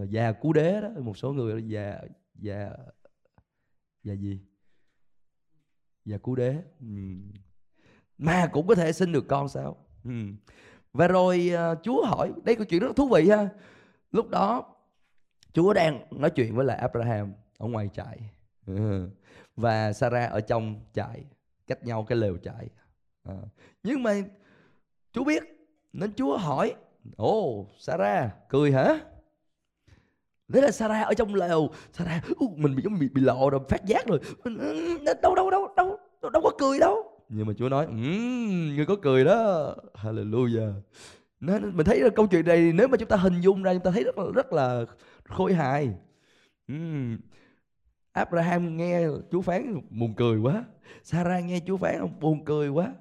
Già 0.09 0.31
cú 0.31 0.53
đế 0.53 0.81
đó. 0.81 0.89
Một 1.01 1.17
số 1.17 1.33
người 1.33 1.63
già 1.67 2.01
già 2.35 2.69
già 4.03 4.13
gì? 4.13 4.39
Già 6.05 6.17
cú 6.17 6.35
đế. 6.35 6.55
Ừ. 6.79 6.87
Mà 8.17 8.49
cũng 8.51 8.67
có 8.67 8.75
thể 8.75 8.91
sinh 8.91 9.11
được 9.11 9.27
con 9.27 9.49
sao? 9.49 9.85
Ừ. 10.03 10.11
Và 10.93 11.07
rồi 11.07 11.51
uh, 11.53 11.77
Chúa 11.83 12.05
hỏi, 12.05 12.33
đây 12.43 12.55
câu 12.55 12.65
chuyện 12.65 12.81
rất 12.81 12.95
thú 12.95 13.07
vị 13.07 13.29
ha. 13.29 13.49
Lúc 14.11 14.29
đó 14.29 14.76
Chúa 15.57 15.73
đang 15.73 16.01
nói 16.11 16.29
chuyện 16.29 16.55
với 16.55 16.65
lại 16.65 16.77
Abraham 16.77 17.33
ở 17.57 17.67
ngoài 17.67 17.89
trại. 17.93 18.17
Và 19.55 19.93
Sarah 19.93 20.31
ở 20.31 20.41
trong 20.41 20.81
trại 20.93 21.25
cách 21.67 21.83
nhau 21.83 22.05
cái 22.09 22.17
lều 22.17 22.37
trại. 22.37 22.69
À. 23.23 23.35
nhưng 23.83 24.03
mà 24.03 24.13
Chúa 25.13 25.23
biết 25.23 25.43
nên 25.93 26.13
Chúa 26.13 26.37
hỏi 26.37 26.75
ồ 27.15 27.59
oh, 27.59 27.67
Sarah 27.79 28.49
cười 28.49 28.71
hả? 28.71 28.99
Thế 30.53 30.61
là 30.61 30.71
Sarah 30.71 31.07
ở 31.07 31.13
trong 31.13 31.35
lều 31.35 31.69
Sarah 31.93 32.23
uh, 32.43 32.57
mình 32.57 32.75
bị 32.75 32.83
giống 32.83 32.99
bị, 32.99 33.09
bị 33.09 33.21
lộ 33.21 33.49
rồi 33.49 33.61
phát 33.69 33.85
giác 33.85 34.07
rồi. 34.07 34.19
Đâu 35.21 35.35
đâu 35.35 35.49
đâu 35.49 35.49
đâu 35.51 35.67
đâu, 36.21 36.31
đâu 36.31 36.41
có 36.41 36.51
cười 36.59 36.79
đâu. 36.79 37.21
Nhưng 37.29 37.47
mà 37.47 37.53
Chúa 37.57 37.69
nói 37.69 37.85
um, 37.85 38.75
người 38.75 38.85
có 38.85 38.95
cười 39.01 39.25
đó. 39.25 39.75
Hallelujah. 39.93 40.73
Nên 41.39 41.77
mình 41.77 41.85
thấy 41.85 41.99
là 41.99 42.09
câu 42.09 42.27
chuyện 42.27 42.45
này 42.45 42.71
nếu 42.73 42.87
mà 42.87 42.97
chúng 42.97 43.09
ta 43.09 43.15
hình 43.15 43.41
dung 43.41 43.63
ra 43.63 43.73
chúng 43.73 43.83
ta 43.83 43.91
thấy 43.91 44.03
rất 44.03 44.17
là 44.17 44.25
rất 44.35 44.53
là 44.53 44.85
khôi 45.27 45.53
hài. 45.53 45.93
Uhm. 46.73 47.17
Abraham 48.11 48.77
nghe 48.77 49.07
Chúa 49.31 49.41
phán 49.41 49.81
buồn 49.89 50.13
cười 50.17 50.39
quá. 50.39 50.65
Sarah 51.03 51.45
nghe 51.45 51.59
Chúa 51.67 51.77
phán 51.77 52.19
buồn 52.19 52.45
cười 52.45 52.69
quá. 52.69 52.93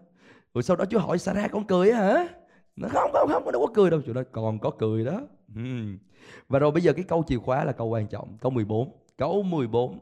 Rồi 0.55 0.63
sau 0.63 0.77
đó 0.77 0.85
Chúa 0.91 0.99
hỏi 0.99 1.19
Sarah 1.19 1.51
con 1.51 1.67
cười 1.67 1.93
hả? 1.93 2.29
Nó 2.77 2.89
không 2.89 3.11
không 3.13 3.31
không 3.33 3.53
đâu 3.53 3.67
có 3.67 3.73
cười 3.75 3.91
đâu. 3.91 4.01
Chúa 4.07 4.13
nói 4.13 4.25
còn 4.33 4.59
có 4.59 4.71
cười 4.71 5.05
đó. 5.05 5.21
Uhm. 5.61 5.99
và 6.49 6.59
rồi 6.59 6.71
bây 6.71 6.83
giờ 6.83 6.93
cái 6.93 7.05
câu 7.05 7.25
chìa 7.27 7.39
khóa 7.39 7.65
là 7.65 7.73
câu 7.73 7.89
quan 7.89 8.07
trọng 8.07 8.39
câu 8.41 8.51
14 8.51 8.93
câu 9.17 9.43
14 9.43 9.99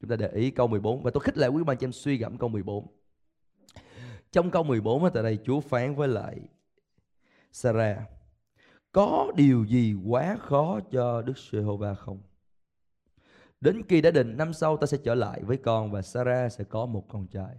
chúng 0.00 0.10
ta 0.10 0.16
để 0.16 0.28
ý 0.28 0.50
câu 0.50 0.66
14 0.66 1.02
và 1.02 1.10
tôi 1.10 1.20
khích 1.20 1.38
lệ 1.38 1.48
quý 1.48 1.64
bạn 1.64 1.76
cho 1.78 1.84
em 1.84 1.92
suy 1.92 2.16
gẫm 2.16 2.38
câu 2.38 2.48
14 2.48 2.86
trong 4.32 4.50
câu 4.50 4.62
14 4.62 5.10
tại 5.14 5.22
đây 5.22 5.38
Chúa 5.44 5.60
phán 5.60 5.94
với 5.94 6.08
lại 6.08 6.36
Sarah 7.52 7.98
có 8.94 9.32
điều 9.36 9.64
gì 9.64 9.94
quá 10.06 10.36
khó 10.40 10.80
cho 10.90 11.22
Đức 11.22 11.38
Giê-hô-va 11.38 11.94
không 11.94 12.18
Đến 13.60 13.82
khi 13.88 14.00
đã 14.00 14.10
định, 14.10 14.36
năm 14.36 14.52
sau 14.52 14.76
ta 14.76 14.86
sẽ 14.86 14.98
trở 15.04 15.14
lại 15.14 15.40
với 15.42 15.56
con 15.56 15.90
và 15.90 16.02
Sarah 16.02 16.52
sẽ 16.52 16.64
có 16.64 16.86
một 16.86 17.04
con 17.08 17.26
trai. 17.26 17.56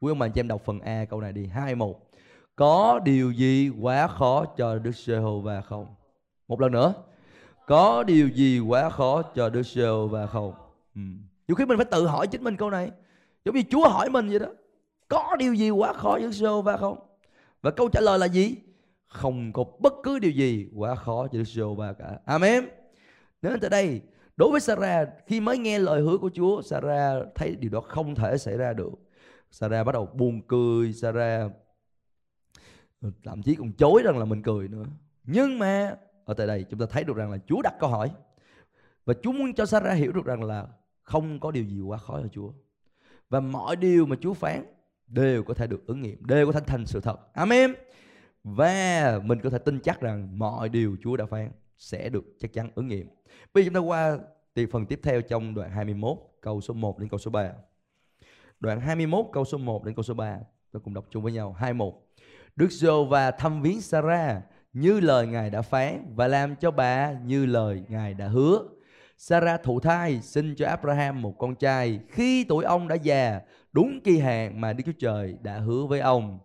Quý 0.00 0.10
ông 0.10 0.18
bà 0.18 0.28
chị 0.28 0.40
em 0.40 0.48
đọc 0.48 0.62
phần 0.64 0.80
A 0.80 1.04
câu 1.04 1.20
này 1.20 1.32
đi. 1.32 1.46
hai, 1.46 1.74
một 1.74 2.10
Có 2.56 3.00
điều 3.04 3.30
gì 3.30 3.70
quá 3.80 4.08
khó 4.08 4.44
cho 4.44 4.78
Đức 4.78 4.96
Giê-hô-va 4.96 5.60
không? 5.60 5.86
Một 6.48 6.60
lần 6.60 6.72
nữa. 6.72 6.94
Có 7.66 8.02
điều 8.02 8.28
gì 8.28 8.60
quá 8.60 8.90
khó 8.90 9.22
cho 9.22 9.50
Đức 9.50 9.62
Giê-hô-va 9.62 10.26
không? 10.26 10.52
Ừ. 10.94 11.00
Nhiều 11.48 11.54
khi 11.54 11.66
mình 11.66 11.76
phải 11.76 11.86
tự 11.90 12.06
hỏi 12.06 12.26
chính 12.26 12.44
mình 12.44 12.56
câu 12.56 12.70
này. 12.70 12.90
Giống 13.44 13.54
như 13.54 13.62
Chúa 13.70 13.88
hỏi 13.88 14.10
mình 14.10 14.28
vậy 14.28 14.38
đó. 14.38 14.48
Có 15.08 15.36
điều 15.38 15.54
gì 15.54 15.70
quá 15.70 15.92
khó 15.92 16.14
cho 16.14 16.26
Đức 16.26 16.32
Giê-hô-va 16.32 16.76
không? 16.76 16.98
Và 17.62 17.70
câu 17.70 17.88
trả 17.88 18.00
lời 18.00 18.18
là 18.18 18.26
gì? 18.26 18.56
Không 19.10 19.52
có 19.52 19.64
bất 19.78 19.94
cứ 20.02 20.18
điều 20.18 20.30
gì 20.30 20.68
quá 20.76 20.94
khó 20.94 21.28
cho 21.32 21.38
Đức 21.38 21.44
Giê-hô-va 21.44 21.92
cả. 21.92 22.18
Amen. 22.24 22.68
Nên 23.42 23.60
tại 23.60 23.70
đây 23.70 24.00
Đối 24.40 24.50
với 24.50 24.60
Sarah, 24.60 25.08
khi 25.26 25.40
mới 25.40 25.58
nghe 25.58 25.78
lời 25.78 26.00
hứa 26.00 26.18
của 26.18 26.30
Chúa, 26.34 26.62
Sarah 26.62 27.26
thấy 27.34 27.56
điều 27.56 27.70
đó 27.70 27.80
không 27.80 28.14
thể 28.14 28.38
xảy 28.38 28.56
ra 28.56 28.72
được. 28.72 28.92
Sarah 29.50 29.86
bắt 29.86 29.92
đầu 29.92 30.06
buồn 30.06 30.40
cười, 30.48 30.92
Sarah 30.92 31.52
ờ, 33.00 33.10
thậm 33.24 33.42
chí 33.42 33.54
còn 33.54 33.72
chối 33.72 34.02
rằng 34.04 34.18
là 34.18 34.24
mình 34.24 34.42
cười 34.42 34.68
nữa. 34.68 34.84
Nhưng 35.24 35.58
mà 35.58 35.96
ở 36.24 36.34
tại 36.34 36.46
đây 36.46 36.64
chúng 36.70 36.80
ta 36.80 36.86
thấy 36.90 37.04
được 37.04 37.16
rằng 37.16 37.30
là 37.30 37.38
Chúa 37.46 37.62
đặt 37.62 37.74
câu 37.80 37.90
hỏi 37.90 38.10
và 39.04 39.14
Chúa 39.22 39.32
muốn 39.32 39.54
cho 39.54 39.66
Sarah 39.66 39.98
hiểu 39.98 40.12
được 40.12 40.24
rằng 40.24 40.44
là 40.44 40.66
không 41.02 41.40
có 41.40 41.50
điều 41.50 41.64
gì 41.64 41.80
quá 41.80 41.98
khó 41.98 42.20
cho 42.22 42.28
Chúa. 42.28 42.52
Và 43.28 43.40
mọi 43.40 43.76
điều 43.76 44.06
mà 44.06 44.16
Chúa 44.20 44.34
phán 44.34 44.64
đều 45.06 45.42
có 45.42 45.54
thể 45.54 45.66
được 45.66 45.86
ứng 45.86 46.02
nghiệm, 46.02 46.26
đều 46.26 46.46
có 46.46 46.52
thể 46.52 46.60
thành 46.66 46.86
sự 46.86 47.00
thật. 47.00 47.16
Amen. 47.34 47.74
Và 48.44 49.20
mình 49.24 49.40
có 49.42 49.50
thể 49.50 49.58
tin 49.58 49.80
chắc 49.80 50.00
rằng 50.00 50.38
mọi 50.38 50.68
điều 50.68 50.96
Chúa 51.02 51.16
đã 51.16 51.26
phán 51.26 51.50
sẽ 51.78 52.08
được 52.08 52.24
chắc 52.38 52.52
chắn 52.52 52.70
ứng 52.74 52.88
nghiệm. 52.88 53.08
Bây 53.54 53.64
giờ 53.64 53.68
chúng 53.68 53.74
ta 53.74 53.88
qua 53.88 54.18
thì 54.54 54.66
phần 54.66 54.86
tiếp 54.86 55.00
theo 55.02 55.22
trong 55.22 55.54
đoạn 55.54 55.70
21 55.70 56.16
câu 56.40 56.60
số 56.60 56.74
1 56.74 56.98
đến 56.98 57.08
câu 57.08 57.18
số 57.18 57.30
3. 57.30 57.52
Đoạn 58.60 58.80
21 58.80 59.26
câu 59.32 59.44
số 59.44 59.58
1 59.58 59.84
đến 59.84 59.94
câu 59.94 60.02
số 60.02 60.14
3. 60.14 60.38
Tôi 60.72 60.82
cùng 60.84 60.94
đọc 60.94 61.04
chung 61.10 61.22
với 61.22 61.32
nhau. 61.32 61.52
21. 61.52 61.94
Đức 62.56 62.70
giê 62.70 62.88
và 63.08 63.30
thăm 63.30 63.62
viếng 63.62 63.80
Sarah 63.80 64.42
như 64.72 65.00
lời 65.00 65.26
Ngài 65.26 65.50
đã 65.50 65.62
phán 65.62 66.12
và 66.14 66.28
làm 66.28 66.56
cho 66.56 66.70
bà 66.70 67.12
như 67.12 67.46
lời 67.46 67.82
Ngài 67.88 68.14
đã 68.14 68.28
hứa. 68.28 68.62
Sarah 69.16 69.62
thụ 69.62 69.80
thai 69.80 70.20
sinh 70.22 70.54
cho 70.54 70.66
Abraham 70.66 71.22
một 71.22 71.34
con 71.38 71.54
trai 71.54 72.00
khi 72.08 72.44
tuổi 72.44 72.64
ông 72.64 72.88
đã 72.88 72.94
già, 72.94 73.40
đúng 73.72 74.00
kỳ 74.04 74.18
hạn 74.18 74.60
mà 74.60 74.72
Đức 74.72 74.82
Chúa 74.86 74.92
Trời 74.98 75.36
đã 75.42 75.58
hứa 75.58 75.86
với 75.86 76.00
ông. 76.00 76.38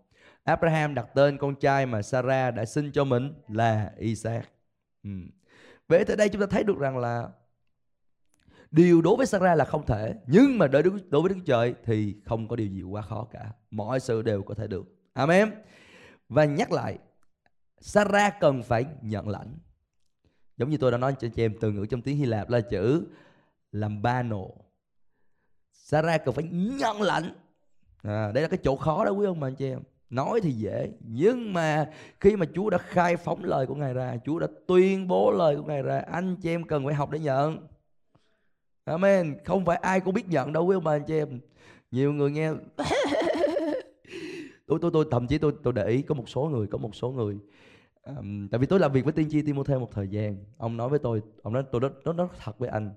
Abraham 0.45 0.95
đặt 0.95 1.07
tên 1.15 1.37
con 1.37 1.55
trai 1.55 1.85
mà 1.85 2.01
Sarah 2.01 2.55
đã 2.55 2.65
sinh 2.65 2.91
cho 2.91 3.03
mình 3.03 3.33
là 3.47 3.93
Isaac. 3.97 4.49
Ừ. 5.03 5.09
Vậy 5.87 6.05
tới 6.05 6.17
đây 6.17 6.29
chúng 6.29 6.41
ta 6.41 6.47
thấy 6.47 6.63
được 6.63 6.77
rằng 6.77 6.97
là 6.97 7.29
điều 8.71 9.01
đối 9.01 9.15
với 9.15 9.25
Sarah 9.25 9.57
là 9.57 9.65
không 9.65 9.85
thể, 9.85 10.15
nhưng 10.27 10.57
mà 10.57 10.67
đối 10.67 10.83
với 10.83 11.01
đối 11.09 11.21
với 11.21 11.29
Đức 11.29 11.39
Trời 11.45 11.75
thì 11.83 12.15
không 12.25 12.47
có 12.47 12.55
điều 12.55 12.67
gì 12.67 12.81
quá 12.83 13.01
khó 13.01 13.27
cả. 13.31 13.51
Mọi 13.71 13.99
sự 13.99 14.21
đều 14.21 14.43
có 14.43 14.55
thể 14.55 14.67
được. 14.67 14.85
Amen. 15.13 15.51
Và 16.29 16.45
nhắc 16.45 16.71
lại, 16.71 16.97
Sarah 17.79 18.39
cần 18.39 18.63
phải 18.63 18.85
nhận 19.01 19.29
lãnh. 19.29 19.57
Giống 20.57 20.69
như 20.69 20.77
tôi 20.77 20.91
đã 20.91 20.97
nói 20.97 21.15
cho 21.19 21.27
chị 21.35 21.45
em 21.45 21.53
từ 21.61 21.71
ngữ 21.71 21.85
trong 21.89 22.01
tiếng 22.01 22.17
Hy 22.17 22.25
Lạp 22.25 22.49
là 22.49 22.61
chữ 22.61 23.07
làm 23.71 24.01
ba 24.01 24.23
nổ. 24.23 24.55
Sarah 25.71 26.25
cần 26.25 26.35
phải 26.35 26.43
nhận 26.51 27.01
lãnh. 27.01 27.35
À, 28.03 28.31
đây 28.31 28.41
là 28.41 28.47
cái 28.47 28.59
chỗ 28.63 28.75
khó 28.75 29.05
đó 29.05 29.11
quý 29.11 29.25
ông 29.25 29.39
bà 29.39 29.47
anh 29.47 29.55
chị 29.55 29.69
em 29.69 29.79
nói 30.09 30.41
thì 30.41 30.51
dễ 30.51 30.91
nhưng 30.99 31.53
mà 31.53 31.89
khi 32.19 32.35
mà 32.35 32.45
Chúa 32.55 32.69
đã 32.69 32.77
khai 32.77 33.17
phóng 33.17 33.43
lời 33.43 33.67
của 33.67 33.75
Ngài 33.75 33.93
ra 33.93 34.17
Chúa 34.25 34.39
đã 34.39 34.47
tuyên 34.67 35.07
bố 35.07 35.31
lời 35.31 35.55
của 35.55 35.63
Ngài 35.63 35.81
ra 35.81 35.99
anh 35.99 36.35
chị 36.41 36.49
em 36.49 36.63
cần 36.63 36.85
phải 36.85 36.93
học 36.93 37.11
để 37.11 37.19
nhận. 37.19 37.67
Amen. 38.85 39.37
Không 39.45 39.65
phải 39.65 39.77
ai 39.77 39.99
cũng 39.99 40.13
biết 40.13 40.29
nhận 40.29 40.53
đâu 40.53 40.65
quý 40.65 40.75
ông 40.75 40.83
bà 40.83 40.91
anh 40.91 41.03
chị 41.07 41.17
em. 41.17 41.39
Nhiều 41.91 42.13
người 42.13 42.31
nghe 42.31 42.51
tôi 44.67 44.79
tôi 44.81 44.91
tôi 44.93 45.05
thậm 45.11 45.27
chí 45.27 45.37
tôi 45.37 45.53
tôi 45.63 45.73
để 45.73 45.87
ý 45.87 46.01
có 46.01 46.15
một 46.15 46.29
số 46.29 46.43
người 46.43 46.67
có 46.67 46.77
một 46.77 46.95
số 46.95 47.11
người 47.11 47.37
um, 48.03 48.47
tại 48.47 48.59
vì 48.59 48.67
tôi 48.67 48.79
làm 48.79 48.91
việc 48.91 49.03
với 49.03 49.13
tiên 49.13 49.27
tri 49.29 49.41
Timothy 49.41 49.75
một 49.75 49.91
thời 49.91 50.07
gian. 50.07 50.37
Ông 50.57 50.77
nói 50.77 50.89
với 50.89 50.99
tôi 50.99 51.21
ông 51.43 51.53
nói 51.53 51.63
tôi 51.71 51.81
nói, 51.81 51.91
nói 52.15 52.27
thật 52.43 52.59
với 52.59 52.69
anh. 52.69 52.93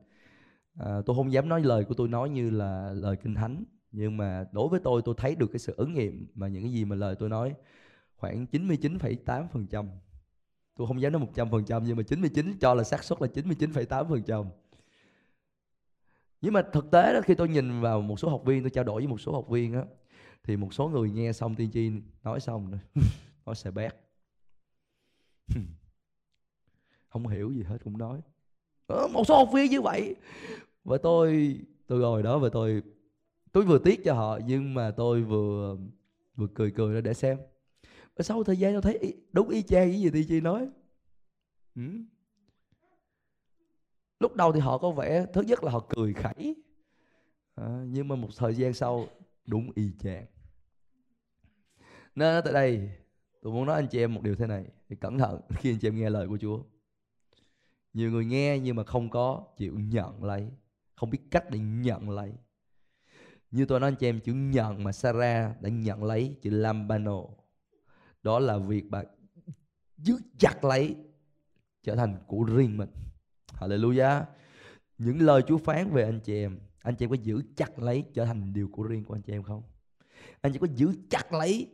À, 0.79 1.01
tôi 1.07 1.17
không 1.17 1.33
dám 1.33 1.49
nói 1.49 1.61
lời 1.61 1.85
của 1.85 1.95
tôi 1.95 2.09
nói 2.09 2.29
như 2.31 2.51
là 2.51 2.93
lời 2.95 3.17
kinh 3.17 3.35
thánh 3.35 3.65
nhưng 3.93 4.17
mà 4.17 4.47
đối 4.53 4.69
với 4.69 4.81
tôi 4.85 5.03
tôi 5.05 5.15
thấy 5.19 5.35
được 5.35 5.47
cái 5.53 5.59
sự 5.59 5.75
ứng 5.77 5.95
nghiệm 5.95 6.27
mà 6.35 6.49
những 6.49 6.63
cái 6.63 6.73
gì 6.73 6.85
mà 6.85 6.97
lời 6.97 7.17
tôi 7.19 7.29
nói 7.29 7.55
khoảng 8.17 8.47
99,8% 8.53 9.87
tôi 10.77 10.87
không 10.87 11.01
dám 11.01 11.13
nói 11.13 11.23
100% 11.35 11.83
nhưng 11.85 11.97
mà 11.97 12.03
99 12.03 12.59
cho 12.61 12.75
là 12.75 12.85
xác 12.85 13.05
suất 13.05 13.23
là 13.23 13.29
99,8% 13.29 14.47
nhưng 16.41 16.53
mà 16.53 16.63
thực 16.73 16.91
tế 16.91 17.13
đó 17.13 17.21
khi 17.21 17.35
tôi 17.35 17.49
nhìn 17.49 17.81
vào 17.81 18.01
một 18.01 18.21
số 18.21 18.29
học 18.29 18.43
viên 18.45 18.63
tôi 18.63 18.71
trao 18.71 18.85
đổi 18.85 19.01
với 19.01 19.09
một 19.09 19.21
số 19.21 19.33
học 19.33 19.49
viên 19.49 19.75
á 19.75 19.85
thì 20.45 20.57
một 20.57 20.75
số 20.75 20.89
người 20.89 21.11
nghe 21.11 21.33
xong 21.33 21.55
tiên 21.55 21.71
tri 21.73 21.91
nói 22.25 22.41
xong 22.41 22.79
nói 23.47 23.55
sẽ 23.55 23.71
bét. 23.71 23.95
Không 27.09 27.29
hiểu 27.29 27.53
gì 27.53 27.63
hết 27.63 27.79
cũng 27.85 27.99
nói. 27.99 28.21
Ờ, 28.87 29.09
một 29.09 29.25
số 29.27 29.37
học 29.37 29.49
viên 29.55 29.71
như 29.71 29.81
vậy. 29.81 30.17
Và 30.85 30.99
tôi 31.03 31.59
tôi 31.87 32.01
ngồi 32.01 32.23
đó 32.23 32.39
và 32.39 32.49
tôi 32.53 32.83
tôi 33.59 33.65
vừa 33.65 33.79
tiếc 33.79 34.05
cho 34.05 34.15
họ 34.15 34.39
nhưng 34.47 34.75
mà 34.75 34.91
tôi 34.91 35.23
vừa 35.23 35.77
vừa 36.37 36.47
cười 36.55 36.71
cười 36.71 36.95
ra 36.95 37.01
để 37.01 37.15
xem. 37.15 37.39
Và 38.17 38.23
sau 38.23 38.45
thời 38.45 38.57
gian 38.57 38.73
tôi 38.73 38.83
thấy 38.83 39.15
đúng 39.33 39.49
y 39.49 39.63
chang 39.63 39.91
cái 39.91 40.01
gì 40.01 40.11
thì 40.11 40.25
chị 40.29 40.41
nói. 40.41 40.69
Ừ. 41.75 41.83
lúc 44.21 44.37
đầu 44.37 44.53
thì 44.53 44.61
họ 44.61 44.79
có 44.79 44.91
vẻ 44.91 45.27
thứ 45.33 45.43
nhất 45.43 45.65
là 45.65 45.71
họ 45.71 45.87
cười 45.89 46.13
khẩy. 46.13 46.55
À, 47.55 47.85
nhưng 47.87 48.09
mà 48.09 48.17
một 48.17 48.29
thời 48.37 48.55
gian 48.55 48.75
sau 48.75 49.07
đúng 49.47 49.71
y 49.75 49.91
chang. 49.99 50.27
Nên 52.15 52.45
tại 52.45 52.53
đây 52.53 52.91
tôi 53.43 53.53
muốn 53.53 53.67
nói 53.67 53.77
anh 53.77 53.89
chị 53.89 53.99
em 53.99 54.15
một 54.15 54.23
điều 54.23 54.35
thế 54.35 54.47
này 54.47 54.65
thì 54.89 54.97
cẩn 54.97 55.19
thận 55.19 55.41
khi 55.59 55.73
anh 55.73 55.79
chị 55.79 55.89
em 55.89 55.97
nghe 55.97 56.11
lời 56.11 56.29
của 56.29 56.39
Chúa. 56.39 56.63
Nhiều 57.93 58.11
người 58.11 58.25
nghe 58.25 58.59
nhưng 58.59 58.77
mà 58.77 58.85
không 58.85 59.11
có 59.11 59.45
chịu 59.57 59.79
nhận 59.79 60.25
lấy 60.25 60.51
không 60.97 61.11
biết 61.11 61.21
cách 61.31 61.45
để 61.51 61.59
nhận 61.59 62.11
lấy 62.11 62.33
như 63.51 63.65
tôi 63.65 63.81
nói 63.81 63.89
anh 63.89 63.97
chị 63.97 64.09
em, 64.09 64.21
chữ 64.21 64.33
nhận 64.33 64.85
mà 64.85 64.93
Sarah 64.93 65.63
đã 65.63 65.69
nhận 65.69 66.05
lấy 66.05 66.37
chữ 66.43 66.51
lambano. 66.51 67.23
Đó 68.23 68.39
là 68.39 68.59
việc 68.59 68.85
bà 68.91 69.03
giữ 69.97 70.19
chặt 70.39 70.65
lấy 70.65 70.97
trở 71.83 71.97
thành 71.97 72.17
của 72.27 72.43
riêng 72.43 72.77
mình. 72.77 72.91
Hallelujah. 73.53 74.23
Những 74.99 75.21
lời 75.21 75.43
Chúa 75.47 75.59
phán 75.59 75.91
về 75.91 76.05
anh 76.05 76.21
chị 76.21 76.35
em, 76.35 76.59
anh 76.83 76.95
chị 76.95 77.05
em 77.05 77.11
có 77.11 77.17
giữ 77.23 77.43
chặt 77.57 77.79
lấy 77.79 78.05
trở 78.15 78.25
thành 78.25 78.53
điều 78.53 78.69
của 78.73 78.83
riêng 78.83 79.05
của 79.05 79.15
anh 79.15 79.23
chị 79.23 79.33
em 79.33 79.43
không? 79.43 79.63
Anh 80.41 80.53
chị 80.53 80.59
có 80.59 80.67
giữ 80.75 80.93
chặt 81.11 81.33
lấy 81.33 81.69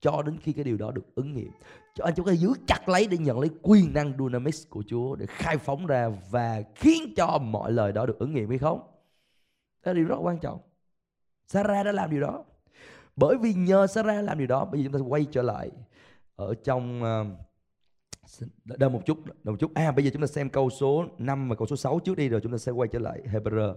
cho 0.00 0.22
đến 0.22 0.38
khi 0.38 0.52
cái 0.52 0.64
điều 0.64 0.76
đó 0.76 0.90
được 0.90 1.14
ứng 1.14 1.32
nghiệm. 1.32 1.50
Cho 1.94 2.04
anh 2.04 2.14
chị 2.14 2.22
có 2.26 2.32
giữ 2.32 2.52
chặt 2.66 2.88
lấy 2.88 3.06
để 3.06 3.18
nhận 3.18 3.40
lấy 3.40 3.50
quyền 3.62 3.92
năng 3.94 4.18
dunamis 4.18 4.68
của 4.70 4.84
Chúa 4.86 5.16
để 5.16 5.26
khai 5.28 5.58
phóng 5.58 5.86
ra 5.86 6.08
và 6.30 6.62
khiến 6.74 7.14
cho 7.16 7.38
mọi 7.38 7.72
lời 7.72 7.92
đó 7.92 8.06
được 8.06 8.18
ứng 8.18 8.34
nghiệm 8.34 8.48
hay 8.48 8.58
không? 8.58 8.78
Đó 9.84 9.92
là 9.92 9.92
điều 9.92 10.04
rất 10.04 10.16
quan 10.16 10.38
trọng. 10.38 10.60
Sarah 11.46 11.86
đã 11.86 11.92
làm 11.92 12.10
điều 12.10 12.20
đó. 12.20 12.44
Bởi 13.16 13.36
vì 13.38 13.54
nhờ 13.54 13.86
Sarah 13.86 14.24
làm 14.24 14.38
điều 14.38 14.46
đó 14.46 14.64
bây 14.64 14.80
giờ 14.80 14.88
chúng 14.92 15.00
ta 15.00 15.06
quay 15.08 15.24
trở 15.24 15.42
lại 15.42 15.70
ở 16.36 16.54
trong 16.64 17.02
uh, 17.02 17.26
đợi 18.64 18.90
một 18.90 19.02
chút 19.06 19.24
đợi 19.24 19.52
một 19.52 19.56
chút. 19.60 19.74
À 19.74 19.92
bây 19.92 20.04
giờ 20.04 20.10
chúng 20.12 20.22
ta 20.22 20.26
xem 20.26 20.50
câu 20.50 20.70
số 20.70 21.04
5 21.18 21.48
và 21.48 21.56
câu 21.56 21.66
số 21.66 21.76
6 21.76 21.98
trước 21.98 22.16
đi 22.16 22.28
rồi 22.28 22.40
chúng 22.40 22.52
ta 22.52 22.58
sẽ 22.58 22.72
quay 22.72 22.88
trở 22.92 22.98
lại 22.98 23.22
Hebrew. 23.32 23.74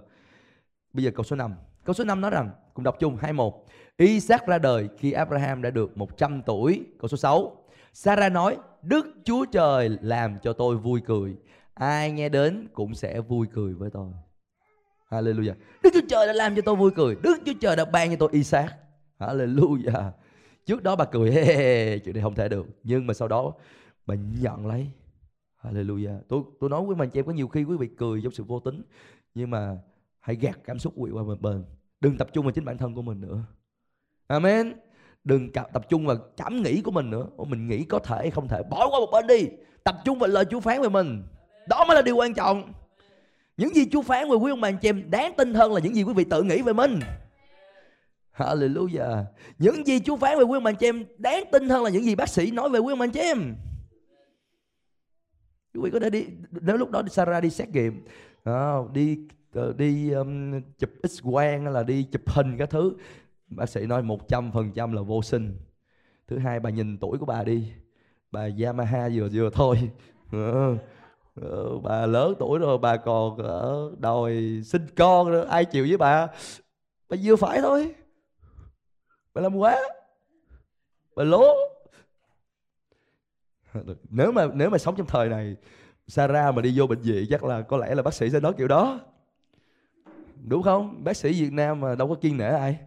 Bây 0.94 1.04
giờ 1.04 1.12
câu 1.16 1.24
số 1.24 1.36
5 1.36 1.54
câu 1.86 1.94
số 1.94 2.04
5 2.04 2.22
nói 2.22 2.32
rằng 2.32 2.50
cùng 2.74 2.84
đọc 2.84 2.96
chung 3.00 3.18
21 3.22 3.54
Isaac 3.98 4.48
ra 4.48 4.58
đời 4.58 4.90
khi 4.98 5.12
Abraham 5.12 5.62
đã 5.62 5.70
được 5.70 5.98
100 5.98 6.42
tuổi. 6.46 6.86
Câu 7.00 7.08
số 7.08 7.18
6 7.18 7.56
Sarah 7.94 8.32
nói 8.32 8.58
Đức 8.82 9.08
Chúa 9.24 9.46
Trời 9.46 9.98
làm 10.02 10.40
cho 10.42 10.54
tôi 10.54 10.78
vui 10.78 11.02
cười. 11.06 11.36
Ai 11.74 12.12
nghe 12.12 12.30
đến 12.30 12.68
cũng 12.74 12.96
sẽ 12.96 13.22
vui 13.22 13.48
cười 13.54 13.74
với 13.74 13.90
tôi. 13.90 14.08
Hallelujah. 15.10 15.54
Đức 15.84 15.90
Chúa 15.94 16.08
Trời 16.10 16.28
đã 16.28 16.34
làm 16.34 16.56
cho 16.56 16.62
tôi 16.62 16.76
vui 16.76 16.92
cười. 16.96 17.16
Đức 17.24 17.38
Chúa 17.46 17.54
Trời 17.62 17.76
đã 17.76 17.86
ban 17.86 18.10
cho 18.10 18.16
tôi 18.20 18.30
Isaac 18.32 18.74
Hallelujah. 19.20 20.12
Trước 20.66 20.84
đó 20.84 20.96
bà 20.96 21.06
cười 21.06 21.32
hey, 21.32 21.46
hey, 21.46 21.56
hey, 21.56 22.00
chuyện 22.00 22.16
này 22.16 22.24
không 22.24 22.36
thể 22.36 22.50
được. 22.50 22.66
Nhưng 22.84 23.08
mà 23.08 23.14
sau 23.14 23.28
đó 23.28 23.54
bà 24.06 24.16
nhận 24.16 24.68
lấy. 24.68 24.88
Hallelujah. 25.64 26.20
Tôi 26.28 26.44
tôi 26.60 26.70
nói 26.70 26.86
với 26.86 26.96
mình 26.96 27.10
chị 27.10 27.20
em 27.20 27.26
có 27.26 27.32
nhiều 27.32 27.48
khi 27.48 27.64
quý 27.64 27.78
vị 27.78 27.90
cười 27.98 28.22
trong 28.24 28.34
sự 28.34 28.44
vô 28.44 28.60
tính 28.60 28.82
Nhưng 29.36 29.50
mà 29.50 29.78
hãy 30.20 30.36
gạt 30.36 30.60
cảm 30.64 30.80
xúc 30.80 30.94
quý 30.96 31.12
vị 31.12 31.18
qua 31.18 31.24
một 31.24 31.42
bên 31.42 31.64
Đừng 32.02 32.18
tập 32.18 32.28
trung 32.34 32.46
vào 32.46 32.52
chính 32.52 32.66
bản 32.66 32.78
thân 32.78 32.96
của 32.96 33.02
mình 33.02 33.22
nữa. 33.22 33.44
Amen. 34.28 34.74
Đừng 35.24 35.52
tập 35.52 35.90
trung 35.90 36.06
vào 36.06 36.18
cảm 36.38 36.62
nghĩ 36.62 36.82
của 36.82 36.92
mình 36.92 37.10
nữa. 37.10 37.28
Mình 37.48 37.68
nghĩ 37.68 37.84
có 37.84 38.00
thể 38.00 38.30
không 38.30 38.48
thể? 38.48 38.64
Bỏ 38.70 38.90
qua 38.90 39.00
một 39.00 39.10
bên 39.12 39.28
đi. 39.28 39.48
Tập 39.84 39.96
trung 40.06 40.20
vào 40.20 40.30
lời 40.30 40.46
Chúa 40.46 40.60
phán 40.60 40.82
về 40.82 40.90
mình. 40.90 41.24
Đó 41.68 41.86
mới 41.88 41.96
là 41.96 42.02
điều 42.02 42.16
quan 42.16 42.34
trọng 42.34 42.74
những 43.60 43.76
gì 43.76 43.86
Chúa 43.92 44.02
phán 44.02 44.30
về 44.30 44.36
quý 44.36 44.52
ông 44.52 44.62
bà 44.62 44.68
anh 44.68 44.78
chị 44.78 44.90
em 44.90 45.12
đáng 45.12 45.34
tin 45.38 45.54
hơn 45.54 45.74
là 45.74 45.80
những 45.80 45.96
gì 45.96 46.04
quý 46.04 46.14
vị 46.14 46.24
tự 46.24 46.44
nghĩ 46.44 46.62
về 46.62 46.74
mình. 46.74 47.00
Hallelujah. 48.38 49.24
Những 49.58 49.88
gì 49.88 50.00
Chúa 50.00 50.18
phán 50.18 50.38
về 50.38 50.44
quý 50.44 50.58
ông 50.58 50.64
bà 50.64 50.72
anh 50.72 50.76
chị 50.76 50.88
em 50.88 51.06
đáng 51.18 51.44
tin 51.52 51.70
hơn 51.70 51.84
là 51.84 51.90
những 51.90 52.04
gì 52.04 52.16
bác 52.16 52.30
sĩ 52.30 52.52
nói 52.52 52.70
về 52.70 52.80
quý 52.80 52.92
ông 52.92 53.00
bà 53.00 53.06
anh 53.06 53.12
chị 53.12 53.20
em. 53.20 53.56
Quý 55.74 55.82
vị 55.84 55.90
có 55.94 56.00
thể 56.00 56.10
đi 56.10 56.26
nếu 56.52 56.78
lúc 56.78 56.92
đó 56.92 57.04
Sarah 57.12 57.44
đi 57.44 57.50
xét 57.50 57.70
nghiệm 57.70 58.06
à, 58.44 58.76
đi 58.94 59.18
ờ, 59.54 59.74
đi 59.78 60.12
um, 60.12 60.62
chụp 60.80 60.90
x 61.10 61.24
quang 61.24 61.64
hay 61.64 61.74
là 61.74 61.84
đi 61.84 62.04
chụp 62.04 62.22
hình 62.26 62.58
các 62.58 62.70
thứ 62.70 62.94
bác 63.48 63.70
sĩ 63.70 63.86
nói 63.86 64.04
100% 64.04 64.94
là 64.94 65.02
vô 65.02 65.22
sinh. 65.22 65.58
Thứ 66.28 66.38
hai 66.38 66.60
bà 66.60 66.70
nhìn 66.70 66.98
tuổi 66.98 67.18
của 67.18 67.26
bà 67.26 67.44
đi 67.44 67.72
bà 68.32 68.50
Yamaha 68.64 69.10
vừa 69.14 69.30
vừa 69.34 69.50
thôi. 69.54 69.90
Ờ. 70.32 70.78
Ờ, 71.42 71.80
bà 71.80 72.06
lớn 72.06 72.34
tuổi 72.40 72.60
rồi, 72.60 72.78
bà 72.78 72.98
còn 72.98 73.38
ở 73.38 73.92
đòi 74.00 74.62
sinh 74.66 74.88
con 74.96 75.32
nữa, 75.32 75.46
ai 75.50 75.66
chịu 75.66 75.86
với 75.88 75.98
bà? 75.98 76.28
Bà 77.10 77.18
vừa 77.24 77.36
phải 77.36 77.62
thôi. 77.62 77.96
Bà 79.34 79.42
làm 79.42 79.56
quá. 79.56 79.78
Bà 81.16 81.24
lố. 81.24 81.56
Nếu 84.10 84.32
mà 84.32 84.48
nếu 84.54 84.70
mà 84.70 84.78
sống 84.78 84.96
trong 84.96 85.08
thời 85.08 85.30
này, 85.30 85.56
Sarah 86.08 86.56
mà 86.56 86.62
đi 86.62 86.74
vô 86.76 86.88
bệnh 86.88 87.02
viện 87.02 87.26
chắc 87.30 87.44
là 87.44 87.62
có 87.62 87.78
lẽ 87.78 87.96
là 87.96 88.04
bác 88.04 88.14
sĩ 88.14 88.30
sẽ 88.30 88.40
nói 88.40 88.54
kiểu 88.58 88.68
đó. 88.68 89.00
Đúng 90.48 90.64
không? 90.64 91.04
Bác 91.04 91.18
sĩ 91.18 91.42
Việt 91.42 91.54
Nam 91.54 91.80
mà 91.80 91.96
đâu 91.96 92.08
có 92.08 92.16
kiên 92.16 92.38
nể 92.38 92.50
ai. 92.50 92.78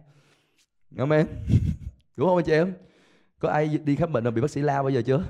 Amen. 0.97 1.27
Đúng 2.15 2.27
không 2.27 2.37
anh 2.37 2.45
chị 2.45 2.51
em? 2.51 2.73
Có 3.39 3.49
ai 3.49 3.77
đi 3.83 3.95
khám 3.95 4.13
bệnh 4.13 4.23
rồi 4.23 4.31
bị 4.31 4.41
bác 4.41 4.51
sĩ 4.51 4.61
la 4.61 4.81
bao 4.81 4.89
giờ 4.89 5.01
chưa? 5.05 5.23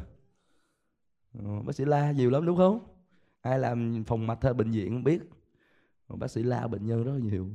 Ờ, 1.39 1.61
bác 1.65 1.76
sĩ 1.76 1.86
la 1.86 2.11
nhiều 2.11 2.30
lắm, 2.30 2.45
đúng 2.45 2.57
không? 2.57 2.93
Ai 3.44 3.60
làm 3.60 4.04
phòng 4.08 4.28
mạch 4.28 4.44
hay 4.44 4.54
bệnh 4.54 4.72
viện 4.72 4.89
không 4.89 5.04
biết. 5.04 5.22
Bác 6.08 6.32
sĩ 6.32 6.44
la 6.44 6.68
bệnh 6.68 6.86
nhân 6.86 7.04
rất 7.04 7.12
là 7.12 7.20
nhiều. 7.20 7.50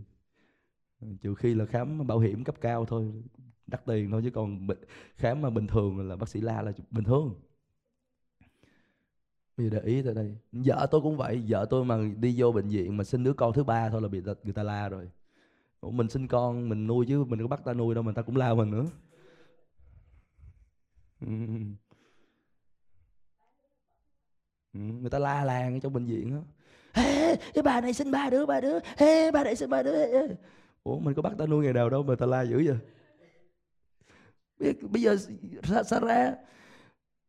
Trừ 1.21 1.35
khi 1.35 1.55
là 1.55 1.67
khám 1.67 2.07
bảo 2.07 2.19
hiểm 2.19 2.45
cấp 2.45 2.55
cao 2.61 2.85
thôi 2.85 3.13
Đắt 3.67 3.87
tiền 3.87 4.11
thôi 4.11 4.21
chứ 4.25 4.31
còn 4.31 4.67
bệnh, 4.67 4.79
khám 5.17 5.43
mà 5.43 5.51
bình 5.51 5.67
thường 5.67 6.09
là 6.09 6.17
bác 6.17 6.29
sĩ 6.29 6.41
la 6.41 6.63
là 6.63 6.73
bình 6.91 7.05
thường. 7.05 7.35
Bây 9.57 9.71
giờ 9.71 9.79
để 9.79 9.87
ý 9.87 10.03
tại 10.03 10.15
đây. 10.15 10.37
Vợ 10.53 10.87
tôi 10.91 11.01
cũng 11.01 11.17
vậy 11.17 11.45
Vợ 11.49 11.67
tôi 11.71 11.85
mà 11.85 11.99
đi 12.17 12.35
vô 12.39 12.53
bệnh 12.53 12.69
viện 12.69 12.97
mà 12.97 13.05
sinh 13.05 13.25
đứa 13.25 13.33
con 13.33 13.53
thứ 13.53 13.65
ba 13.65 13.91
thôi 13.91 14.03
là 14.03 14.09
bị 14.09 14.23
người 14.45 14.55
ta 14.55 14.63
la 14.63 14.89
rồi. 14.89 15.11
Ủa, 15.81 15.91
mình 15.91 16.09
sinh 16.09 16.29
con 16.29 16.69
mình 16.69 16.87
nuôi 16.87 17.07
chứ 17.09 17.25
mình 17.25 17.41
có 17.41 17.47
bắt 17.47 17.65
ta 17.65 17.75
nuôi 17.75 17.95
đâu 17.95 18.05
mà 18.05 18.13
ta 18.13 18.23
cũng 18.23 18.37
la 18.37 18.55
mình 18.55 18.71
nữa 18.71 18.87
ừ. 24.75 24.81
Người 24.81 25.11
ta 25.11 25.19
la 25.19 25.45
làng 25.45 25.81
trong 25.81 25.93
bệnh 25.93 26.07
viện 26.07 26.35
đó 26.35 26.41
cái 27.55 27.63
bà 27.65 27.81
này 27.81 27.93
sinh 27.93 28.11
ba 28.11 28.31
đứa 28.31 28.47
ba 28.47 28.61
đứa. 28.61 28.79
Ê, 28.97 29.31
bà 29.31 29.45
này 29.45 29.57
sinh 29.57 29.71
ba 29.71 29.83
đứa. 29.83 30.07
Ủa 30.83 30.99
mình 30.99 31.15
có 31.15 31.23
bắt 31.23 31.33
ta 31.39 31.47
nuôi 31.47 31.65
ngày 31.65 31.73
nào 31.73 31.91
đâu 31.91 32.03
mà 32.03 32.15
ta 32.15 32.27
la 32.27 32.43
dữ 32.43 32.63
vậy? 32.67 32.77
Bây 34.83 35.03
giờ 35.03 35.17
sao 35.85 36.01
ra 36.01 36.35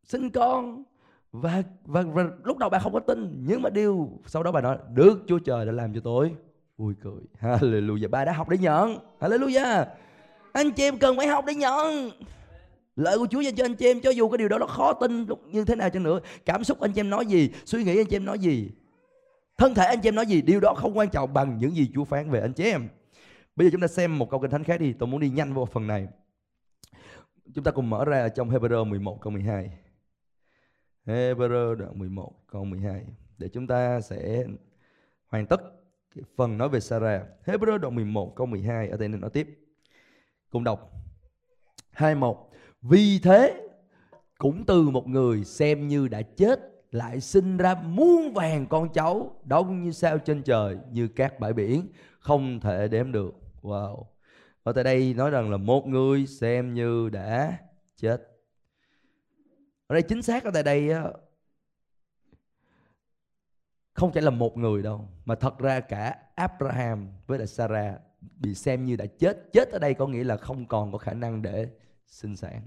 sinh 0.03 0.29
con 0.29 0.83
và, 1.31 1.63
và 1.85 2.01
và 2.01 2.23
lúc 2.43 2.57
đầu 2.57 2.69
bà 2.69 2.79
không 2.79 2.93
có 2.93 2.99
tin 2.99 3.43
nhưng 3.47 3.61
mà 3.61 3.69
điều 3.69 4.09
sau 4.25 4.43
đó 4.43 4.51
bà 4.51 4.61
nói 4.61 4.77
được 4.93 5.23
Chúa 5.27 5.39
Trời 5.39 5.65
đã 5.65 5.71
làm 5.71 5.93
cho 5.93 6.01
tôi. 6.03 6.35
Vui 6.77 6.93
cười. 7.03 7.21
Hallelujah. 7.41 8.09
Ba 8.09 8.25
đã 8.25 8.31
học 8.31 8.49
để 8.49 8.57
nhận. 8.57 8.97
Hallelujah. 9.19 9.85
Anh 10.51 10.71
chị 10.71 10.83
em 10.83 10.97
cần 10.97 11.17
phải 11.17 11.27
học 11.27 11.45
để 11.45 11.55
nhận 11.55 12.11
lời 12.99 13.17
của 13.17 13.27
Chúa 13.27 13.41
dành 13.41 13.55
cho 13.55 13.65
anh 13.65 13.75
chị 13.75 13.85
em, 13.85 14.01
cho 14.01 14.09
dù 14.09 14.29
cái 14.29 14.37
điều 14.37 14.47
đó 14.47 14.57
nó 14.57 14.65
khó 14.65 14.93
tin 14.93 15.25
như 15.51 15.65
thế 15.65 15.75
nào 15.75 15.89
chăng 15.89 16.03
nữa, 16.03 16.19
cảm 16.45 16.63
xúc 16.63 16.79
anh 16.79 16.91
chị 16.91 16.99
em 16.99 17.09
nói 17.09 17.25
gì, 17.25 17.49
suy 17.65 17.83
nghĩ 17.83 17.97
anh 17.97 18.05
chị 18.05 18.15
em 18.15 18.25
nói 18.25 18.39
gì, 18.39 18.71
thân 19.57 19.73
thể 19.73 19.85
anh 19.85 20.01
chị 20.01 20.07
em 20.07 20.15
nói 20.15 20.25
gì, 20.25 20.41
điều 20.41 20.59
đó 20.59 20.73
không 20.73 20.97
quan 20.97 21.09
trọng 21.09 21.33
bằng 21.33 21.57
những 21.57 21.75
gì 21.75 21.91
Chúa 21.93 22.03
phán 22.03 22.31
về 22.31 22.41
anh 22.41 22.53
chị 22.53 22.63
em 22.63 22.87
bây 23.55 23.67
giờ 23.67 23.71
chúng 23.71 23.81
ta 23.81 23.87
xem 23.87 24.17
một 24.17 24.29
câu 24.29 24.39
kinh 24.39 24.51
thánh 24.51 24.63
khác 24.63 24.79
đi, 24.79 24.93
tôi 24.93 25.07
muốn 25.07 25.19
đi 25.19 25.29
nhanh 25.29 25.53
vào 25.53 25.65
phần 25.65 25.87
này 25.87 26.07
chúng 27.55 27.63
ta 27.63 27.71
cùng 27.71 27.89
mở 27.89 28.05
ra 28.05 28.29
trong 28.29 28.49
Hebrew 28.49 28.85
11 28.85 29.21
câu 29.21 29.31
12 29.31 29.69
Hebrew 31.05 31.75
đoạn 31.75 31.99
11 31.99 32.33
câu 32.47 32.65
12 32.65 33.05
để 33.37 33.49
chúng 33.49 33.67
ta 33.67 34.01
sẽ 34.01 34.45
hoàn 35.27 35.45
tất 35.45 35.61
cái 36.15 36.23
phần 36.35 36.57
nói 36.57 36.69
về 36.69 36.79
Sarah. 36.79 37.21
Hebrew 37.45 37.77
đoạn 37.77 37.95
11 37.95 38.35
câu 38.35 38.47
12 38.47 38.89
ở 38.89 38.97
đây 38.97 39.07
nên 39.07 39.21
nói 39.21 39.29
tiếp. 39.29 39.59
Cùng 40.49 40.63
đọc. 40.63 40.91
21. 41.91 42.48
Vì 42.81 43.19
thế, 43.19 43.67
cũng 44.37 44.65
từ 44.65 44.89
một 44.89 45.07
người 45.07 45.43
xem 45.43 45.87
như 45.87 46.07
đã 46.07 46.21
chết, 46.21 46.59
lại 46.91 47.21
sinh 47.21 47.57
ra 47.57 47.75
muôn 47.75 48.33
vàng 48.33 48.67
con 48.67 48.93
cháu, 48.93 49.41
đông 49.43 49.83
như 49.83 49.91
sao 49.91 50.17
trên 50.17 50.43
trời, 50.43 50.77
như 50.91 51.07
các 51.07 51.39
bãi 51.39 51.53
biển, 51.53 51.87
không 52.19 52.59
thể 52.59 52.87
đếm 52.87 53.11
được. 53.11 53.35
Wow. 53.61 54.03
Ở 54.63 54.73
tại 54.73 54.83
đây 54.83 55.13
nói 55.13 55.29
rằng 55.29 55.51
là 55.51 55.57
một 55.57 55.87
người 55.87 56.27
xem 56.27 56.73
như 56.73 57.09
đã 57.09 57.57
chết. 57.95 58.17
Ở 59.87 59.93
đây 59.93 60.01
chính 60.01 60.21
xác 60.21 60.43
ở 60.43 60.51
tại 60.53 60.63
đây 60.63 60.89
không 63.93 64.11
chỉ 64.13 64.21
là 64.21 64.29
một 64.29 64.57
người 64.57 64.83
đâu, 64.83 65.07
mà 65.25 65.35
thật 65.35 65.59
ra 65.59 65.79
cả 65.79 66.15
Abraham 66.35 67.07
với 67.27 67.37
lại 67.37 67.47
Sarah 67.47 67.95
bị 68.39 68.55
xem 68.55 68.85
như 68.85 68.95
đã 68.95 69.05
chết. 69.05 69.53
Chết 69.53 69.69
ở 69.69 69.79
đây 69.79 69.93
có 69.93 70.07
nghĩa 70.07 70.23
là 70.23 70.37
không 70.37 70.65
còn 70.65 70.91
có 70.91 70.97
khả 70.97 71.13
năng 71.13 71.41
để 71.41 71.69
sinh 72.09 72.35
sản 72.35 72.61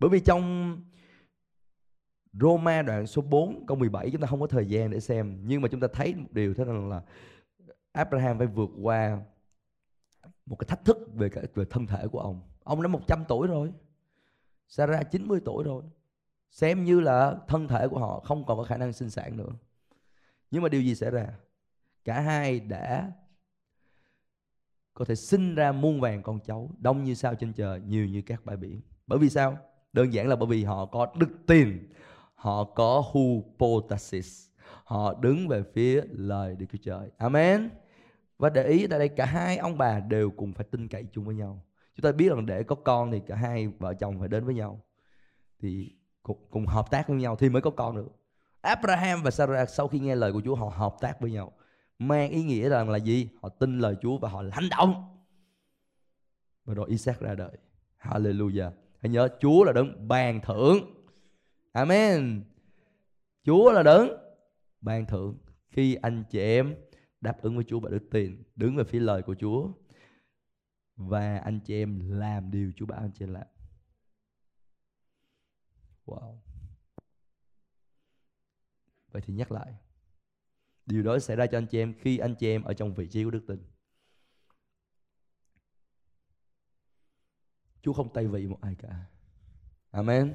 bởi 0.00 0.10
vì 0.10 0.20
trong 0.20 0.76
Roma 2.32 2.82
đoạn 2.82 3.06
số 3.06 3.22
4 3.22 3.66
câu 3.66 3.76
17 3.76 4.10
chúng 4.10 4.20
ta 4.20 4.26
không 4.26 4.40
có 4.40 4.46
thời 4.46 4.66
gian 4.66 4.90
để 4.90 5.00
xem, 5.00 5.38
nhưng 5.44 5.62
mà 5.62 5.68
chúng 5.68 5.80
ta 5.80 5.88
thấy 5.92 6.14
một 6.14 6.28
điều 6.32 6.54
thế 6.54 6.64
rằng 6.64 6.88
là 6.88 7.02
Abraham 7.92 8.38
phải 8.38 8.46
vượt 8.46 8.70
qua 8.82 9.20
một 10.46 10.56
cái 10.56 10.66
thách 10.68 10.84
thức 10.84 10.98
về 11.14 11.28
cái 11.28 11.44
về 11.54 11.64
thân 11.70 11.86
thể 11.86 12.08
của 12.08 12.20
ông. 12.20 12.40
Ông 12.62 12.82
đã 12.82 12.88
100 12.88 13.24
tuổi 13.28 13.48
rồi. 13.48 13.72
Sarah 14.68 15.10
90 15.10 15.40
tuổi 15.44 15.64
rồi. 15.64 15.82
Xem 16.50 16.84
như 16.84 17.00
là 17.00 17.36
thân 17.48 17.68
thể 17.68 17.88
của 17.88 17.98
họ 17.98 18.20
không 18.20 18.46
còn 18.46 18.58
có 18.58 18.64
khả 18.64 18.76
năng 18.76 18.92
sinh 18.92 19.10
sản 19.10 19.36
nữa. 19.36 19.50
Nhưng 20.50 20.62
mà 20.62 20.68
điều 20.68 20.82
gì 20.82 20.94
xảy 20.94 21.10
ra? 21.10 21.28
Cả 22.04 22.20
hai 22.20 22.60
đã 22.60 23.12
có 24.94 25.04
thể 25.04 25.14
sinh 25.14 25.54
ra 25.54 25.72
muôn 25.72 26.00
vàng 26.00 26.22
con 26.22 26.40
cháu 26.40 26.70
đông 26.78 27.04
như 27.04 27.14
sao 27.14 27.34
trên 27.34 27.52
trời 27.52 27.80
nhiều 27.80 28.06
như 28.06 28.22
các 28.22 28.44
bãi 28.44 28.56
biển. 28.56 28.80
Bởi 29.06 29.18
vì 29.18 29.30
sao? 29.30 29.58
Đơn 29.92 30.12
giản 30.12 30.28
là 30.28 30.36
bởi 30.36 30.46
vì 30.46 30.64
họ 30.64 30.86
có 30.86 31.06
đức 31.16 31.28
tin 31.46 31.88
họ 32.34 32.64
có 32.64 33.04
hypostasis 33.14 34.50
họ 34.84 35.14
đứng 35.14 35.48
về 35.48 35.62
phía 35.74 36.02
lời 36.10 36.56
Đức 36.56 36.66
Chúa 36.72 36.78
Trời. 36.82 37.10
Amen. 37.18 37.70
Và 38.38 38.50
để 38.50 38.64
ý 38.64 38.86
tại 38.86 38.98
đây 38.98 39.08
cả 39.08 39.24
hai 39.24 39.56
ông 39.56 39.78
bà 39.78 40.00
đều 40.00 40.30
cùng 40.30 40.52
phải 40.52 40.66
tin 40.70 40.88
cậy 40.88 41.06
chung 41.12 41.24
với 41.24 41.34
nhau. 41.34 41.64
Chúng 41.96 42.02
ta 42.02 42.12
biết 42.12 42.28
rằng 42.28 42.46
để 42.46 42.62
có 42.62 42.74
con 42.74 43.10
thì 43.10 43.20
cả 43.26 43.36
hai 43.36 43.68
vợ 43.68 43.94
chồng 43.94 44.18
phải 44.18 44.28
đến 44.28 44.44
với 44.44 44.54
nhau. 44.54 44.80
Thì 45.60 45.92
cùng, 46.22 46.38
cùng 46.50 46.66
hợp 46.66 46.90
tác 46.90 47.08
với 47.08 47.16
nhau 47.16 47.36
thì 47.36 47.48
mới 47.48 47.62
có 47.62 47.70
con 47.70 47.96
được. 47.96 48.08
Abraham 48.60 49.22
và 49.22 49.30
Sarah 49.30 49.70
sau 49.70 49.88
khi 49.88 49.98
nghe 49.98 50.14
lời 50.14 50.32
của 50.32 50.42
Chúa 50.44 50.54
họ 50.54 50.68
hợp 50.68 50.96
tác 51.00 51.20
với 51.20 51.30
nhau 51.30 51.52
mang 52.00 52.30
ý 52.30 52.42
nghĩa 52.42 52.68
rằng 52.68 52.90
là 52.90 52.98
gì? 52.98 53.28
Họ 53.42 53.48
tin 53.48 53.78
lời 53.78 53.96
Chúa 54.02 54.18
và 54.18 54.28
họ 54.28 54.42
hành 54.52 54.68
động 54.78 55.18
và 56.64 56.74
rồi 56.74 56.88
Isaac 56.88 57.20
ra 57.20 57.34
đời. 57.34 57.58
Hallelujah. 57.98 58.70
Hãy 58.98 59.10
nhớ, 59.10 59.28
Chúa 59.40 59.64
là 59.64 59.72
đấng 59.72 60.08
ban 60.08 60.40
thưởng. 60.40 61.06
Amen. 61.72 62.44
Chúa 63.44 63.72
là 63.72 63.82
đấng 63.82 64.08
ban 64.80 65.06
thưởng. 65.06 65.38
Khi 65.68 65.94
anh 65.94 66.24
chị 66.30 66.40
em 66.40 66.74
đáp 67.20 67.42
ứng 67.42 67.54
với 67.54 67.64
Chúa 67.68 67.80
và 67.80 67.90
đức 67.90 68.08
tin, 68.10 68.42
đứng 68.56 68.76
về 68.76 68.84
phía 68.84 69.00
lời 69.00 69.22
của 69.22 69.34
Chúa, 69.34 69.68
và 70.96 71.38
anh 71.38 71.60
chị 71.60 71.74
em 71.74 72.18
làm 72.18 72.50
điều 72.50 72.72
Chúa 72.76 72.86
bảo 72.86 73.00
anh 73.00 73.10
chị 73.14 73.24
em 73.24 73.32
làm. 73.32 73.46
Wow. 76.06 76.36
Vậy 79.12 79.22
thì 79.26 79.34
nhắc 79.34 79.52
lại 79.52 79.74
điều 80.86 81.02
đó 81.02 81.18
xảy 81.18 81.36
ra 81.36 81.46
cho 81.46 81.58
anh 81.58 81.66
chị 81.66 81.78
em 81.78 81.94
khi 82.00 82.18
anh 82.18 82.34
chị 82.34 82.48
em 82.48 82.62
ở 82.62 82.74
trong 82.74 82.94
vị 82.94 83.08
trí 83.08 83.24
của 83.24 83.30
đức 83.30 83.44
tin. 83.46 83.62
Chúa 87.82 87.92
không 87.92 88.12
tay 88.12 88.26
vị 88.26 88.46
một 88.46 88.58
ai 88.60 88.74
cả. 88.74 89.06
Amen. 89.90 90.34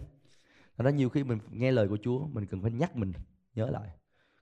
Thật 0.77 0.83
ra 0.83 0.91
nhiều 0.91 1.09
khi 1.09 1.23
mình 1.23 1.39
nghe 1.49 1.71
lời 1.71 1.87
của 1.87 1.97
Chúa, 2.01 2.27
Mình 2.27 2.45
cần 2.47 2.61
phải 2.61 2.71
nhắc 2.71 2.95
mình, 2.95 3.13
nhớ 3.53 3.69
lại. 3.69 3.89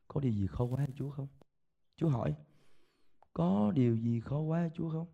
Có 0.08 0.22
điều 0.22 0.32
gì 0.32 0.47
khó 0.47 0.66
quá 0.66 0.88
Chúa 0.95 1.10
không? 1.12 1.28
Chúa 1.95 2.10
hỏi, 2.10 2.36
Có 3.34 3.72
điều 3.76 3.95
gì 3.95 4.20
khó 4.20 4.39
quá 4.39 4.70
Chúa 4.74 4.89
không? 4.89 5.08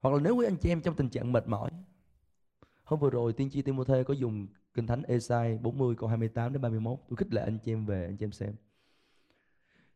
Hoặc 0.00 0.10
là 0.10 0.20
nếu 0.22 0.36
quý 0.36 0.46
anh 0.46 0.56
chị 0.56 0.68
em 0.68 0.82
trong 0.82 0.96
tình 0.96 1.10
trạng 1.10 1.32
mệt 1.32 1.48
mỏi 1.48 1.70
Hôm 2.84 3.00
vừa 3.00 3.10
rồi 3.10 3.32
tiên 3.32 3.50
tri 3.50 3.62
Timothy 3.62 4.04
có 4.06 4.14
dùng 4.14 4.46
Kinh 4.74 4.86
Thánh 4.86 5.02
Esai 5.02 5.58
40 5.58 5.94
câu 5.98 6.08
28 6.08 6.52
đến 6.52 6.62
31 6.62 6.98
Tôi 7.08 7.16
khích 7.16 7.32
lệ 7.32 7.42
anh 7.42 7.58
chị 7.58 7.72
em 7.72 7.86
về, 7.86 8.04
anh 8.04 8.16
chị 8.16 8.24
em 8.24 8.32
xem. 8.32 8.54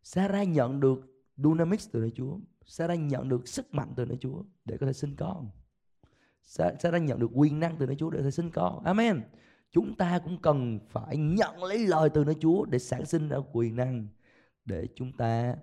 Sarah 0.02 0.48
nhận 0.48 0.80
được 0.80 1.24
Dynamics 1.36 1.88
từ 1.92 2.00
nơi 2.00 2.12
Chúa. 2.14 2.38
Sarah 2.64 2.98
nhận 2.98 3.28
được 3.28 3.48
sức 3.48 3.74
mạnh 3.74 3.92
từ 3.96 4.04
nơi 4.04 4.18
Chúa 4.20 4.42
Để 4.64 4.76
có 4.76 4.86
thể 4.86 4.92
sinh 4.92 5.16
con. 5.16 5.50
Sarah 6.42 7.02
nhận 7.02 7.18
được 7.18 7.30
quyền 7.34 7.60
năng 7.60 7.76
từ 7.76 7.86
nơi 7.86 7.96
Chúa 7.96 8.10
để 8.10 8.18
có 8.18 8.24
thể 8.24 8.30
sinh 8.30 8.50
con. 8.50 8.84
Amen. 8.84 9.22
Chúng 9.72 9.94
ta 9.94 10.18
cũng 10.18 10.42
cần 10.42 10.78
phải 10.88 11.16
nhận 11.16 11.64
lấy 11.64 11.78
lời 11.78 12.10
từ 12.14 12.24
nơi 12.24 12.36
Chúa 12.40 12.64
Để 12.64 12.78
sản 12.78 13.06
sinh 13.06 13.28
ra 13.28 13.36
quyền 13.52 13.76
năng, 13.76 14.08
Để 14.64 14.88
chúng 14.96 15.12
ta 15.12 15.56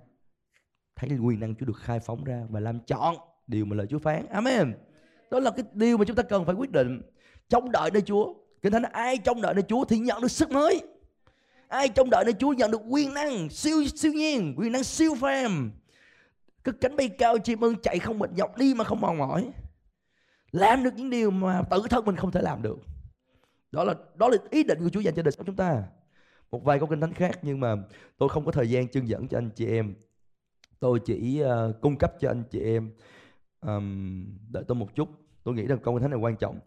thấy 0.96 1.18
quyền 1.18 1.40
năng 1.40 1.56
Chúa 1.56 1.66
được 1.66 1.78
khai 1.78 2.00
phóng 2.00 2.24
ra 2.24 2.48
Và 2.50 2.60
làm 2.60 2.80
chọn 2.80 3.16
điều 3.48 3.66
mà 3.66 3.76
lời 3.76 3.88
Chúa 3.88 4.00
phán. 4.00 4.28
Amen. 4.28 4.74
Đó 5.34 5.40
là 5.40 5.52
cái 5.52 5.66
điều 5.74 5.98
mà 5.98 6.06
chúng 6.06 6.16
ta 6.16 6.24
cần 6.24 6.46
phải 6.46 6.56
quyết 6.56 6.72
định 6.72 7.02
Trong 7.50 7.72
đợi 7.72 7.92
nơi 7.92 8.02
Chúa 8.02 8.34
Kinh 8.62 8.72
Thánh 8.72 8.84
ai 8.84 9.18
trong 9.18 9.42
đợi 9.42 9.54
nơi 9.54 9.64
Chúa 9.68 9.86
thì 9.86 9.98
nhận 10.00 10.22
được 10.22 10.32
sức 10.32 10.52
mới. 10.52 10.82
Ai 11.68 11.90
trong 11.90 12.10
đợi 12.10 12.24
nơi 12.26 12.34
Chúa 12.34 12.54
nhận 12.54 12.72
được 12.72 12.82
quyền 12.90 13.14
năng 13.14 13.50
siêu 13.50 13.86
siêu 13.96 14.14
nhiên, 14.14 14.56
quyền 14.58 14.72
năng 14.72 14.84
siêu 14.84 15.16
phàm. 15.16 15.72
cứ 16.64 16.72
cánh 16.72 16.96
bay 16.96 17.10
cao 17.10 17.38
chim 17.38 17.60
ưng 17.62 17.76
chạy 17.82 18.00
không 18.00 18.20
mệt 18.20 18.30
nhọc 18.36 18.58
đi 18.58 18.74
mà 18.74 18.84
không 18.84 19.02
mòn 19.02 19.18
mỏi. 19.18 19.52
Làm 20.52 20.84
được 20.84 20.94
những 20.96 21.10
điều 21.10 21.32
mà 21.32 21.62
tự 21.72 21.84
thân 21.90 22.06
mình 22.06 22.16
không 22.16 22.32
thể 22.32 22.42
làm 22.42 22.62
được. 22.62 22.80
Đó 23.72 23.84
là 23.84 23.94
đó 24.16 24.30
là 24.30 24.38
ý 24.50 24.64
định 24.64 24.80
của 24.80 24.90
Chúa 24.90 25.00
dành 25.00 25.16
cho 25.16 25.24
đời 25.24 25.32
sống 25.32 25.46
chúng 25.46 25.56
ta. 25.56 25.84
Một 26.52 26.64
vài 26.64 26.80
câu 26.80 26.88
kinh 26.88 27.02
thánh 27.02 27.14
khác 27.14 27.40
nhưng 27.42 27.60
mà 27.60 27.76
tôi 28.18 28.30
không 28.30 28.46
có 28.46 28.52
thời 28.52 28.70
gian 28.70 28.88
chương 28.88 29.08
dẫn 29.08 29.28
cho 29.28 29.38
anh 29.38 29.50
chị 29.50 29.66
em. 29.68 29.96
Tôi 30.80 31.00
chỉ 31.06 31.44
uh, 31.44 31.82
cung 31.82 31.98
cấp 31.98 32.14
cho 32.20 32.30
anh 32.30 32.44
chị 32.52 32.60
em 32.60 32.92
um, 33.62 34.26
đợi 34.50 34.64
tôi 34.68 34.76
một 34.76 34.96
chút. 34.96 35.23
Tôi 35.44 35.56
nghĩ 35.56 35.68
rằng 35.68 35.80
câu 35.80 36.00
thánh 36.00 36.10
này 36.10 36.20
quan 36.20 36.36
trọng. 36.36 36.60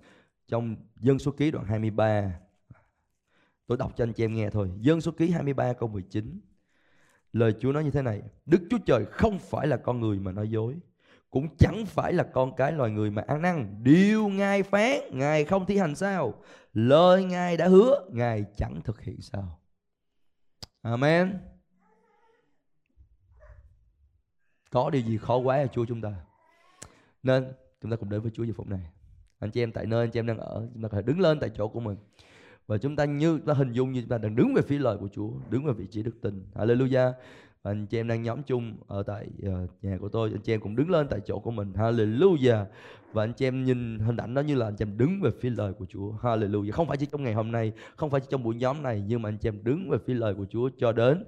Trong 0.49 0.77
dân 1.01 1.19
số 1.19 1.31
ký 1.31 1.51
đoạn 1.51 1.65
23 1.67 2.41
tôi 3.67 3.79
đọc 3.79 3.93
cho 3.97 4.05
anh 4.05 4.13
chị 4.13 4.25
em 4.25 4.35
nghe 4.35 4.51
thôi. 4.51 4.71
Dân 4.81 5.01
số 5.01 5.13
ký 5.13 5.31
23 5.31 5.73
câu 5.73 5.89
19 5.89 6.41
lời 7.33 7.55
Chúa 7.61 7.73
nói 7.73 7.85
như 7.85 7.91
thế 7.91 8.03
này, 8.03 8.23
Đức 8.47 8.67
Chúa 8.71 8.79
Trời 8.87 9.05
không 9.05 9.39
phải 9.39 9.67
là 9.67 9.77
con 9.77 10.01
người 10.01 10.19
mà 10.19 10.33
nói 10.33 10.51
dối, 10.51 10.79
cũng 11.31 11.57
chẳng 11.59 11.87
phải 11.87 12.13
là 12.13 12.23
con 12.23 12.57
cái 12.57 12.73
loài 12.73 12.91
người 12.91 13.11
mà 13.11 13.23
ăn 13.27 13.43
năn. 13.43 13.79
Điều 13.83 14.29
ngài 14.29 14.63
phán, 14.63 14.99
ngài 15.11 15.45
không 15.45 15.67
thi 15.67 15.79
hành 15.79 15.95
sao? 15.95 16.43
Lời 16.73 17.25
ngài 17.25 17.57
đã 17.57 17.69
hứa, 17.69 18.09
ngài 18.11 18.45
chẳng 18.57 18.81
thực 18.85 19.01
hiện 19.01 19.21
sao. 19.21 19.61
Amen. 20.83 21.39
Có 24.71 24.91
điều 24.91 25.03
gì 25.03 25.19
khó 25.19 25.37
quá 25.37 25.57
ở 25.57 25.67
Chúa 25.67 25.85
chúng 25.85 26.01
ta. 26.01 26.15
Nên 27.23 27.53
chúng 27.83 27.91
ta 27.91 27.97
cùng 27.97 28.11
đến 28.11 28.21
với 28.21 28.31
Chúa 28.35 28.45
giờ 28.45 28.53
phút 28.57 28.69
này. 28.69 28.91
Anh 29.39 29.51
chị 29.51 29.63
em 29.63 29.73
tại 29.73 29.87
nơi 29.87 30.05
anh 30.05 30.11
chị 30.11 30.19
em 30.19 30.27
đang 30.27 30.39
ở 30.39 30.69
chúng 30.75 30.83
ta 30.83 30.89
phải 30.89 31.03
đứng 31.03 31.21
lên 31.21 31.41
tại 31.41 31.51
chỗ 31.51 31.69
của 31.69 31.81
mình. 31.81 31.97
Và 32.67 32.79
chúng 32.79 32.97
ta 32.97 33.05
như 33.05 33.39
ta 33.39 33.53
hình 33.53 33.73
dung 33.73 33.93
như 33.93 34.01
chúng 34.01 34.09
ta 34.09 34.19
đang 34.19 34.37
đứng 34.37 34.55
về 34.55 34.63
phía 34.63 34.79
lời 34.79 34.97
của 35.01 35.09
Chúa 35.09 35.31
đứng 35.51 35.65
về 35.65 35.73
vị 35.73 35.87
trí 35.87 36.03
đức 36.03 36.21
tin. 36.21 36.47
Hallelujah. 36.55 37.13
Và 37.63 37.71
anh 37.71 37.87
chị 37.87 38.01
em 38.01 38.09
đang 38.09 38.23
nhóm 38.23 38.43
chung 38.43 38.77
ở 38.87 39.03
tại 39.03 39.31
uh, 39.49 39.71
nhà 39.83 39.99
của 40.01 40.09
tôi 40.09 40.31
anh 40.35 40.41
chị 40.43 40.55
em 40.55 40.61
cũng 40.61 40.77
đứng 40.77 40.91
lên 40.91 41.09
tại 41.09 41.21
chỗ 41.27 41.39
của 41.39 41.51
mình. 41.51 41.73
Hallelujah. 41.73 42.65
Và 43.13 43.25
anh 43.25 43.33
chị 43.33 43.47
em 43.47 43.65
nhìn 43.65 43.99
hình 43.99 44.17
ảnh 44.17 44.35
đó 44.35 44.41
như 44.41 44.55
là 44.55 44.67
anh 44.67 44.77
chị 44.77 44.83
em 44.83 44.99
đứng 44.99 45.21
về 45.21 45.31
phía 45.41 45.51
lời 45.51 45.73
của 45.73 45.87
Chúa. 45.89 46.13
Hallelujah. 46.13 46.73
Không 46.73 46.89
phải 46.89 46.97
chỉ 46.97 47.07
trong 47.07 47.23
ngày 47.23 47.35
hôm 47.35 47.53
nay 47.53 47.73
không 47.97 48.11
phải 48.11 48.21
chỉ 48.21 48.27
trong 48.31 48.43
buổi 48.43 48.55
nhóm 48.55 48.83
này 48.83 49.05
nhưng 49.07 49.23
mà 49.23 49.29
anh 49.29 49.39
chị 49.39 49.49
em 49.49 49.65
đứng 49.65 49.91
về 49.91 49.99
phía 50.07 50.15
lời 50.15 50.35
của 50.35 50.47
Chúa 50.51 50.71
cho 50.79 50.93
đến 50.93 51.25